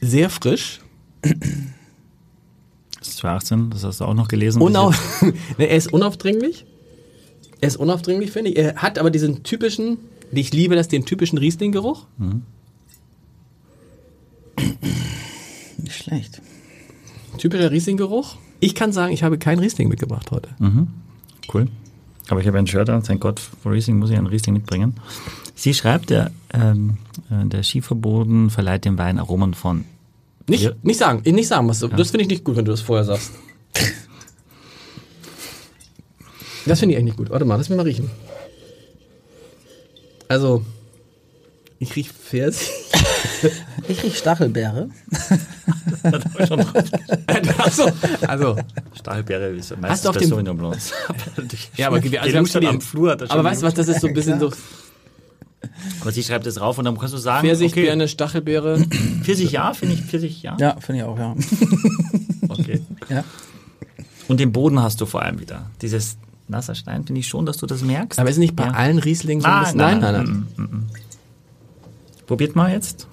[0.00, 0.80] sehr frisch.
[1.22, 1.32] Das
[3.08, 4.62] ist 2018, das hast du auch noch gelesen.
[4.62, 5.22] Unauf
[5.58, 6.64] er ist unaufdringlich.
[7.60, 8.58] Er ist unaufdringlich, finde ich.
[8.58, 9.98] Er hat aber diesen typischen,
[10.30, 12.06] ich liebe das, den typischen Riesling-Geruch.
[15.78, 16.40] Nicht schlecht.
[17.38, 18.36] Typischer Riesling-Geruch.
[18.60, 20.48] Ich kann sagen, ich habe kein Riesling mitgebracht heute.
[21.52, 21.68] Cool.
[22.28, 24.94] Aber ich habe ein Shirt an, thank God for Riesling, muss ich einen Riesling mitbringen.
[25.60, 26.98] Sie schreibt, der, ähm,
[27.30, 29.84] äh, der Schieferboden verleiht dem Wein Aromen von
[30.46, 30.70] Nicht, Ja.
[30.82, 33.04] nicht sagen, nicht sagen, was du, das finde ich nicht gut, wenn du das vorher
[33.04, 33.32] sagst.
[36.64, 37.30] Das finde ich eigentlich nicht gut.
[37.30, 38.08] Warte mal, lass mich mal riechen.
[40.28, 40.64] Also,
[41.78, 42.68] ich riech Pfirsich.
[43.88, 44.90] Ich riech Stachelbeere.
[47.58, 47.88] Achso,
[48.26, 48.56] also.
[48.98, 49.48] Stahlbeere.
[49.50, 50.92] Ist Hast meistens du auf dem- Sauvignon Blancs.
[51.76, 53.12] Ja, aber Die also du schon am Flur.
[53.12, 54.50] hat er aber schon weißt du was, das ist so ein bisschen so
[56.00, 58.78] Aber sie schreibt das rauf und dann kannst du sagen, Pfirsich, okay, Stachelbeere.
[59.22, 60.56] Pfirsich ja, finde ich Pfirsich ja.
[60.60, 61.34] Ja, finde ich auch, ja.
[62.48, 62.80] Okay.
[63.08, 63.24] ja.
[64.28, 65.70] Und den Boden hast du vor allem wieder.
[65.82, 68.18] Dieses nasser Stein, finde ich schon, dass du das merkst.
[68.18, 68.70] Aber ist nicht bei Ja.
[68.72, 69.78] allen Rieslingen so ein bisschen.
[69.78, 70.46] Nein, nein, nein.
[70.56, 70.86] mm, mm, mm.
[72.26, 73.06] Probiert mal jetzt.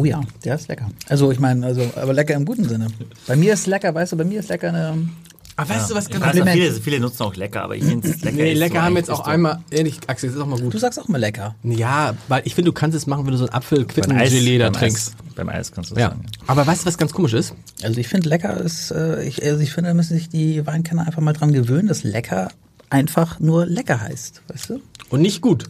[0.00, 0.88] Oh ja, der ist lecker.
[1.08, 2.86] Also ich meine, also, aber lecker im guten Sinne.
[3.26, 5.08] Bei mir ist lecker, weißt du, bei mir ist lecker eine
[5.56, 8.20] Aber weißt du, was ganz weiß, viele, viele nutzen auch lecker, aber ich finde es
[8.22, 8.36] lecker.
[8.36, 10.58] Nee, lecker so haben wir jetzt auch so- einmal, ehrlich, Axel, das ist auch mal
[10.58, 10.72] gut.
[10.72, 11.54] Du sagst auch mal lecker.
[11.64, 14.58] Ja, weil ich finde, du kannst es machen, wenn du so ein Beim Eis, Apfel-Quitten-Gelee
[14.58, 15.08] da beim trinkst.
[15.28, 16.08] Eis, beim Eis kannst du Ja.
[16.08, 16.24] sagen.
[16.46, 17.54] Aber weißt du, was ganz komisch ist?
[17.82, 21.06] Also ich finde lecker ist, äh, ich, also ich finde, da müssen sich die Weinkenner
[21.06, 22.48] einfach mal dran gewöhnen, dass lecker
[22.88, 24.80] einfach nur lecker heißt, weißt du?
[25.10, 25.64] Und nicht gut.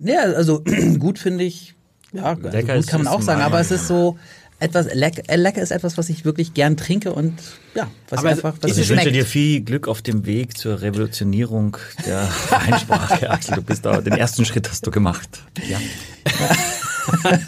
[0.00, 0.62] Ja, also
[1.00, 1.73] gut finde ich,
[2.14, 4.16] ja, also Lecker gut kann man auch sagen, aber es ist so
[4.60, 7.34] etwas, leck, äh, lecker ist etwas, was ich wirklich gern trinke und
[7.74, 10.80] ja, was Aber einfach, was mir Ich wünsche dir viel Glück auf dem Weg zur
[10.80, 13.56] Revolutionierung der Weinsprache, Axel.
[13.56, 15.42] Du bist da, den ersten Schritt hast du gemacht.
[15.68, 15.78] Ja,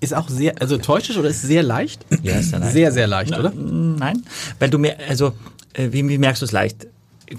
[0.00, 2.06] Ist auch sehr, also täuscht es oder ist sehr leicht?
[2.22, 2.72] ja ist ja leicht.
[2.72, 3.52] Sehr, sehr leicht, oder?
[3.52, 4.22] Nein,
[4.60, 5.32] weil du mir, also,
[5.72, 6.86] äh, wie, wie merkst du es leicht?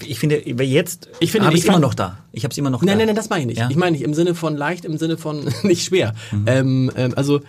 [0.06, 2.20] Ich finde, jetzt Ich finde, habe ich ich immer noch da.
[2.32, 2.98] Ich habe es immer noch Nein, da.
[2.98, 3.58] nein, nein, das meine ich nicht.
[3.60, 3.70] Ja?
[3.70, 6.14] Ich meine nicht im Sinne von leicht, im Sinne von nicht schwer.
[6.46, 7.42] Ähm, ähm, also,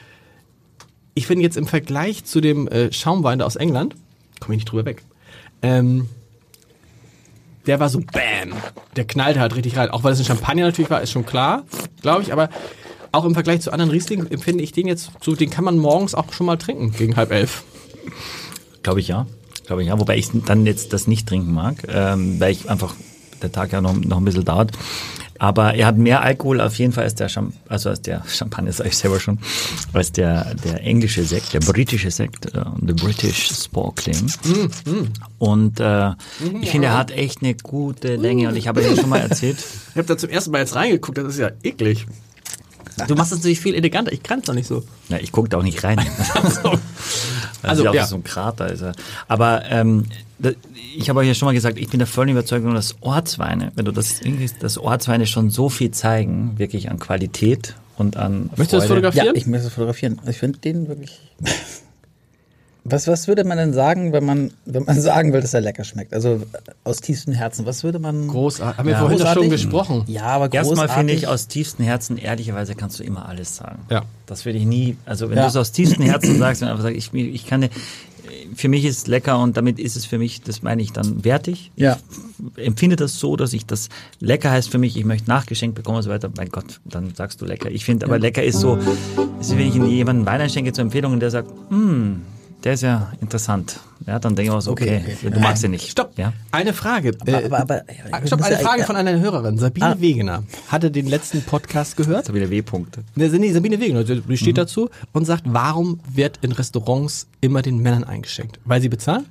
[1.14, 3.95] ich finde jetzt im Vergleich zu dem äh, Schaumwein da aus England,
[4.41, 5.03] komme ich nicht drüber weg,
[5.62, 6.09] ähm,
[7.66, 8.55] der war so BAM.
[8.97, 9.91] Der knallte halt richtig rein.
[9.91, 11.64] Auch weil es ein Champagner natürlich war, ist schon klar,
[12.01, 12.32] glaube ich.
[12.32, 12.49] Aber
[13.12, 16.14] auch im Vergleich zu anderen Riesling empfinde ich den jetzt so, den kann man morgens
[16.14, 17.64] auch schon mal trinken gegen halb elf.
[18.82, 19.26] Glaube ich ja.
[19.70, 20.00] Glaube ich ja.
[20.00, 22.92] Wobei ich dann jetzt das nicht trinken mag, ähm, weil ich einfach
[23.40, 24.72] der Tag ja noch, noch ein bisschen dauert.
[25.38, 28.72] Aber er hat mehr Alkohol auf jeden Fall als der Champ also als der Champagner,
[28.72, 29.38] sage ich selber schon,
[29.92, 34.32] als der, der englische Sekt, der britische Sekt, äh, the British Sparkling.
[35.38, 36.10] Und äh,
[36.62, 39.58] ich finde, er hat echt eine gute Länge und ich habe ja schon mal erzählt,
[39.90, 42.08] Ich habe da zum ersten Mal jetzt reingeguckt, das ist ja eklig.
[43.07, 44.82] Du machst es natürlich viel eleganter, ich kann es doch nicht so.
[45.09, 46.01] Na, ich gucke da auch nicht rein.
[46.34, 46.78] Also,
[47.62, 47.92] Also ja.
[47.92, 48.07] ja.
[48.07, 48.92] so ein Krater ist er.
[49.28, 50.07] Aber ähm,
[50.38, 50.51] da,
[50.96, 53.84] ich habe euch ja schon mal gesagt, ich bin der vollen Überzeugung, dass Ortsweine, wenn
[53.84, 58.72] du das hinkriegst, dass Ortsweine schon so viel zeigen, wirklich an Qualität und an Möchtest
[58.72, 59.01] du das Freude.
[59.03, 59.26] fotografieren?
[59.26, 60.20] Ja, ich möchte es fotografieren.
[60.26, 61.20] Ich finde den wirklich.
[62.91, 65.84] Was, was würde man denn sagen, wenn man, wenn man sagen will, dass er lecker
[65.84, 66.12] schmeckt?
[66.14, 66.38] Also äh,
[66.84, 67.66] aus tiefstem Herzen.
[67.66, 68.28] Was würde man.
[68.28, 68.78] Großartig.
[68.78, 68.99] Haben wir Ja.
[69.01, 70.05] vorhin doch schon gesprochen.
[70.07, 70.68] Ja, aber großartig.
[70.78, 73.80] Erstmal finde ich aus tiefstem Herzen, ehrlicherweise kannst du immer alles sagen.
[73.91, 74.03] Ja.
[74.26, 75.43] Das würde ich nie, also wenn Ja.
[75.45, 77.70] du es aus tiefstem Herzen sagst und einfach sagst, ich, ich kann, ne-
[78.55, 81.24] für mich ist es lecker und damit ist es für mich, das meine ich dann
[81.24, 81.72] wertig.
[81.76, 81.99] Ja.
[82.57, 83.88] Ich empfinde das so, dass ich das
[84.20, 86.30] lecker heißt für mich, ich möchte nachgeschenkt bekommen und so weiter.
[86.36, 87.70] Mein Gott, dann sagst du lecker.
[87.70, 88.78] Ich finde aber lecker ist so,
[89.41, 92.22] ist, wenn ich in jemanden Wein einschenke zur Empfehlung und der sagt, hm,
[92.64, 93.80] der ist ja interessant.
[94.06, 95.30] Ja, dann denke ich auch so, okay, Okay, okay.
[95.30, 95.90] du magst ihn nicht.
[95.90, 96.16] Stopp.
[96.16, 96.32] Ja.
[96.52, 97.12] Eine Frage.
[97.20, 99.58] Aber, Äh, aber, aber, Ah, Stopp, eine Frage von einer Hörerin.
[99.58, 100.00] Sabine Ah.
[100.00, 102.32] Wegener hatte den letzten Podcast gehört.
[102.32, 103.02] Wieder W-Punkte.
[103.14, 104.36] Ne, nee, Sabine Wegener, die Mhm.
[104.36, 108.58] steht dazu und sagt, warum wird in Restaurants immer den Männern eingeschenkt?
[108.64, 109.26] Weil sie bezahlen?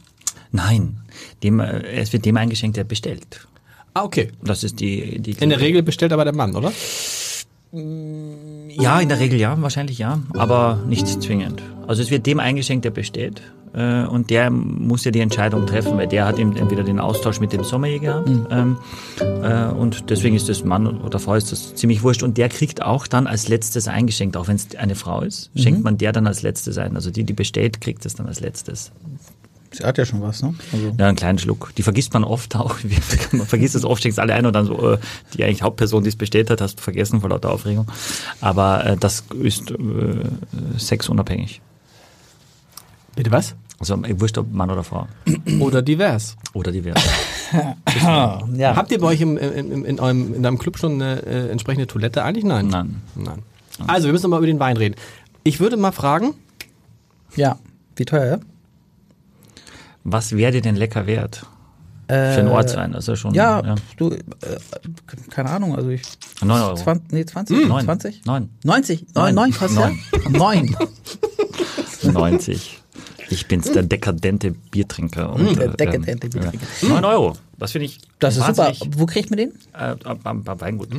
[0.52, 0.98] Nein,
[1.44, 3.48] dem, äh, es wird dem eingeschenkt, der bestellt.
[3.94, 4.32] Ah, okay.
[4.44, 6.72] Das ist die, die In der Regel bestellt aber der Mann, oder?
[7.72, 11.62] Ja, in der Regel ja, wahrscheinlich ja, aber nicht zwingend.
[11.88, 13.42] Also es wird dem eingeschenkt, der bestellt.
[13.74, 17.40] Äh, und der muss ja die Entscheidung treffen, weil der hat eben entweder den Austausch
[17.40, 18.30] mit dem Sommelier gehabt.
[18.50, 18.78] Ähm,
[19.20, 22.24] äh, und deswegen ist das Mann oder Frau ist das ziemlich wurscht.
[22.24, 25.84] Und der kriegt auch dann als letztes eingeschenkt, auch wenn es eine Frau ist, schenkt
[25.84, 26.96] man der dann als letztes ein.
[26.96, 28.92] Also die, die bestellt, kriegt es dann als letztes.
[29.72, 30.56] Sie hat ja schon was, ne?
[30.72, 30.96] Also.
[30.98, 31.72] Ja, einen kleinen Schluck.
[31.78, 32.78] Die vergisst man oft auch.
[33.32, 34.98] Man vergisst es oft, schenkst alle ein und dann so, äh,
[35.34, 37.86] die eigentlich Hauptperson, die es bestellt hat, hast du vergessen vor lauter Aufregung.
[38.42, 39.76] Aber äh, das ist äh,
[40.78, 41.62] sexunabhängig.
[43.16, 43.56] Bitte was?
[43.80, 45.08] Also äh, wurscht, ob Mann oder Frau.
[45.60, 46.36] Oder divers.
[46.54, 47.02] Oder divers.
[48.04, 48.76] Ah, ja.
[48.76, 51.50] Habt ihr bei euch im, im, im, in, eurem, in deinem Club schon eine äh,
[51.50, 52.44] entsprechende Toilette eigentlich?
[52.44, 52.68] Nein.
[52.68, 53.02] Nein.
[53.16, 53.44] Nein.
[53.88, 54.96] Also, wir müssen mal über den Wein reden.
[55.44, 56.34] Ich würde mal fragen,
[57.36, 57.58] ja.
[57.96, 58.40] Wie teuer?
[60.12, 61.46] Was wäre dir denn lecker wert?
[62.08, 63.34] Für einen Ortswein, also schon.
[63.36, 64.20] Äh, Ja, du, äh,
[65.30, 66.02] keine Ahnung, also ich.
[66.42, 66.76] 9 Euro.
[66.76, 67.68] 20, nee, 20?
[67.68, 67.86] Neun.
[67.86, 68.26] 20?
[68.26, 68.50] Neun.
[68.64, 69.06] 90?
[69.14, 69.36] Neun.
[69.36, 70.00] 9, 9 fast, Neun.
[70.12, 70.30] ja?
[70.30, 70.76] 9.
[72.12, 72.76] 90.
[73.32, 75.32] Ich bin's, der dekadente Biertrinker.
[75.32, 76.66] Und, Der äh, dekadente ähm, Biertrinker.
[76.82, 76.88] Ja.
[76.90, 77.38] 9 Euro.
[77.60, 78.74] Das finde ich Das ist super.
[78.98, 79.52] Wo kriegt man den?
[79.74, 80.90] Äh, am, am Weingut.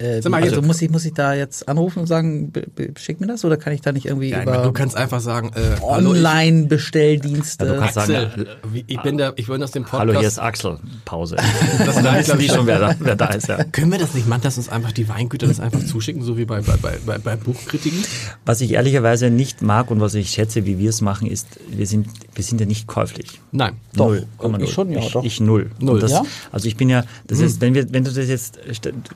[0.00, 2.50] Äh, Sag mal, also muss ich, muss ich da jetzt anrufen und sagen,
[2.96, 5.20] schick mir das oder kann ich da nicht irgendwie ja, meine, über du kannst einfach
[5.20, 7.66] sagen, äh, hallo, ich, Online-Bestelldienste?
[7.66, 10.00] Ja, du kannst sagen, Axel, wie- ich bin der, ich bin aus dem Podcast.
[10.00, 10.78] Hallo, hier ist Axel.
[11.04, 11.36] Pause.
[11.84, 13.48] Das Dann reicht, wissen die schon, wer da, wer da ist.
[13.48, 13.62] Ja.
[13.64, 16.46] Können wir das nicht machen, dass uns einfach die Weingüter das einfach zuschicken, so wie
[16.46, 18.02] bei, bei, bei, bei, bei Buchkritiken?
[18.46, 21.86] Was ich ehrlicherweise nicht mag und was ich schätze, wie wir es machen, ist, wir
[21.86, 23.40] sind, wir sind ja nicht käuflich.
[23.52, 23.74] Nein.
[23.94, 24.26] Doch, null.
[24.40, 24.66] Ich null.
[24.68, 25.24] schon, ja, ich, doch.
[25.24, 25.70] Ich null.
[25.78, 25.94] Null.
[25.96, 26.22] Und Das, Ja?
[26.52, 28.58] Also ich bin ja, das ist, wenn wir, wenn du das jetzt,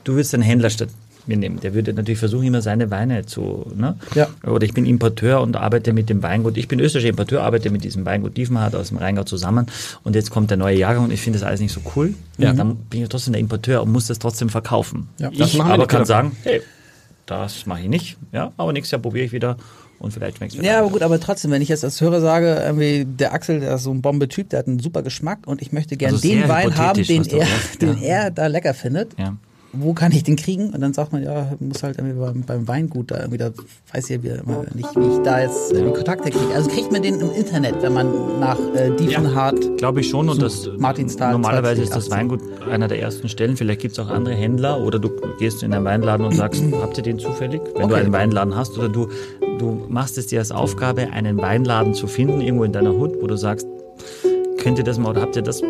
[0.03, 0.89] du würdest einen Händler statt
[1.27, 3.97] mir nehmen, der würde natürlich versuchen, immer seine Weine zu, ne?
[4.13, 4.27] Ja.
[4.45, 6.57] Oder ich bin Importeur und arbeite mit dem Weingut.
[6.57, 9.67] Ich bin österreichischer Importeur, arbeite mit diesem Weingut Diefenhardt aus dem Rheingau zusammen.
[10.03, 12.13] Und jetzt kommt der neue Jahrgang und ich finde das alles nicht so cool.
[12.37, 12.53] Ja.
[12.53, 15.09] Dann bin ich trotzdem der Importeur und muss das trotzdem verkaufen.
[15.17, 15.31] Ja.
[15.31, 16.61] Das Ich aber kann sagen, hey,
[17.25, 18.17] das mache ich nicht.
[18.31, 19.57] Ja, aber nächstes Jahr probiere ich wieder
[19.97, 22.61] und vielleicht schmeckt es Ja, aber gut, aber trotzdem, wenn ich jetzt als Hörer sage,
[22.63, 25.71] irgendwie, der Axel, der ist so ein Bombe-Typ, der hat einen super Geschmack und ich
[25.71, 27.47] möchte gerne Also den Wein haben, den er,
[27.81, 28.07] den ja.
[28.07, 29.17] er da lecker findet.
[29.17, 29.35] Ja.
[29.79, 30.69] Wo kann ich den kriegen?
[30.71, 33.51] Und dann sagt man, ja, muss halt irgendwie beim, beim Weingut da irgendwie, da
[33.93, 36.37] weiß ich ja immer nicht, wie ich da jetzt äh, Kontakt kriege.
[36.53, 40.39] Also kriegt man den im Internet, wenn man nach äh, Diefenhardt Glaube ich schon und
[40.41, 42.11] Sucht das Martinsthal normalerweise ist das 2018.
[42.59, 43.57] Weingut einer der ersten Stellen.
[43.57, 45.09] Vielleicht gibt es auch andere Händler oder du
[45.39, 47.61] gehst in einen Weinladen und sagst, habt ihr den zufällig?
[47.75, 48.03] Wenn du Okay.
[48.03, 49.07] einen Weinladen hast oder du,
[49.59, 53.27] du machst es dir als Aufgabe, einen Weinladen zu finden, irgendwo in deiner Hut, wo
[53.27, 53.67] du sagst,
[54.57, 55.65] könnt ihr das mal oder habt ihr das, äh,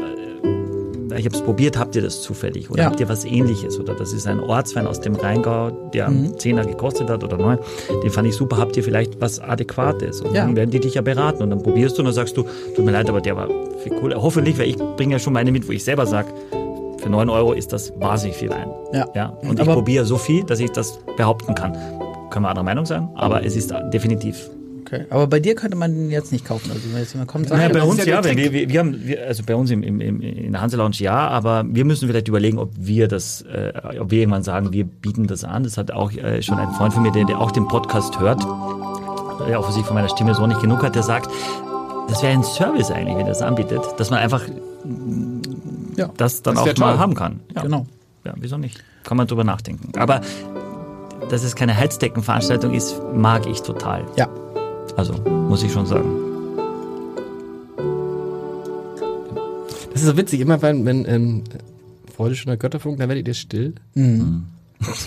[1.17, 2.89] ich habe es probiert, habt ihr das zufällig oder Ja.
[2.89, 6.65] habt ihr was ähnliches oder das ist ein Ortswein aus dem Rheingau, der einen Zehner
[6.65, 7.59] gekostet hat oder neun,
[8.03, 10.45] den fand ich super, habt ihr vielleicht was Adäquates und Ja.
[10.45, 12.43] dann werden die dich ja beraten und dann probierst du und dann sagst du,
[12.75, 13.47] tut mir leid, aber der war
[13.83, 14.21] viel cooler.
[14.21, 16.29] Hoffentlich, weil ich bringe ja schon meine mit, wo ich selber sage,
[16.97, 18.69] für 9 Euro ist das wahnsinnig viel Wein.
[18.93, 19.05] Ja.
[19.13, 19.37] ja?
[19.43, 21.73] Und ich Aber- probiere so viel, dass ich das behaupten kann.
[22.31, 24.49] Können wir anderer Meinung sein, aber es ist definitiv.
[24.85, 25.05] Okay.
[25.09, 26.69] Aber bei dir könnte man den jetzt nicht kaufen.
[26.71, 29.05] Also wenn jetzt jemand kommt, sagt, Ja, bei uns ja wenn wir, wir, wir haben,
[29.05, 32.07] wir, also bei uns im, im, im, in der Hanse Lounge ja, aber wir müssen
[32.07, 35.63] vielleicht überlegen, ob wir das, äh, ob wir irgendwann sagen, wir bieten das an.
[35.63, 38.43] Das hat auch äh, schon ein Freund von mir, der, der auch den Podcast hört,
[39.47, 41.29] der offensichtlich von meiner Stimme so nicht genug hat, der sagt,
[42.07, 44.43] das wäre ein Service eigentlich, wenn er das anbietet, dass man einfach
[45.97, 46.99] ja, das dann Das auch mal toll.
[46.99, 47.39] haben kann.
[47.55, 47.63] Ja.
[47.63, 47.85] genau.
[48.23, 48.83] Ja, wieso nicht?
[49.03, 49.97] Kann man drüber nachdenken.
[49.97, 50.21] Aber
[51.29, 54.03] dass es keine Heizdeckenveranstaltung ist, mag ich total.
[54.15, 54.27] Ja.
[54.97, 56.09] Also, muss ich schon sagen.
[59.91, 61.43] Das ist so witzig, immer wenn, wenn ähm,
[62.15, 63.73] Freude schon der Götterfunk, dann werdet ihr still.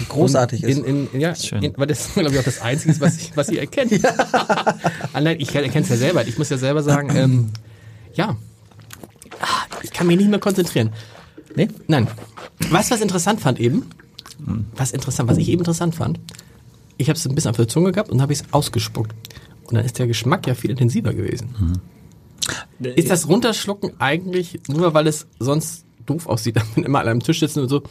[0.08, 0.78] Großartig ist.
[0.78, 1.62] In, in, in, ja, schön.
[1.62, 3.92] in, weil das glaube ich auch das Einzige ist, was, ich, was ihr erkennt.
[5.12, 6.26] Ah, nein, ich erkenne es ja selber.
[6.26, 7.48] Ich muss ja selber sagen, ähm,
[8.14, 8.36] ja,
[9.40, 10.90] Ah, ich kann mich nicht mehr konzentrieren.
[11.54, 11.68] nee?
[11.86, 12.08] Nein.
[12.70, 13.84] Weißt du, was ich interessant fand eben?
[14.76, 16.18] Was interessant, was ich eben interessant fand?
[16.96, 19.14] Ich habe es ein bisschen auf der Zunge gehabt und habe es ausgespuckt.
[19.68, 21.80] Und dann ist der Geschmack ja viel intensiver gewesen.
[22.80, 27.40] Ist das Runterschlucken eigentlich nur, weil es sonst doof aussieht, wenn immer alle am Tisch
[27.40, 27.82] sitzen und so?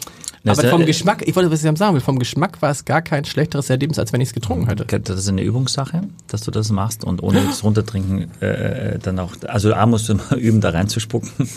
[0.43, 2.86] Das Aber vom äh, Geschmack, ich wollte was ich sagen will, vom Geschmack war es
[2.86, 4.86] gar kein schlechteres Erlebnis, als wenn ich es getrunken hätte.
[4.86, 9.34] Das ist eine Übungssache, dass du das machst und ohne das Runtertrinken äh, dann auch,
[9.47, 11.32] also A musst du mal üben, da reinzuspucken.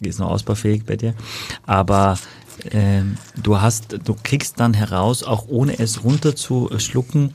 [0.00, 1.14] Ist noch ausbaufähig bei dir.
[1.66, 2.18] Aber
[2.70, 7.34] ähm, du hast, du kriegst dann heraus, auch ohne es runterzuschlucken,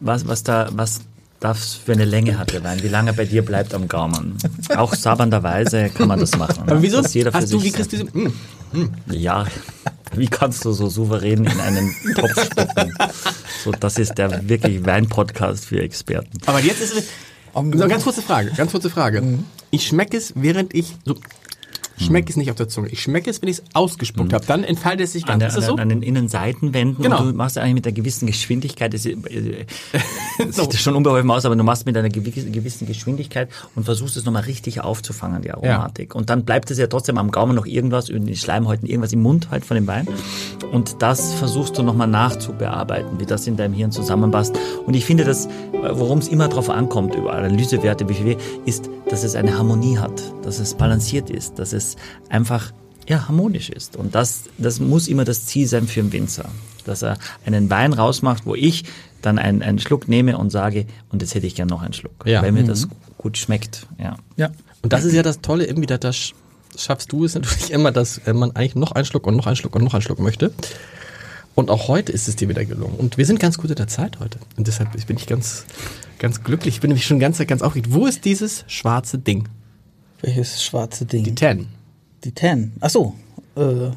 [0.00, 1.00] was, was da, was
[1.40, 4.36] das für eine Länge hat der Wein, wie lange bei dir bleibt am Gaumen.
[4.76, 6.62] Auch sabernderweise kann man das machen.
[6.66, 7.00] Aber wieso?
[7.00, 8.32] Dass jeder für Hast du, wie kriegst du diese, mm,
[9.12, 9.46] Ja,
[10.14, 12.94] wie kannst du so souverän in einen Topf spucken?
[13.64, 16.38] So, das ist der wirklich Wein-Podcast für Experten.
[16.46, 17.04] Aber jetzt ist es.
[17.54, 19.22] So, ganz kurze Frage, ganz kurze Frage.
[19.70, 21.16] Ich schmecke es, während ich so.
[21.98, 22.88] Schmecke es nicht auf der Zunge.
[22.88, 24.44] Ich schmecke es, wenn ich es ausgespuckt habe.
[24.46, 25.54] Dann entfaltet es sich An, ganz.
[25.54, 25.76] der, Ist an, so?
[25.76, 27.20] der, an den Innenseitenwänden Genau.
[27.22, 29.64] und du machst eigentlich mit einer gewissen Geschwindigkeit, das, äh,
[30.50, 34.24] sieht schon unbeholfen aus, aber du machst mit einer gewi- gewissen Geschwindigkeit und versuchst es
[34.24, 36.14] nochmal richtig aufzufangen, die Aromatik.
[36.14, 39.22] Und dann bleibt es ja trotzdem am Gaumen noch irgendwas, in den Schleimhäuten, irgendwas im
[39.22, 40.06] Mund halt von dem Wein.
[40.72, 44.56] Und das versuchst du nochmal nachzubearbeiten, wie das in deinem Hirn zusammenpasst.
[44.86, 45.48] Und ich finde, dass,
[45.92, 48.36] worum es immer drauf ankommt, über Analysewerte, wie viel,
[48.66, 51.87] ist, dass es eine Harmonie hat, dass es balanciert ist, dass es
[52.28, 52.72] einfach
[53.08, 53.96] ja, harmonisch ist.
[53.96, 56.48] Und das, das muss immer das Ziel sein für einen Winzer.
[56.84, 58.84] Dass er einen Wein rausmacht, wo ich
[59.22, 62.24] dann einen, einen Schluck nehme und sage, und jetzt hätte ich gern noch einen Schluck.
[62.24, 62.42] Ja.
[62.42, 63.86] Weil mir das gut schmeckt.
[63.98, 64.16] Ja.
[64.36, 64.50] Ja.
[64.82, 66.32] Und das ist ja das Tolle, irgendwie, dass das
[66.76, 69.56] schaffst du es natürlich immer, dass äh, man eigentlich noch einen Schluck und noch einen
[69.56, 70.52] Schluck und noch einen Schluck möchte.
[71.54, 72.94] Und auch heute ist es dir wieder gelungen.
[72.94, 74.38] Und wir sind ganz gut in der Zeit heute.
[74.56, 75.64] Und deshalb bin ich ganz,
[76.20, 76.76] ganz glücklich.
[76.76, 77.92] Ich bin nämlich schon ganz, ganz aufgeregt.
[77.92, 79.48] Wo ist dieses schwarze Ding?
[80.20, 81.24] Welches schwarze Ding?
[81.24, 81.66] Die Ten.
[82.24, 82.72] Die Ten.
[82.80, 83.14] Ach so.
[83.56, 83.90] Äh,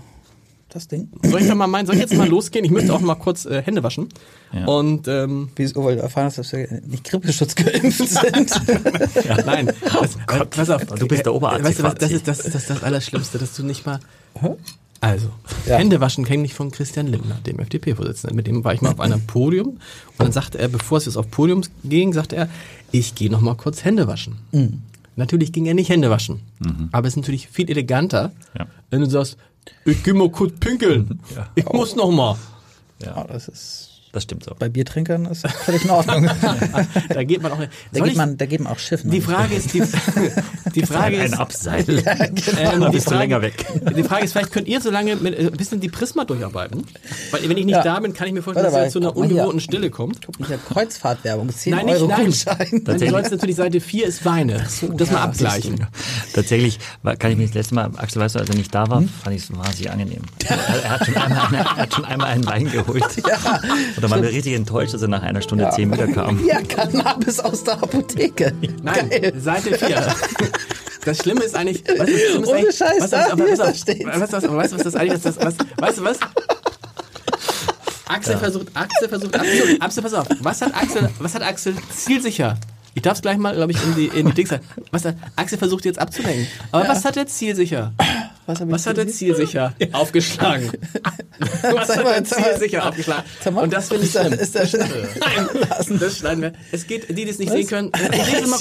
[0.70, 1.10] das Ding.
[1.24, 1.86] Soll ich da mal meinen?
[1.86, 2.64] Soll ich jetzt mal losgehen?
[2.64, 4.08] Ich müsste auch mal kurz äh, Hände waschen.
[4.54, 4.66] Ja.
[4.66, 8.52] Und ähm, Wieso, weil du erfahren hast, dass wir nicht Grippeschutz geimpft sind.
[9.46, 10.86] nein, das, äh, pass auf.
[10.86, 13.54] Du bist der Oberarzt, Weißt du was, das ist das, ist das, das Allerschlimmste, dass
[13.56, 14.00] du nicht mal.
[15.02, 15.30] Also,
[15.66, 15.78] Ja.
[15.78, 18.36] Hände waschen kenne ich von Christian Lindner, dem FDP-Vorsitzenden.
[18.36, 19.80] Mit dem war ich mal auf einem Podium und
[20.20, 22.50] dann sagte er, bevor es jetzt auf Podium ging, sagte er,
[22.92, 24.38] ich gehe noch mal kurz Hände waschen.
[25.16, 26.40] Natürlich ging er nicht Hände waschen,
[26.92, 28.66] aber es ist natürlich viel eleganter, Ja.
[28.90, 29.38] wenn du sagst,
[29.86, 31.20] ich geh mal kurz pinkeln,
[31.56, 32.38] ich muss noch mal.
[33.04, 34.54] Ja, das ist Das stimmt so.
[34.60, 36.30] bei Biertrinkern ist das völlig in Ordnung.
[37.10, 37.60] Da geht man auch.
[37.94, 39.10] Da geht man, da geht man auch Schiffen.
[39.12, 39.82] die Frage ist, die,
[40.76, 41.86] die Frage ein ist, Abseil.
[42.62, 43.66] Ähm, Dann die, bist du Frage, länger weg.
[43.96, 46.86] die Frage ist, vielleicht könnt ihr so lange mit, äh, ein bisschen die Prisma durcharbeiten.
[47.32, 47.84] Weil wenn ich nicht Ja.
[47.84, 49.90] da bin, kann ich mir vorstellen, Warte dass mal, ihr zu einer mal ungewohnten Stille
[49.90, 50.28] kommt.
[50.40, 52.26] Ich habe Kreuzfahrtwerbung, 10 Nein, nicht Euro nein.
[52.26, 52.68] Gutschein.
[52.86, 54.58] Nein, du sollst natürlich Seite 4 ist Weine.
[54.58, 54.82] das
[55.12, 55.88] mal ja, abgleichen.
[56.34, 56.80] Tatsächlich
[57.20, 59.36] kann ich mich das letzte Mal, Axel, weißt du, als er nicht da war, fand
[59.36, 60.22] ich es wahnsinnig angenehm.
[60.46, 63.04] Er, er, hat schon einmal, er hat schon einmal einen Wein geholt.
[64.02, 66.44] Oder waren wir richtig enttäuscht, dass er nach einer Stunde zehn wieder kam?
[66.46, 68.52] Ja, Cannabis aus der Apotheke.
[68.82, 69.34] Nein, Geil.
[69.38, 70.16] Seite 4.
[71.06, 73.58] Das Schlimme ist eigentlich, was das Schlimme ist Ohne eigentlich, Scheiß, was da, aber pass
[73.60, 74.06] da auf, steht's.
[74.06, 76.20] weißt du was, aber weißt du, was das eigentlich ist, das, was, weißt du was?
[78.08, 82.58] Axel versucht, Axel versucht, Axel, Axel, pass auf, was hat Axel, was hat Axel zielsicher?
[82.94, 84.66] Ich darf es gleich mal, glaube ich, in die, in die Dings sagen.
[84.92, 86.48] Was hat, Axel versucht jetzt abzulenken.
[86.72, 87.94] Aber was hat er zielsicher?
[88.48, 90.72] Was, Was hat er zielsicher aufgeschlagen?
[91.62, 92.26] Was Sag hat mal, er mal.
[92.26, 93.24] zielsicher aufgeschlagen?
[93.52, 94.34] Mal, Und das finde ich schlimm.
[94.34, 94.90] Ist da schon Nein,
[96.00, 96.54] das schneiden wir.
[96.72, 98.02] Es geht, die, die es nicht sehen können, mal.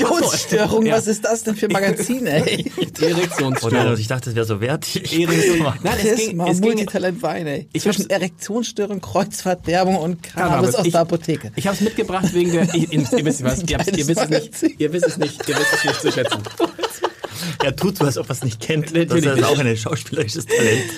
[0.00, 2.70] Erektionsstörung, was ist das denn für ein Magazin, ey?
[3.00, 3.96] Erektionsstörung.
[3.98, 5.20] Ich dachte, das wäre so wertig.
[5.20, 5.72] Erektion.
[5.82, 7.68] Nein, es ging, Prisma, es Multitalent Wein, ey.
[7.72, 11.52] Ich Zwischen Erektionsstörung, Kreuzfahrtwerbung und Cannabis aus der Apotheke.
[11.56, 12.74] ich habe es mitgebracht wegen der.
[12.74, 12.90] Ihr,
[13.24, 14.68] wisst was, ihr, habt- ihr wisst es Magazin.
[14.68, 14.80] nicht.
[14.80, 15.48] Ihr wisst es nicht.
[15.48, 16.38] Ihr wisst es nicht zu schätzen.
[17.64, 18.92] Er tut so, als ob er es nicht kennt.
[18.94, 20.90] Natürlich Das ist auch ein schauspielerisches Talent.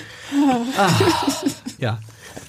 [1.79, 1.99] Ja.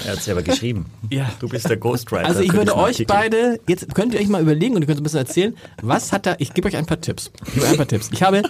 [0.04, 0.86] Er hat selber geschrieben.
[1.10, 1.30] Ja.
[1.38, 2.26] Du bist der Ghostwriter.
[2.26, 3.06] Also ich würde euch Artikel.
[3.06, 6.26] beide, jetzt könnt ihr euch mal überlegen und ihr könnt ein bisschen erzählen, was hat
[6.26, 7.30] da, ich gebe euch ein paar Tipps.
[7.46, 8.10] Ich gebe ein paar Tipps.
[8.12, 8.42] Ich habe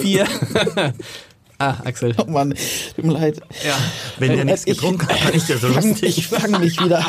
[0.00, 0.26] vier,
[1.58, 2.14] ah, Axel.
[2.18, 2.54] Oh Mann,
[2.94, 3.40] tut mir leid.
[3.66, 3.76] Ja.
[4.18, 6.18] Wenn er nichts Ich- getrunken hat, war nicht der so lustig.
[6.18, 7.04] Ich fange mich wieder.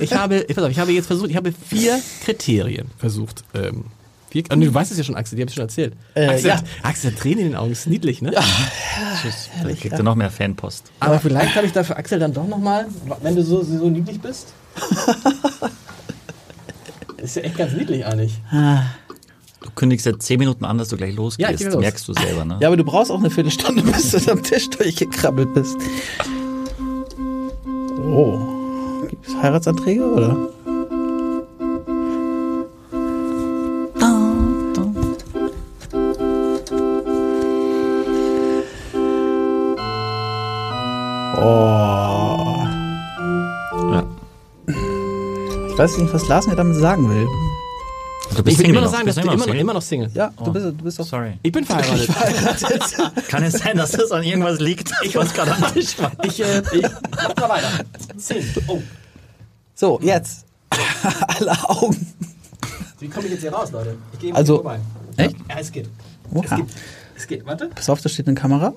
[0.00, 3.44] Ich habe, pass auf, ich habe jetzt versucht, ich habe vier Kriterien versucht.
[3.54, 3.84] Ähm,
[4.32, 5.94] vier, und du weißt es ja schon, Axel, die habe ich schon erzählt.
[6.14, 6.56] Äh, Axel, ja.
[6.56, 8.30] hat, Axel Tränen in den Augen, ist niedlich, ne?
[8.32, 8.42] Da
[9.74, 10.90] kriegt er noch mehr Fanpost.
[11.00, 12.86] Aber vielleicht habe ich da für Axel dann doch nochmal,
[13.22, 14.54] wenn du so, so niedlich bist.
[17.18, 18.40] ist ja echt ganz niedlich eigentlich.
[19.60, 21.58] Du kündigst ja zehn Minuten an, dass du gleich Ja, losgehst.
[21.58, 21.76] geh los.
[21.76, 22.56] merkst du selber, ne?
[22.60, 25.76] Ja, aber du brauchst auch eine Viertelstunde, bis du am Tisch durchgekrabbelt bist.
[28.04, 28.40] Oh.
[29.08, 30.48] Gibt es Heiratsanträge oder?
[41.36, 42.64] Oh.
[43.92, 44.04] Ja.
[44.66, 47.26] Ich weiß nicht, was Lars mir damit sagen will.
[47.26, 49.60] Du Ich bist will Single immer noch sagen, dass du immer noch, Single?
[49.60, 50.10] immer noch Single.
[50.14, 51.06] Ja, du bist, du bist doch.
[51.06, 51.34] Sorry.
[51.42, 52.82] Ich bin verheiratet.
[53.28, 54.90] Kann es sein, dass das an irgendwas liegt?
[55.02, 56.12] Ich was gerade am Tisch war.
[56.24, 57.68] Ich, äh, ich mach mal weiter.
[58.16, 58.44] Zehn.
[58.68, 58.80] Oh,
[59.74, 60.46] So, jetzt.
[61.38, 62.14] Alle Augen.
[63.00, 63.96] wie komme ich jetzt hier raus, Leute?
[64.14, 64.78] Ich gehe Also- vorbei.
[65.16, 65.36] Echt?
[65.48, 65.86] Ja, es geht.
[66.30, 66.56] Es Oha.
[66.56, 66.66] geht.
[67.16, 67.44] Es geht.
[67.46, 67.66] Warte.
[67.74, 68.72] Pass auf, da steht eine Kamera.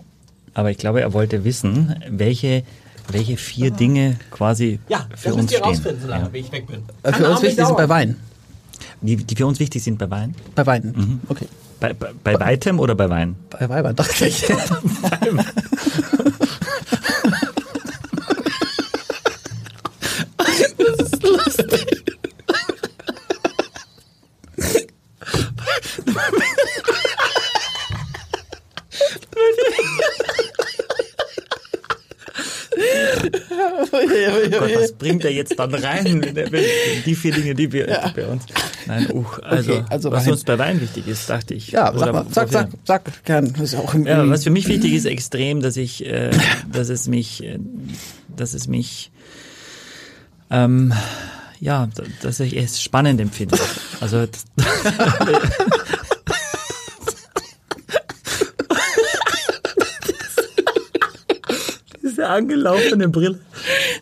[0.55, 2.63] Aber ich glaube, er wollte wissen, welche,
[3.11, 5.67] welche vier Dinge quasi Ja, für das uns müsst ihr stehen.
[5.69, 6.29] rausfinden, solange Ja.
[6.33, 6.77] ich weg bin.
[7.03, 7.89] Äh, Kann für uns wichtig sind bei dauern.
[7.89, 8.15] Wein.
[9.01, 10.33] Die, die für uns wichtig sind bei Wein.
[10.55, 11.21] Bei Wein.
[11.29, 11.45] Okay.
[11.79, 13.35] Bei, bei, bei weitem oder bei Wein?
[13.49, 14.45] Bei Weibern dachte ich.
[34.31, 36.21] Gott, was bringt er jetzt dann rein?
[37.05, 38.43] Die vier Dinge, die wir bei uns.
[38.85, 40.31] Nein, uch, also, Okay, also was Wein.
[40.33, 41.71] uns bei Wein wichtig ist, dachte ich.
[41.71, 43.53] Ja, sag mal, sag, sag, sag, gern.
[43.55, 46.31] Ist ja auch im, Ja, was für mich wichtig ist extrem, dass ich, äh,
[46.71, 47.57] dass es mich, äh,
[48.35, 49.11] dass es mich,
[50.51, 50.93] ähm,
[51.59, 51.89] ja,
[52.21, 53.57] dass ich es spannend empfinde.
[54.01, 54.45] Also das,
[62.03, 63.39] diese angelaufene Brille.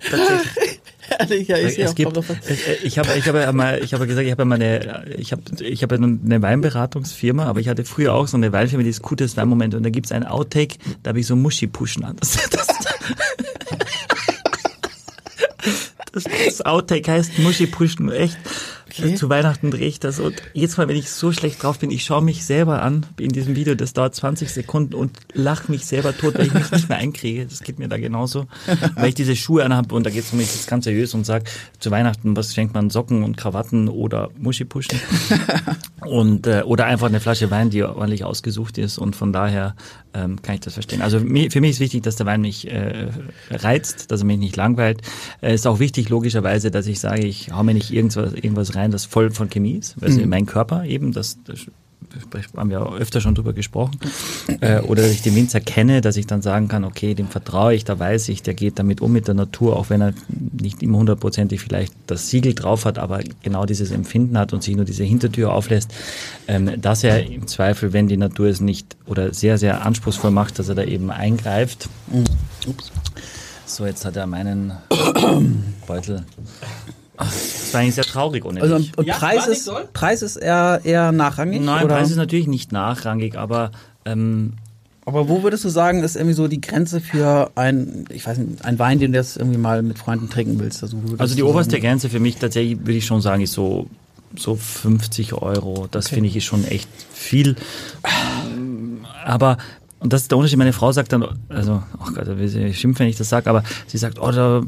[0.09, 0.79] Tatsächlich.
[1.19, 4.07] Ehrlich, ja, ich Es gibt, es- äh, ich habe, ich habe ja mal, ich habe
[4.07, 7.83] gesagt, ich habe ja mal eine, ich habe, ich habe eine Weinberatungsfirma, aber ich hatte
[7.85, 11.09] früher auch so eine Weinfirma, die ist gutes Weinmoment und da gibt's einen Outtake, da
[11.09, 12.15] habe ich so Muschi-Pushen an.
[12.19, 12.67] Das, das,
[16.11, 18.37] das, das Outtake heißt Muschi-Pushen, echt.
[18.93, 22.03] Zu Weihnachten drehe ich das und jedes Mal, wenn ich so schlecht drauf bin, ich
[22.03, 26.15] schaue mich selber an in diesem Video, das dauert 20 Sekunden und lache mich selber
[26.15, 27.45] tot, weil ich mich nicht mehr einkriege.
[27.45, 28.45] Das geht mir da genauso.
[28.95, 31.25] Weil ich diese Schuhe anhabe und da geht es um mich jetzt ganz seriös und
[31.25, 31.45] sage,
[31.79, 32.89] zu Weihnachten, was schenkt man?
[32.89, 34.99] Socken und Krawatten oder Muschipuschen?
[36.05, 39.75] und, äh, oder einfach eine Flasche Wein, die ordentlich ausgesucht ist und von daher
[40.13, 41.01] ähm, kann ich das verstehen.
[41.01, 43.07] Also für mich ist wichtig, dass der Wein mich äh,
[43.49, 45.01] reizt, dass er mich nicht langweilt.
[45.41, 48.82] Es ist auch wichtig, logischerweise, dass ich sage, ich hau mir nicht irgendwas, irgendwas rein,
[48.91, 49.95] das voll von Chemie ist.
[50.01, 51.67] Also in mein Körper eben, das, das
[52.55, 53.99] haben wir öfter schon drüber gesprochen.
[54.61, 57.73] Äh, oder dass ich den Winzer kenne, dass ich dann sagen kann, okay, dem vertraue
[57.73, 60.83] ich, da weiß ich, der geht damit um mit der Natur, auch wenn er nicht
[60.83, 64.85] immer hundertprozentig vielleicht das Siegel drauf hat, aber genau dieses Empfinden hat und sich nur
[64.85, 65.93] diese Hintertür auflässt,
[66.47, 70.59] ähm, dass er im Zweifel, wenn die Natur es nicht oder sehr, sehr anspruchsvoll macht,
[70.59, 71.89] dass er da eben eingreift.
[73.65, 74.73] So, jetzt hat er meinen
[75.87, 76.25] Beutel.
[77.73, 78.89] Das war eigentlich sehr traurig ohne Also, dich.
[78.91, 79.69] und, und Ja, Preis, ist?
[79.93, 81.61] Preis ist eher, eher nachrangig?
[81.61, 81.95] Nein, oder?
[81.95, 83.71] Preis ist natürlich nicht nachrangig, aber
[84.05, 84.53] ähm,
[85.05, 88.63] Aber wo würdest du sagen, ist irgendwie so die Grenze für ein, ich weiß nicht,
[88.63, 90.83] ein Wein, den du jetzt irgendwie mal mit Freunden trinken willst?
[90.83, 93.87] Also, Also die oberste Grenze für mich tatsächlich, würde ich schon sagen, ist so,
[94.37, 95.87] so 50 Euro.
[95.91, 97.55] Das finde ich ist schon echt viel.
[99.25, 99.57] Aber,
[100.03, 103.09] und das ist der Unterschied, meine Frau sagt dann, also, oh Gott, sie schimpfen, wenn
[103.09, 104.61] ich das sage, aber sie sagt, oh, da,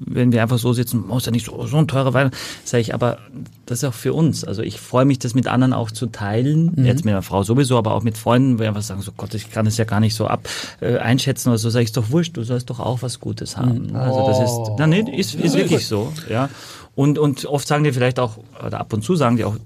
[0.00, 2.32] wenn wir einfach so sitzen, oh, ist ja nicht so, so ein teurer Wein.
[2.64, 3.18] Sag ich, aber
[3.66, 4.44] das ist auch für uns.
[4.44, 6.84] Also ich freue mich, das mit anderen auch zu teilen.
[6.84, 9.34] Jetzt mit meiner Frau sowieso, aber auch mit Freunden, wo wir einfach sagen, so Gott,
[9.34, 10.48] ich kann es ja gar nicht so ab
[10.80, 11.70] äh, einschätzen oder so.
[11.70, 13.94] Sag ich, ist doch wurscht, du sollst doch auch was Gutes haben.
[13.94, 16.50] Also das ist, na, nee, ist, ist wirklich so, ja.
[16.94, 19.56] Und, und oft sagen die vielleicht auch, oder ab und zu sagen die auch,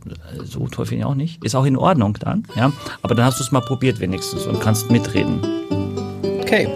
[0.45, 1.45] so toll finde ich auch nicht.
[1.45, 2.73] Ist auch in Ordnung dann, ja.
[3.03, 5.41] Aber dann hast du es mal probiert wenigstens und kannst mitreden.
[6.41, 6.69] Okay.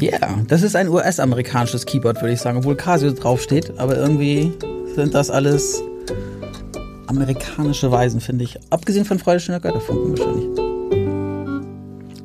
[0.00, 3.78] Ja, yeah, das ist ein US-amerikanisches Keyboard, würde ich sagen, obwohl Casio draufsteht.
[3.78, 4.52] Aber irgendwie
[4.94, 5.82] sind das alles
[7.06, 8.58] amerikanische Weisen, finde ich.
[8.70, 10.48] Abgesehen von Freude schöner Götterfunken wahrscheinlich.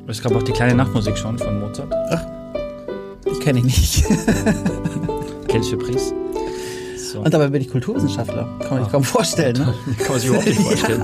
[0.06, 1.94] Es gab auch die kleine Nachtmusik schon von Mozart.
[3.24, 4.04] Ich kenne ihn nicht.
[5.50, 6.14] Quelle Surprise.
[7.12, 7.20] So.
[7.20, 8.48] Und dabei bin ich Kulturwissenschaftler.
[8.60, 9.74] Kann man sich kaum vorstellen, ne?
[9.98, 11.02] Kann man sich überhaupt nicht vorstellen.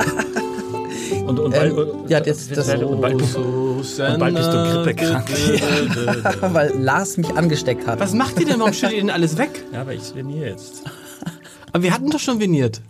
[1.27, 1.74] Und, und bald,
[2.09, 5.28] ja, jetzt das- und bald, und bald bist du grippekrank.
[6.55, 7.98] Weil Lars mich angesteckt hat.
[7.98, 8.60] Was macht ihr denn?
[8.60, 9.64] Warum schüttet ihr denn alles weg?
[9.73, 10.85] Ja, aber ich trainiere jetzt.
[11.73, 12.81] Aber wir hatten doch schon veniert.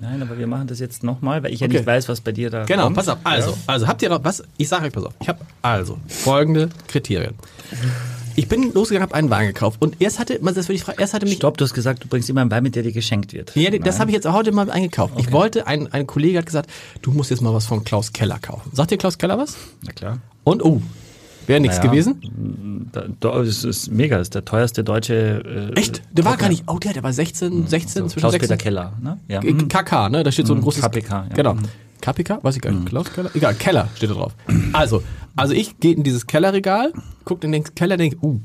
[0.00, 1.78] Nein, aber wir machen das jetzt nochmal, weil ich ja Okay.
[1.78, 2.96] nicht weiß, was bei dir da Genau, kommt.
[2.96, 3.18] pass auf.
[3.24, 4.42] Also, also habt ihr noch was?
[4.58, 5.14] Ich sage euch, pass auf.
[5.20, 7.34] Ich habe also folgende Kriterien.
[8.38, 11.12] Ich bin losgegangen, habe einen Wagen gekauft und erst hatte, das würde ich fragen, erst
[11.12, 13.32] hatte mich Stopp, du hast gesagt, du bringst immer einen Wein mit, der dir geschenkt
[13.32, 13.56] wird.
[13.56, 15.14] Ja, das habe ich jetzt heute mal eingekauft.
[15.18, 16.70] Ich wollte, ein, ein Kollege hat gesagt,
[17.02, 18.70] du musst jetzt mal was von Klaus Keller kaufen.
[18.72, 19.56] Sagt dir Klaus Keller was?
[19.84, 20.18] Na klar.
[20.44, 20.80] Und, oh,
[21.48, 21.90] wäre nichts Naja.
[21.90, 22.88] gewesen?
[22.92, 25.72] Da, da, das ist mega, das ist der teuerste deutsche.
[25.74, 26.02] Äh, Echt?
[26.12, 28.58] Der war gar nicht, oh, der, der war 16, 16, zwischen Klaus-Peter 16.
[28.58, 29.18] Keller, ne?
[29.26, 29.40] Ja.
[29.40, 30.22] KK, ne?
[30.22, 30.82] Da steht so ein großes.
[30.82, 31.34] KPK, ja.
[31.34, 31.56] Genau.
[31.98, 32.00] Mhm.
[32.00, 32.38] KPK?
[32.42, 32.86] Weiß ich gar nicht.
[32.86, 33.30] Klaus Keller?
[33.34, 34.34] Egal, Keller steht da drauf.
[34.72, 35.02] Also,
[35.36, 36.92] also ich gehe in dieses Kellerregal,
[37.24, 38.40] guck in den Keller, denke, uh.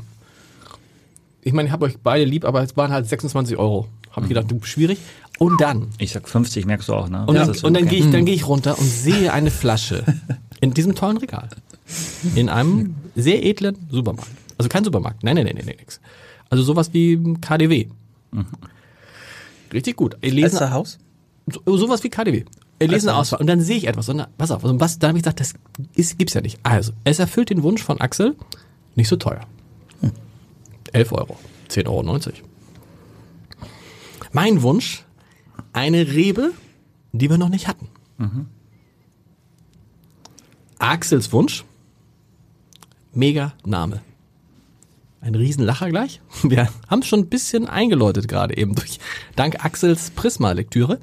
[1.42, 3.88] Ich meine, ich habe euch beide lieb, aber es waren halt 26 Euro.
[4.12, 5.00] Habe ich gedacht, du, schwierig.
[5.40, 7.26] Und dann Ich sag 50, merkst du auch, ne?
[7.26, 10.04] Und, Das dann, und dann gehe ich, dann gehe ich runter und sehe eine Flasche
[10.62, 11.50] in diesem tollen Regal.
[12.36, 14.30] In einem sehr edlen Supermarkt.
[14.58, 15.24] Also kein Supermarkt.
[15.24, 16.00] Nein, nein, nein, nein, nix.
[16.50, 17.88] Also sowas wie KDW.
[19.74, 20.16] Richtig gut.
[20.22, 21.00] Lese, Haus?
[21.48, 22.46] so, sowas wie KDW.
[22.80, 23.20] Ich lese eine.
[23.20, 24.10] Auswahl und dann sehe ich etwas.
[24.10, 25.54] Und dann, pass auf, also was, da habe ich gesagt, das
[25.96, 26.60] ist, gibt's ja nicht.
[26.64, 28.36] Also, es erfüllt den Wunsch von Axel,
[28.96, 29.42] nicht so teuer.
[30.92, 31.38] 11 Euro.
[31.70, 32.48] 10,90 Euro.
[34.32, 35.04] Mein Wunsch,
[35.74, 36.52] eine Rebe,
[37.12, 37.88] die wir noch nicht hatten.
[40.80, 41.64] Axels Wunsch,
[43.14, 44.02] mega Name.
[45.22, 46.20] Ein Riesenlacher gleich.
[46.44, 49.00] Wir haben es schon ein bisschen eingeläutet gerade eben durch
[49.36, 51.00] dank Axels Prisma-Lektüre.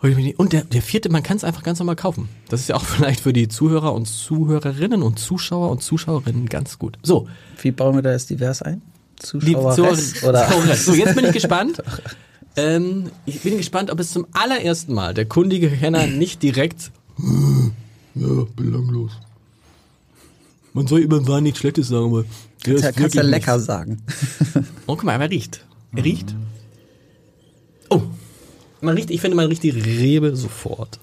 [0.00, 2.28] Und der, der vierte, man kann es einfach ganz normal kaufen.
[2.48, 6.78] Das ist ja auch vielleicht für die Zuhörer und Zuhörerinnen und Zuschauer und Zuschauerinnen ganz
[6.78, 6.98] gut.
[7.02, 7.28] So,
[7.60, 8.82] Wie bauen wir das divers ein?
[9.16, 9.76] Zuschauer
[10.24, 10.76] oder?
[10.76, 11.82] So, jetzt bin ich gespannt.
[12.56, 16.92] ähm, ich bin gespannt, ob es zum allerersten Mal der kundige Kenner nicht direkt
[18.14, 19.12] ja, belanglos.
[20.72, 22.24] Man soll über den Wein nichts Schlechtes sagen, aber
[22.64, 23.66] der Kannst ja, ist kannst ja lecker nichts.
[23.66, 24.02] sagen.
[24.86, 25.64] Oh, guck mal, er riecht.
[25.94, 26.34] Er riecht.
[27.90, 28.02] Oh,
[28.80, 30.98] man riecht, ich finde, man riecht die Rebe sofort.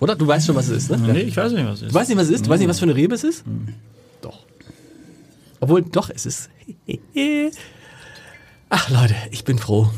[0.00, 0.16] Oder?
[0.16, 0.98] Du weißt schon, was es ist, ne?
[0.98, 1.90] Nee, ich weiß nicht, was es ist.
[1.90, 2.46] Du weißt nicht, was es ist?
[2.46, 3.44] Du weißt nicht, was für eine Rebe es ist?
[4.20, 4.38] Doch.
[5.60, 6.50] Obwohl, doch, es ist.
[8.70, 9.88] Ach, Leute, ich bin froh.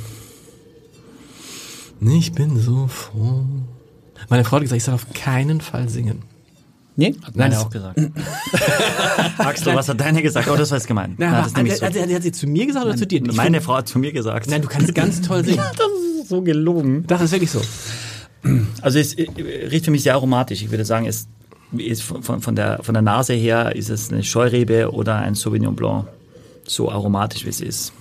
[2.01, 3.45] Ich bin so froh.
[4.29, 6.23] Meine Frau hat gesagt, ich soll auf keinen Fall singen.
[6.99, 7.15] Nee?
[7.23, 7.99] Hat Nein, auch gesagt.
[9.39, 10.49] Axel, was hat deine gesagt?
[10.49, 11.15] Oh, das war jetzt gemein.
[11.19, 13.07] Na, Na, das ist nämlich hat, hat, hat, hat sie zu mir gesagt oder zu
[13.07, 13.21] dir?
[13.21, 13.27] so.
[13.31, 14.49] Ich Meine find- Frau hat zu mir gesagt.
[14.49, 15.59] Nein, du kannst ganz toll singen.
[15.77, 17.05] das ist so gelogen.
[17.07, 17.61] Das ist wirklich so.
[18.83, 19.27] Also es äh,
[19.71, 20.63] riecht für mich sehr aromatisch.
[20.63, 21.27] Ich würde sagen, es
[21.77, 25.75] ist von, von, der, von der Nase her ist es eine Scheurebe oder ein Sauvignon
[25.75, 26.07] Blanc.
[26.65, 27.93] So aromatisch, wie es ist.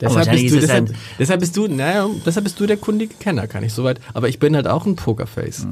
[0.00, 2.76] Deshalb bist, du, ist es deshalb, ein- deshalb bist du, naja, deshalb bist du der
[2.76, 3.98] kundige Kenner, kann ich soweit.
[4.14, 5.66] Aber ich bin halt auch ein Pokerface.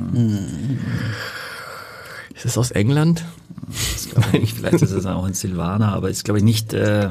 [2.34, 3.24] Ist es aus England?
[3.68, 4.56] Das glaube ich nicht.
[4.56, 6.72] Vielleicht ist es auch ein Silvaner, aber ist, glaube ich, nicht.
[6.74, 7.08] Äh,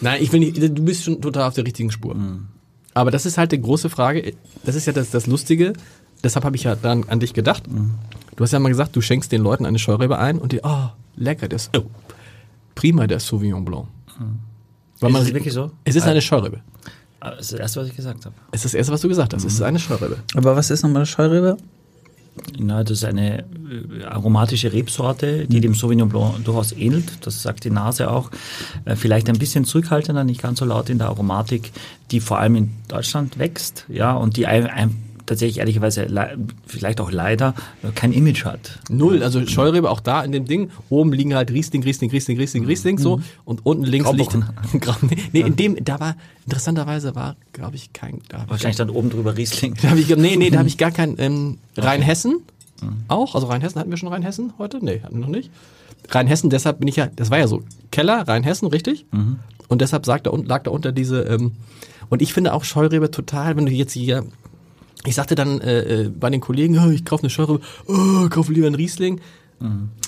[0.00, 2.16] Nein, ich will nicht, du bist schon total auf der richtigen Spur.
[2.94, 4.34] Aber das ist halt die große Frage.
[4.64, 5.72] Das ist ja das, das Lustige.
[6.22, 7.64] Deshalb habe ich ja dann an dich gedacht.
[8.36, 10.88] Du hast ja mal gesagt, du schenkst den Leuten eine Scheurebe ein und die, oh,
[11.16, 11.82] lecker, das, oh,
[12.74, 13.86] prima, der Sauvignon Blanc.
[15.00, 15.70] Weil Ist man- es wirklich so?
[15.84, 16.60] Es ist eine Scheurebe.
[17.20, 18.34] das ist das Erste, was ich gesagt habe.
[18.52, 19.44] Es ist das Erste, was du gesagt hast.
[19.44, 20.18] Es ist eine Scheurebe.
[20.34, 21.56] Aber was ist nochmal eine Scheurebe?
[22.58, 27.04] Na, das ist eine äh, aromatische Rebsorte, die dem Sauvignon Blanc durchaus ähnelt.
[27.22, 28.30] Das sagt die Nase auch.
[28.84, 31.70] Äh, vielleicht ein bisschen zurückhaltender, nicht ganz so laut in der Aromatik,
[32.10, 36.36] die vor allem in Deutschland wächst, ja, und die ein, ein, tatsächlich ehrlicherweise le-
[36.66, 38.78] vielleicht auch leider äh, kein Image hat.
[38.90, 40.70] Null, also Scheurebe auch da in dem Ding.
[40.90, 44.54] Oben liegen halt Riesling, Riesling, Riesling, Riesling, Riesling so und unten links liegt Grauburgunder.
[44.80, 44.96] Grau-
[45.32, 49.36] nee, in dem da war interessanterweise war, glaube ich, kein da Wahrscheinlich dann oben drüber
[49.36, 49.74] Riesling.
[49.80, 52.42] Da hab ich, nee, nee, da habe ich gar kein ähm, Rheinhessen
[53.08, 53.34] auch.
[53.34, 54.84] Also Rheinhessen hatten wir schon Rheinhessen heute?
[54.84, 55.50] Nee, hatten wir noch nicht.
[56.10, 59.06] Rheinhessen, deshalb bin ich ja, das war ja so, Keller, Rheinhessen, richtig?
[59.68, 61.52] Und deshalb sagt da, lag da unter diese, ähm,
[62.10, 64.24] und ich finde auch Scheurebe total, wenn du jetzt hier,
[65.06, 68.52] ich sagte dann äh, äh, bei den Kollegen, oh, ich kaufe eine Scheurebe, oh, kaufe
[68.52, 69.20] lieber einen Riesling.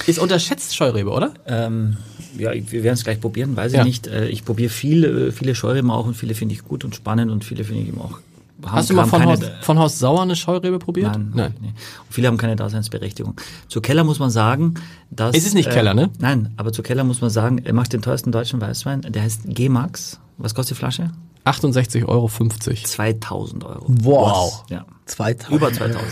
[0.07, 1.33] Ist unterschätzt Scheurebe, oder?
[1.47, 1.97] Ähm,
[2.37, 3.81] ja, wir werden es gleich probieren, weiß Ja.
[3.81, 4.07] ich nicht.
[4.07, 7.45] Äh, Ich probiere viele, viele Scheureben auch und viele finde ich gut und spannend und
[7.45, 8.19] viele finde ich eben auch.
[8.67, 11.13] Hast du mal von Haus, von Haus Sauer eine Scheurebe probiert?
[11.13, 11.55] Nein, nein.
[11.61, 11.73] Nee.
[12.11, 13.35] Viele haben keine Daseinsberechtigung.
[13.69, 14.75] Zu Keller muss man sagen,
[15.11, 15.37] dass.
[15.37, 16.11] Es ist nicht Keller, ne?
[16.19, 19.03] Nein, aber zu Keller muss man sagen, er macht den teuersten deutschen Weißwein.
[19.03, 20.21] Der heißt G-Max.
[20.39, 21.11] Was kostet die Flasche?
[21.47, 22.29] 68,50 Euro.
[22.29, 23.85] 2000 Euro.
[23.89, 24.65] Wow.
[24.69, 24.85] Ja.
[25.07, 25.57] 2000.
[25.57, 26.03] Über 2000.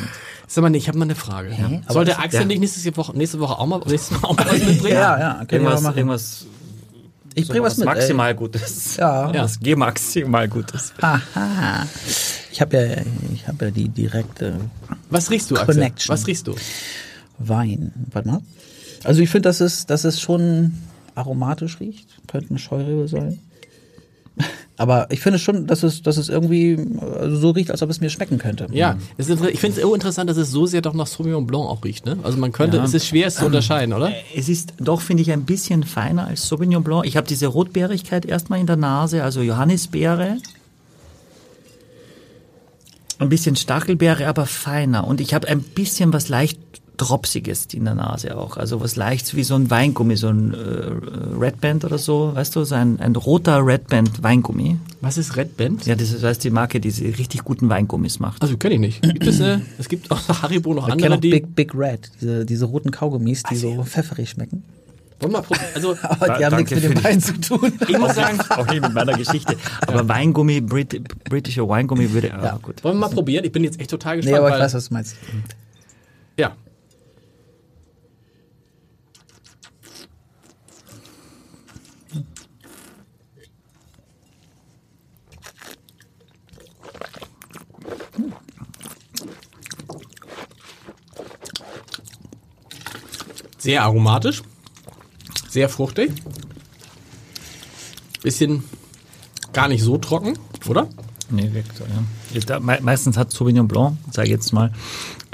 [0.47, 1.53] Sag mal, ich habe mal eine Frage.
[1.87, 2.47] Aber Soll der das- Axel ja.
[2.47, 4.95] nicht nächste Woche, nächste Woche auch mal, nächstes Mal auch mal was mitbringen?
[4.97, 5.99] Ja, ja, können wir Irgendwas, mal machen.
[5.99, 6.47] irgendwas
[7.35, 7.89] Ich bring was mit.
[7.89, 7.95] ey.
[7.95, 8.97] maximal Gutes.
[8.97, 9.33] Ja.
[9.33, 10.93] Das G-Maximal Gutes.
[11.01, 11.87] Aha.
[12.53, 13.03] Ich habe ja,
[13.33, 14.61] ich ja die direkte
[15.11, 15.75] Was riechst du, Axel?
[15.75, 16.13] Connection.
[16.13, 16.55] Was riechst du?
[17.39, 17.93] Wein.
[18.13, 18.41] Warte mal.
[19.03, 20.75] Also ich finde, dass es, dass es schon
[21.17, 22.07] aromatisch riecht.
[22.29, 23.41] Könnte eine Scheurebe sein.
[24.77, 26.77] Aber ich finde schon, dass es, dass es irgendwie
[27.21, 28.67] also so riecht, als ob es mir schmecken könnte.
[28.73, 31.07] Ja, es ist, inter- ich finde es so interessant, dass es so sehr doch nach
[31.07, 32.07] Sauvignon Blanc auch riecht.
[32.07, 32.19] Ne?
[32.25, 32.85] Also man könnte, Ja.
[32.85, 34.11] es ist schwer, es zu unterscheiden, oder?
[34.35, 37.07] Es ist doch, finde ich, ein bisschen feiner als Sauvignon Blanc.
[37.07, 40.39] Ich habe diese Rotbeerigkeit erstmal in der Nase, also Johannisbeere.
[43.21, 45.07] Ein bisschen Stachelbeere, aber feiner.
[45.07, 46.59] Und ich habe ein bisschen was leicht
[46.97, 48.57] Dropsiges in der Nase auch.
[48.57, 52.33] Also was leicht wie so ein Weingummi, so ein äh, Red Band oder so.
[52.35, 54.77] Weißt du, so ein, ein roter Red Band Weingummi.
[55.01, 55.87] Was ist Red Band?
[55.87, 58.43] Ja, das ist, ist die Marke, die diese richtig guten Weingummis macht.
[58.43, 59.03] Also kenne ich nicht.
[59.03, 61.31] Gibt es, äh, es gibt außer Haribo noch Ich kenne andere, auch die...
[61.31, 64.63] Big, Big Red, diese, diese roten Kaugummis, die so pfefferig schmecken.
[65.21, 65.67] Wollen wir mal probieren?
[65.75, 67.73] Also, Aber die Da- haben nichts mit dem Wein zu tun.
[67.89, 69.57] ich muss sagen, auch nicht mit meiner Geschichte.
[69.87, 72.43] Aber Weingummi, Brit britischer Weingummi würde, ja.
[72.45, 72.59] Ja.
[72.61, 72.83] gut.
[72.85, 73.45] wollen wir mal probieren?
[73.45, 74.39] Ich bin jetzt echt total Nee, gespannt.
[74.41, 75.17] aber ich weil, weiß, was du meinst.
[76.37, 76.53] Ja.
[93.65, 94.43] Sehr aromatisch,
[95.49, 96.13] sehr fruchtig,
[98.23, 98.63] bisschen
[99.55, 100.39] gar nicht so trocken,
[100.69, 100.87] oder?
[101.31, 102.61] Nee, wirkt so, ja.
[102.61, 104.71] Meistens hat Sauvignon Blanc, sage ich jetzt mal,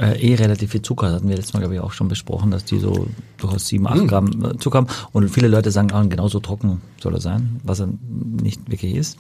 [0.01, 1.07] äh, eh relativ viel Zucker.
[1.07, 3.85] Das hatten wir letztes Mal, glaube ich, auch schon besprochen, dass die so durchaus 7,
[3.89, 4.87] 8 Gramm äh, Zucker haben.
[5.11, 9.19] Und viele Leute sagen, ah, genauso trocken soll er sein, was er nicht wirklich ist.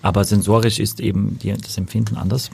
[0.00, 2.50] Aber sensorisch ist eben die, das Empfinden anders.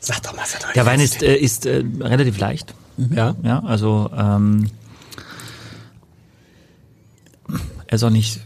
[0.00, 0.74] Sag doch mal, verdammt.
[0.74, 2.74] Der Wein ist, äh, ist äh, relativ leicht.
[3.14, 3.36] Ja.
[3.44, 4.66] Ja, also ähm,
[7.88, 8.40] er ist auch nicht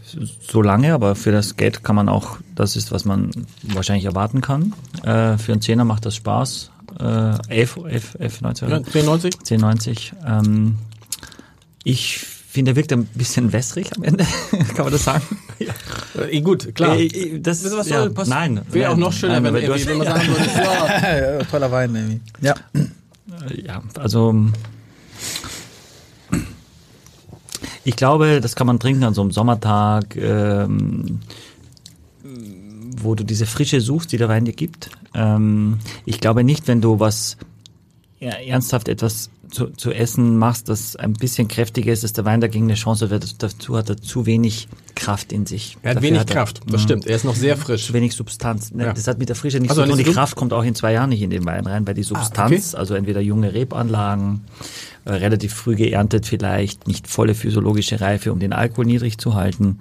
[0.49, 3.29] so lange, aber für das Geld kann man auch, das ist, was man
[3.61, 4.73] wahrscheinlich erwarten kann.
[5.03, 6.71] Äh, für einen Zehner macht das Spaß.
[6.99, 9.33] Äh, F, F, F90, Ja, 94?
[9.35, 10.13] 1090.
[10.25, 10.75] Ähm,
[11.83, 14.25] ich finde, er wirkt ein bisschen wässrig am Ende,
[14.75, 15.23] kann man das sagen?
[15.59, 15.73] Ja.
[16.23, 16.95] Äh, gut, klar.
[16.95, 18.29] Äh, äh, das, Was ja, soll passen?
[18.29, 18.61] nein.
[18.71, 21.95] Wäre auch noch schöner, nein, wenn, irgendwie, hast- wenn man sagen würde, ja, Toller Wein,
[21.95, 22.21] irgendwie.
[22.41, 22.53] Ja.
[23.65, 24.33] Ja, also
[27.83, 31.19] ich glaube, das kann man trinken an so einem Sommertag, ähm,
[33.01, 34.89] wo du diese Frische suchst, die der Wein dir gibt.
[35.13, 37.37] Ähm, ich glaube nicht, wenn du was
[38.19, 42.41] ja, ernsthaft etwas zu, zu essen machst, das ein bisschen kräftiger ist, dass der Wein
[42.41, 43.41] dagegen eine Chance wird.
[43.41, 45.77] Dazu hat er zu wenig Kraft in sich.
[45.83, 46.83] Er hat Dafür wenig er- Kraft, das Mhm.
[46.85, 47.05] stimmt.
[47.05, 47.85] Er ist noch sehr frisch.
[47.87, 48.71] Zu wenig Substanz.
[48.71, 48.85] Ne?
[48.85, 48.93] Ja.
[48.93, 50.05] Das hat mit der Frische nichts Also, zu tun.
[50.05, 52.73] Die Kraft kommt auch in zwei Jahren nicht in den Wein rein, weil die Substanz,
[52.75, 54.41] also entweder junge Rebanlagen,
[55.05, 59.77] äh, relativ früh geerntet vielleicht, nicht volle physiologische Reife, um den Alkohol niedrig zu halten.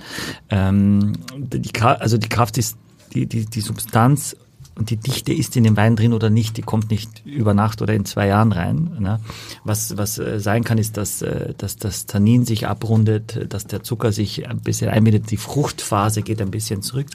[0.51, 2.77] Ähm, die, also die Kraft ist
[3.15, 4.37] die, die, die Substanz
[4.75, 7.83] und die Dichte ist in dem Wein drin oder nicht, die kommt nicht über Nacht
[7.83, 8.97] oder in zwei Jahren rein.
[8.99, 9.21] Ne?
[9.65, 13.83] Was, was äh, sein kann, ist, dass, äh, dass das Tannin sich abrundet, dass der
[13.83, 17.07] Zucker sich ein bisschen einbindet, die Fruchtphase geht ein bisschen zurück,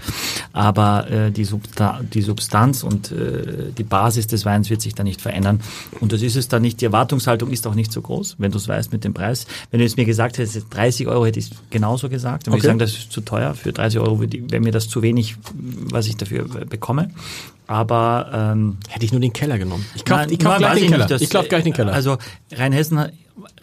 [0.53, 5.03] aber äh, die, Substa die Substanz und äh, die Basis des Weins wird sich da
[5.03, 5.61] nicht verändern.
[5.99, 8.57] Und das ist es dann nicht, die Erwartungshaltung ist auch nicht so groß, wenn du
[8.57, 9.47] es weißt mit dem Preis.
[9.71, 12.57] Wenn du es mir gesagt hättest, 30 Euro hätte ich es genauso gesagt, dann würde
[12.57, 12.65] Okay.
[12.65, 13.53] ich sagen, das ist zu teuer.
[13.53, 17.09] Für 30 Euro wäre mir das zu wenig, was ich dafür äh, bekomme.
[17.67, 19.85] Aber ähm, Hätte ich nur den Keller genommen.
[19.95, 21.07] Ich kauf, Nein, ich kauf nein, gleich den Keller.
[21.09, 21.93] nicht, ich kauf gleich den Keller.
[21.93, 22.17] Also
[22.53, 23.11] Rheinhessen,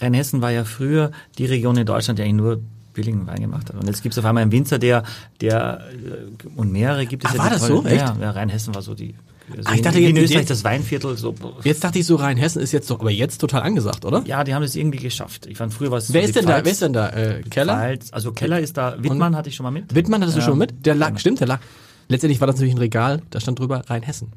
[0.01, 2.61] Rheinhessen war ja früher die Region in Deutschland, die eigentlich nur
[2.93, 3.77] billigen Wein gemacht hat.
[3.77, 5.03] Und jetzt gibt es auf einmal einen Winzer, der,
[5.41, 7.43] der äh, und mehrere gibt es Ah, ja.
[7.43, 7.89] war das toll- so?
[7.89, 8.01] Echt?
[8.01, 9.15] Ja, ja, Rheinhessen war so die.
[9.49, 11.35] So Ah, ich dachte, in, in jetzt- Österreich das Weinviertel so.
[11.65, 14.23] Jetzt dachte ich so, Rheinhessen ist jetzt doch aber jetzt total angesagt, oder?
[14.27, 15.47] Ja, die haben das irgendwie geschafft.
[15.47, 16.53] Ich fand früher war es Wer so ist denn da?
[16.53, 17.09] Pfalz- Wer ist denn da?
[17.11, 17.75] Äh, Keller?
[17.75, 18.95] Pfalz, also Keller ist da.
[18.99, 19.95] Wittmann hatte ich schon mal mit.
[19.95, 20.47] Wittmann hattest du Ja.
[20.47, 20.87] schon mit?
[20.87, 21.61] Der lag, stimmt, der lag.
[22.09, 24.29] Letztendlich war das natürlich ein Regal, da stand drüber Rheinhessen.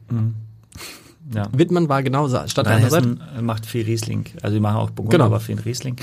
[1.33, 1.49] Ja.
[1.51, 2.65] Wittmann war genau, Seite.
[2.65, 4.25] Rheinhessen macht viel Riesling.
[4.41, 5.25] Also die machen auch Burgunder, Genau.
[5.25, 5.97] aber viel Riesling.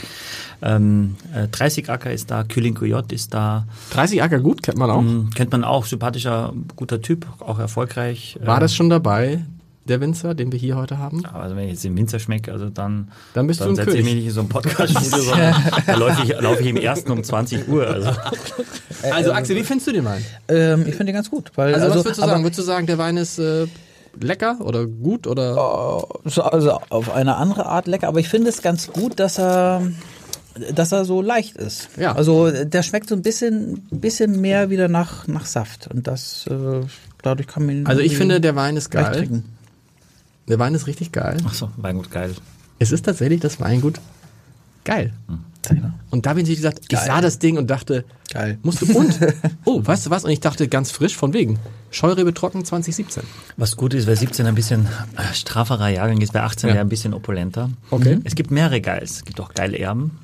[0.61, 3.67] Ähm, äh, 30 Acker ist da, Kühling Coyote ist da.
[3.93, 5.01] 30 Acker gut, kennt man auch.
[5.01, 5.31] Mhm.
[5.31, 8.39] Kennt man auch, sympathischer, guter Typ, auch erfolgreich.
[8.45, 9.41] War Äh, das schon dabei,
[9.87, 11.25] der Winzer, den wir hier heute haben?
[11.27, 13.97] Also wenn ich jetzt den Winzer schmecke, also dann, Dann bist du ein setze ich
[13.97, 14.05] König.
[14.07, 15.55] mich nicht in so ein Podcast-Studio, sondern
[15.87, 17.87] da laufe ich, laufe ich im ersten um 20 Uhr.
[17.87, 18.11] Also.
[19.11, 20.25] Also Axel, wie findest du den Wein?
[20.49, 21.51] Ähm, ich finde den ganz gut.
[21.57, 22.43] Weil, Also, also, was würdest du sagen?
[22.43, 23.67] Würdest du sagen, der Wein ist äh,
[24.19, 25.55] lecker oder gut oder?
[26.25, 29.83] So, also auf eine andere Art lecker, aber ich finde es ganz gut, dass er
[30.73, 31.89] dass er so leicht ist.
[31.99, 32.15] Ja.
[32.15, 36.81] Also der schmeckt so ein bisschen bisschen mehr wieder nach nach Saft und das äh,
[37.23, 39.13] dadurch kann man ihn Also ich finde, der Wein ist geil.
[39.17, 39.45] trinken.
[40.49, 41.39] Der Wein ist richtig geil.
[41.45, 42.35] Achso, Weingut geil.
[42.79, 44.01] Es ist tatsächlich das Weingut
[44.85, 45.13] geil.
[46.11, 47.07] Und da bin ich gesagt, ich Geil.
[47.07, 48.59] sah das Ding und dachte, Geil.
[48.63, 49.19] musst du und
[49.65, 50.23] oh, weißt du was?
[50.25, 51.59] Und ich dachte ganz frisch von wegen
[51.91, 53.23] Scheurebe trocken 2017.
[53.57, 56.81] Was gut ist, weil 17 ein bisschen äh, strafferer Jahrgang ist, bei 18 Ja.
[56.83, 57.71] ein bisschen opulenter.
[57.91, 58.19] Okay.
[58.25, 59.13] Es gibt mehrere Geils.
[59.19, 60.19] Es gibt auch Geilerben.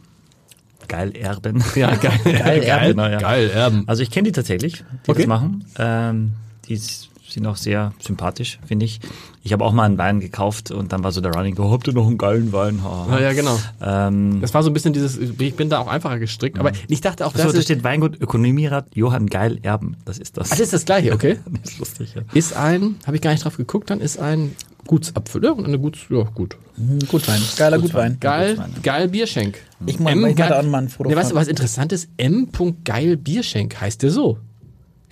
[0.88, 1.62] Geilerben.
[1.74, 2.18] Ja, geil.
[2.24, 3.18] Geil, geil, genau, ja.
[3.18, 3.84] geil Erben.
[3.86, 5.20] Also ich kenne die tatsächlich, die Okay.
[5.22, 5.64] das machen.
[5.78, 6.32] Ähm,
[6.68, 9.00] die s- sind auch sehr sympathisch, finde ich.
[9.42, 11.86] Ich habe auch mal einen Wein gekauft und dann war so der Running, oh, habt
[11.86, 12.82] ihr noch einen geilen Wein?
[12.84, 13.06] Ha.
[13.10, 13.58] Ja, ja, genau.
[13.80, 17.00] Ähm, Das war so ein bisschen dieses, ich bin da auch einfacher gestrickt, aber ich
[17.00, 19.96] dachte auch, so, das da ist, steht Weingut Ökonomierat Johann Geil Erben.
[20.04, 20.48] Das ist das.
[20.48, 21.38] ah, das ist das gleiche, okay?
[21.62, 22.22] das ist lustig, ja.
[22.34, 24.52] Ist ein, habe ich gar nicht drauf geguckt, dann ist ein
[24.86, 26.56] Gutsapfel, ja, und eine Guts, ja, gut.
[26.76, 28.16] Hm, Gutwein, geiler Gutwein.
[28.20, 28.80] Geil, Gutswein, ja.
[28.82, 29.58] geil Bierschenk.
[29.86, 32.08] Ich meine, ich hatte auch mal ein Foto Nee, weißt du, was interessant ist?
[32.16, 32.48] M.
[32.84, 34.38] Geil Bierschenk heißt der so.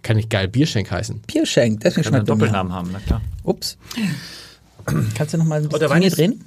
[0.08, 1.20] Kann nicht geil Bierschenk heißen.
[1.26, 2.46] Bierschenk, deswegen Kann einen schmeckt mir.
[2.46, 3.20] Doppelnamen haben, na klar.
[3.42, 3.76] Ups.
[5.14, 6.44] Kannst du noch mal ein der bisschen Wein drehen?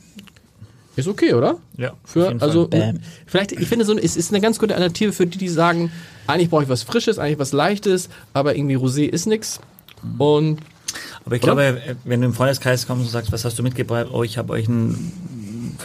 [0.95, 1.59] Ist okay, oder?
[1.77, 2.67] Ja, Für, also.
[2.67, 3.01] Bam.
[3.27, 5.91] vielleicht, ich finde so, es ist eine ganz gute Alternative für die, die sagen,
[6.25, 9.59] eigentlich brauche ich was Frisches, eigentlich was Leichtes, aber irgendwie Rosé ist nix.
[10.17, 10.59] Und
[11.23, 11.53] Aber ich Oder?
[11.53, 14.07] glaube, wenn du im Freundeskreis kommst und sagst, was hast du mitgebracht?
[14.11, 14.95] Oh, ich habe euch ein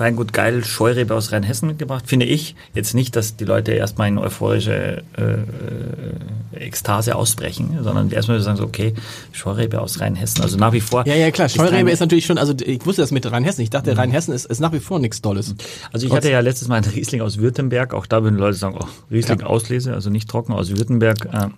[0.01, 4.19] Weingut geil Scheurebe aus Rheinhessen mitgebracht, finde ich jetzt nicht, dass die Leute erstmal in
[4.19, 8.95] euphorische äh, äh, Ekstase ausbrechen, sondern erstmal sagen so, okay,
[9.33, 10.43] Scheurebe aus Rheinhessen.
[10.43, 11.07] Also nach wie vor.
[11.07, 13.63] ja, ja, klar, Scheurebe eine- ist natürlich schon, also ich wusste das mit Rheinhessen.
[13.63, 15.55] Ich dachte, Rheinhessen ist, ist nach wie vor nichts Dolles.
[15.93, 18.77] Also ich hatte ja letztes Mal einen Riesling aus Württemberg, auch da würden Leute sagen,
[18.81, 19.47] oh, Riesling Ja.
[19.47, 21.49] Auslese, also nicht trocken aus Württemberg, äh,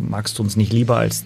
[0.00, 1.24] magst du uns nicht lieber, als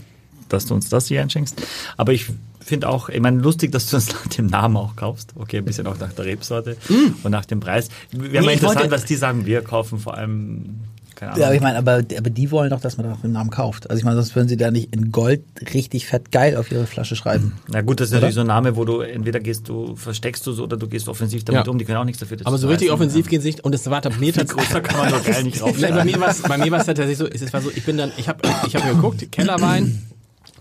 [0.49, 1.61] dass du uns das hier einschenkst.
[1.97, 2.27] Aber ich
[2.67, 5.33] finde auch, ich meine, lustig, dass du uns nach dem Namen auch kaufst.
[5.37, 6.77] Okay, ein bisschen auch nach der Rebsorte
[7.23, 7.89] und nach dem Preis.
[8.11, 10.81] Wäre Nee, mal interessant, wollte- was die sagen, wir kaufen vor allem,
[11.15, 11.41] keine Ahnung.
[11.41, 13.89] Ja, aber ich meine, aber, aber die wollen doch, dass man nach dem Namen kauft.
[13.89, 16.87] Also ich meine, sonst würden sie da nicht in Gold richtig fett geil auf ihre
[16.87, 17.53] Flasche schreiben.
[17.69, 20.53] Na gut, das ist natürlich so ein Name, wo du entweder gehst du, versteckst du
[20.53, 21.71] so oder du gehst offensiv damit Ja.
[21.71, 22.37] um, die können auch nichts dafür.
[22.45, 23.31] Aber so richtig heißen, offensiv ja.
[23.31, 23.61] gehen sie nicht.
[23.65, 25.63] Und es war mir größer kann man doch geil nicht
[26.43, 28.75] bei mir war es tatsächlich so, es war so, ich bin dann, ich habe ich
[28.77, 30.03] hab mir geguckt, Kellerwein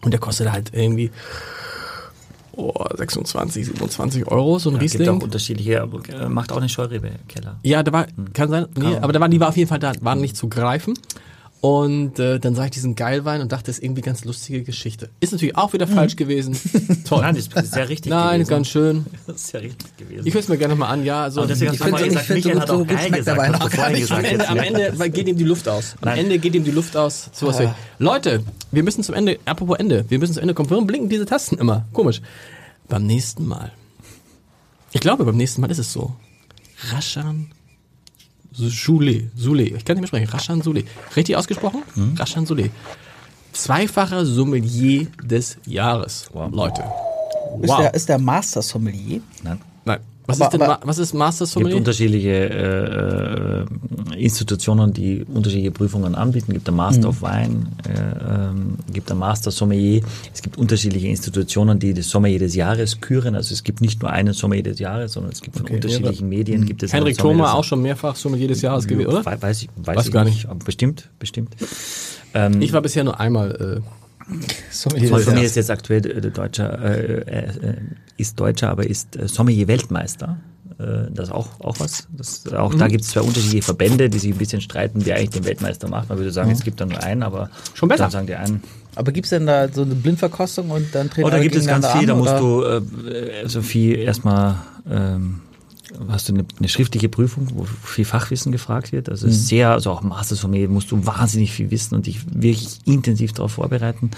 [0.01, 1.11] und der kostet halt irgendwie
[2.57, 5.19] oh, 26, 27 Euro, so ein Es gibt Riesling.
[5.19, 7.59] auch unterschiedliche, aber, äh, macht auch eine Scheurebe, Keller.
[7.63, 9.93] Ja, da war, kann sein, nee, aber da waren, die war auf jeden Fall da,
[10.01, 10.93] waren nicht zu greifen.
[11.61, 15.09] Und äh, dann sah ich diesen Geilwein und dachte, das ist irgendwie ganz lustige Geschichte.
[15.19, 16.55] Ist natürlich auch wieder falsch gewesen.
[17.07, 17.21] Toll.
[17.21, 18.49] Nein, das ist sehr richtig Nein, gewesen.
[18.49, 19.05] ganz schön.
[19.25, 20.27] Das ist ja richtig gewesen.
[20.27, 21.23] Ich höre es mir gerne mal an, ja.
[21.23, 22.87] Also Aber deswegen Ich hast du mal ich gesagt, so Michael hat so auch gut
[22.89, 24.11] geil gesagt, hast du gar vorhin nicht.
[24.11, 24.33] am gesagt.
[24.33, 24.57] Ende, am
[24.93, 25.95] Ende geht ihm die Luft aus.
[26.01, 26.19] Am Nein.
[26.19, 27.29] Ende geht ihm die Luft aus.
[27.33, 27.59] So was
[27.97, 30.69] Leute, wir müssen zum Ende, apropos Ende, wir müssen zum Ende kommen.
[30.69, 31.85] Warum blinken diese Tasten immer?
[31.93, 32.21] Komisch.
[32.87, 33.71] Beim nächsten Mal.
[34.91, 36.15] Ich glaube, beim nächsten Mal ist es so.
[36.91, 37.47] Raschan
[38.55, 39.29] Soule.
[39.35, 39.63] Soule.
[39.63, 40.29] Ich kann nicht mehr sprechen.
[40.29, 40.83] Raschan Soule.
[41.15, 41.83] Richtig ausgesprochen?
[41.95, 42.15] Hm?
[42.17, 42.69] Raschan Soule.
[43.51, 46.29] Zweifacher Sommelier des Jahres.
[46.33, 46.51] Wow.
[46.53, 46.83] Leute.
[47.61, 47.77] Ist, Wow.
[47.79, 49.21] der, ist der Master Sommelier?
[49.43, 49.61] Nein.
[49.85, 49.99] Nein.
[50.27, 51.77] Was Aber- ist denn, was ist Master Es gibt Sommelier?
[51.77, 53.65] unterschiedliche äh, äh,
[54.23, 56.45] Institutionen, die unterschiedliche Prüfungen anbieten.
[56.51, 60.01] Es gibt ein Master of Wine, äh, ähm, gibt ein Master Sommelier.
[60.33, 63.35] Es gibt unterschiedliche Institutionen, die das Sommelier des Jahres küren.
[63.35, 66.65] Also es gibt nicht nur einen Sommelier des Jahres, sondern es gibt von unterschiedlichen Medien
[66.65, 69.23] gibt es Henrik einen Sommelier Thoma auch schon mehrfach Sommelier des Jahres gewesen, oder?
[69.25, 70.47] Weiß, ich, weiß, Weiß ich gar nicht.
[70.47, 70.65] nicht.
[70.65, 71.49] Bestimmt, bestimmt.
[72.33, 73.81] Ähm, Ich war bisher nur einmal.
[74.71, 75.43] Sommelier mir Jahres.
[75.43, 77.75] ist jetzt aktuell äh, Deutscher, äh, äh,
[78.17, 80.37] ist Deutscher, aber ist äh, Sommelier-Weltmeister.
[80.79, 80.83] Äh,
[81.13, 82.07] das ist auch, auch was.
[82.17, 82.79] Das, auch Mhm.
[82.79, 85.87] da gibt es zwei unterschiedliche Verbände, die sich ein bisschen streiten, wer eigentlich den Weltmeister
[85.87, 86.09] macht.
[86.09, 88.03] Man würde sagen, es gibt da nur einen, aber Schon besser.
[88.03, 88.63] Dann sagen die einen,
[88.95, 91.67] Aber gibt's denn da so eine Blindverkostung und dann treten Oh, da alle gibt es
[91.67, 92.81] ganz viel, da an, musst oder?
[92.81, 94.55] du, äh, Sophie, erstmal
[94.89, 95.41] ähm,
[96.09, 99.09] hast du eine, eine schriftliche Prüfung, wo viel Fachwissen gefragt wird.
[99.09, 102.79] Also ist sehr, also auch Master Sommelier musst du wahnsinnig viel wissen und dich wirklich
[102.85, 104.11] intensiv darauf vorbereiten.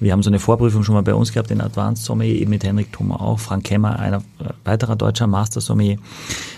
[0.00, 2.64] Wir haben so eine Vorprüfung schon mal bei uns gehabt, den Advanced Sommelier, eben mit
[2.64, 5.98] Henrik Thoma auch, Frank Kemmer, einer äh, weiterer deutscher Master Sommelier.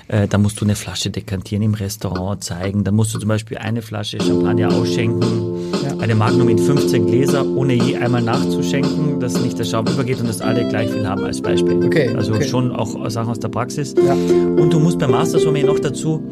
[0.09, 2.85] Äh, da musst du eine Flasche dekantieren im Restaurant zeigen.
[2.85, 7.75] Da musst du zum Beispiel eine Flasche Champagner ausschenken, eine Magnum in 15 Gläser, ohne
[7.75, 11.41] je einmal nachzuschenken, dass nicht der Schaum übergeht und dass alle gleich viel haben als
[11.41, 11.85] Beispiel.
[11.85, 12.45] Okay, Also okay.
[12.49, 13.95] schon auch Sachen aus der Praxis.
[14.05, 14.13] Ja.
[14.13, 16.23] Und du musst beim Master Sommelier noch dazu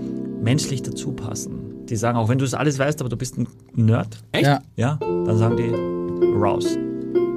[0.42, 1.86] menschlich dazu passen.
[1.88, 4.44] Die sagen auch, wenn du das alles weißt, aber du bist ein Nerd, Echt?
[4.46, 4.60] Ja.
[4.76, 6.66] ja, dann sagen die raus.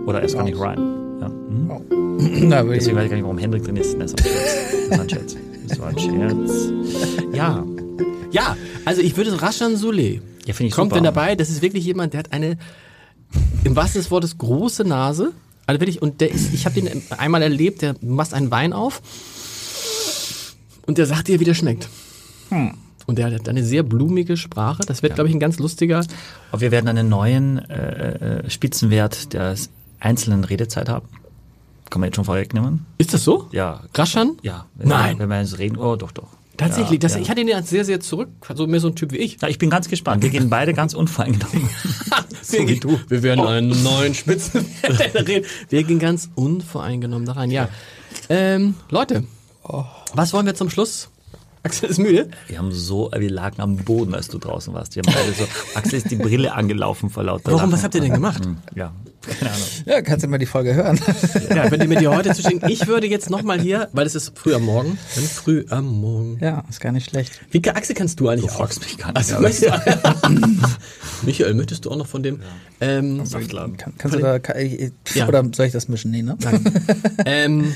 [0.06, 0.77] Oder erst gar nicht rein.
[1.22, 1.30] Ja.
[1.30, 1.69] Mhm.
[2.49, 3.97] Na, will ich- Deswegen weiß ich gar nicht, warum Hendrik drin ist.
[3.99, 5.35] Das war ein Scherz.
[5.68, 6.69] Das war ein Scherz.
[7.34, 7.64] Ja,
[8.31, 10.19] Ja, also ich würde Raschan Soule.
[10.45, 10.95] Ja, finde ich Kommt super.
[10.95, 11.35] denn dabei?
[11.35, 12.57] Das ist wirklich jemand, der hat eine,
[13.63, 15.34] im wahrsten des Wortes, große Nase.
[15.65, 18.72] Also wirklich, und der ist, ich habe den einmal erlebt, der du machst einen Wein
[18.73, 19.01] auf
[20.85, 21.89] und der sagt dir, wie der schmeckt.
[23.07, 24.84] Und der hat eine sehr blumige Sprache.
[24.85, 26.05] Das wird, glaube ich, ein ganz lustiger.
[26.51, 29.55] Aber wir werden einen neuen äh, äh, Spitzenwert der
[29.99, 31.07] einzelnen Redezeit haben.
[31.89, 32.85] Kann man jetzt schon vorwegnehmen?
[32.97, 33.47] Ist das so?
[33.51, 33.84] Ja.
[33.93, 34.38] Raschan?
[34.41, 34.65] Ja.
[34.76, 35.15] Wenn Nein.
[35.15, 36.27] Wir, wenn wir jetzt reden, oh, doch, doch.
[36.57, 36.94] Tatsächlich.
[36.94, 37.22] Ja, das, ja.
[37.22, 38.30] Ich hatte ihn ja sehr, sehr zurück.
[38.53, 39.38] So mehr so ein Typ wie ich.
[39.41, 40.23] Ja, ich bin ganz gespannt.
[40.23, 41.69] Wir gehen beide ganz unvoreingenommen.
[42.41, 42.99] so wie du.
[43.10, 45.45] Wir werden einen neuen Spitzenwert reden.
[45.69, 47.52] Wir gehen ganz unvoreingenommen da rein.
[47.52, 47.69] Ja.
[48.30, 49.23] Ähm, Leute,
[50.14, 51.10] was wollen wir zum Schluss?
[51.64, 52.30] Axel ist müde.
[52.48, 54.95] Wir haben so, wir lagen am Boden, als du draußen warst.
[54.95, 57.72] Wir haben beide so, Axel ist die Brille angelaufen vor lauter Warum?
[57.72, 58.45] Was habt ihr denn gemacht?
[58.45, 58.94] Hm, Ja,
[59.26, 59.65] keine Ahnung.
[59.85, 60.99] ja, kannst du mal die Folge hören.
[61.49, 62.69] Ja, wenn die mit dir heute zuschicken.
[62.69, 64.97] Ich würde jetzt nochmal hier, weil es ist früh am Morgen.
[65.34, 66.38] Früh am Morgen.
[66.41, 67.39] ja, ist gar nicht schlecht.
[67.52, 69.34] Wie Axel kannst du eigentlich Du fragst mich gar nicht.
[69.34, 69.69] Also,
[71.23, 72.39] Michael, möchtest du auch noch von dem?
[72.81, 73.77] Ähm, Saftladen.
[73.77, 75.27] Kann, kannst du da, kann ich, Ja.
[75.27, 76.11] oder soll ich das mischen?
[76.11, 76.38] Nee, ne?
[77.26, 77.73] ähm,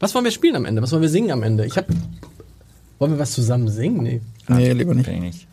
[0.00, 0.82] was wollen wir spielen am Ende?
[0.82, 1.64] Was wollen wir singen am Ende?
[1.66, 1.86] Ich hab.
[2.98, 4.02] Wollen wir was zusammen singen?
[4.02, 4.20] Nee.
[4.48, 5.08] Nee, lieber nicht.
[5.08, 5.46] Nicht.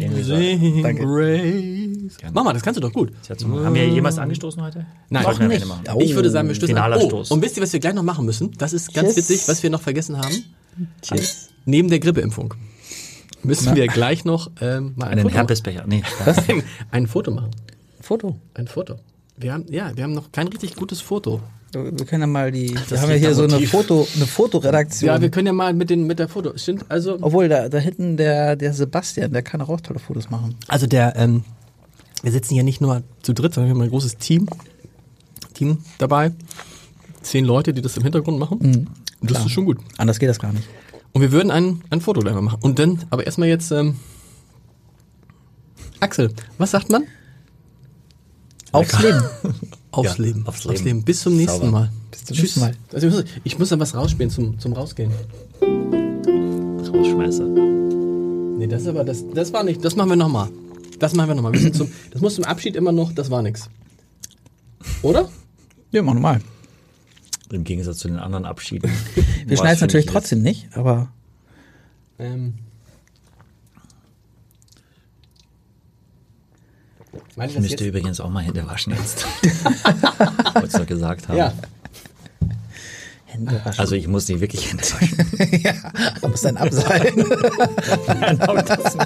[0.00, 0.84] Amazing
[2.32, 3.12] Mach mal, das kannst du doch gut.
[3.36, 4.86] Zum- Haben wir jemals angestoßen heute?
[5.10, 5.24] Nein.
[5.24, 5.66] Wir am nicht.
[5.94, 5.98] Oh.
[6.00, 7.02] Ich würde sagen, wir stößen Finaler an.
[7.02, 7.30] Oh, Stoß.
[7.30, 8.52] und wisst ihr, was wir gleich noch machen müssen?
[8.58, 9.16] Das ist ganz Cheers.
[9.30, 10.44] witzig, was wir noch vergessen haben.
[11.02, 11.48] Cheers.
[11.64, 12.54] Neben der Grippeimpfung
[13.42, 15.84] müssen wir gleich noch ähm, mal ein Einen Foto, Herpesbecher.
[15.86, 16.02] Nee.
[16.48, 17.50] ein, ein Foto machen.
[18.00, 18.36] Foto.
[18.54, 18.96] Ein Foto.
[19.36, 21.40] Wir haben, ja, wir haben noch kein richtig gutes Foto.
[21.72, 23.60] Wir können ja mal die, wir Das haben ja hier so eine.
[23.66, 25.08] Foto, eine Fotoredaktion.
[25.08, 26.56] Ja, wir können ja mal mit, den, mit der Foto.
[26.56, 27.18] Stimmt, also.
[27.20, 30.54] Obwohl, da, da hinten der, der Sebastian, der kann auch tolle Fotos machen.
[30.68, 31.44] Also der, ähm,
[32.22, 34.48] wir sitzen hier nicht nur zu dritt, sondern wir haben ein großes Team,
[35.54, 36.32] Team dabei.
[37.22, 38.58] Zehn Leute, die das im Hintergrund machen.
[38.58, 38.88] Und
[39.20, 39.46] das klar.
[39.46, 39.78] ist schon gut.
[39.98, 40.68] Anders geht das gar nicht.
[41.12, 42.58] Und wir würden ein, ein Foto mal machen.
[42.62, 43.96] Und dann, aber erstmal jetzt, ähm,
[46.00, 47.04] Axel, was sagt man?
[48.72, 49.22] Aufs Leben.
[49.90, 50.46] Aufs Ja, Leben.
[50.46, 51.02] aufs Leben.
[51.04, 51.70] Bis zum nächsten Sauber.
[51.70, 51.92] Mal.
[52.10, 52.74] Bis zum nächsten Mal.
[52.92, 55.10] Also ich, muss, ich muss dann was rausspielen zum, zum Rausgehen.
[56.86, 57.46] Rausschmeißer.
[57.46, 60.50] Nee, das ist aber, das, das war nicht, das machen wir nochmal.
[60.98, 61.52] Das machen wir nochmal.
[61.52, 63.68] Wir sind zum- Das muss zum Abschied immer noch, das war nix.
[65.02, 65.28] Oder?
[65.90, 66.40] Ja, mach nochmal.
[67.50, 68.90] Im Gegensatz zu den anderen Abschieden.
[69.46, 71.08] Wir schneiden es natürlich trotzdem nicht, aber
[72.18, 72.54] Ähm.
[77.36, 79.26] Meine Ich müsste übrigens auch mal Hände waschen jetzt.
[80.54, 81.36] Wollte ich doch gesagt haben.
[81.36, 81.52] Ja.
[83.26, 83.80] Hände waschen.
[83.80, 85.60] Also ich muss nicht wirklich Hände waschen.
[85.62, 87.14] ja, muss dann abseilen.
[87.14, 88.96] genau das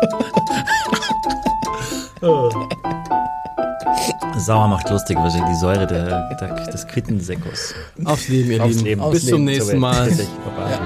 [4.38, 7.74] Sauer macht lustig, wahrscheinlich die Säure der, der, des Quittensäckos.
[8.04, 8.84] Aufs Leben, ihr Aufs Lieben.
[8.86, 9.00] Leben.
[9.10, 9.54] Bis Aufs zum Leben.
[9.58, 10.10] nächsten Mal.
[10.56, 10.78] Baba.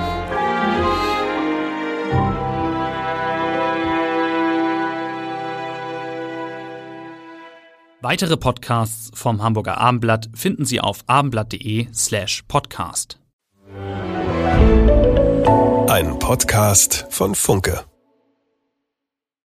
[8.00, 13.18] Weitere Podcasts vom Hamburger Abendblatt finden Sie auf abendblatt.de slash podcast.
[15.88, 17.84] Ein Podcast von Funke.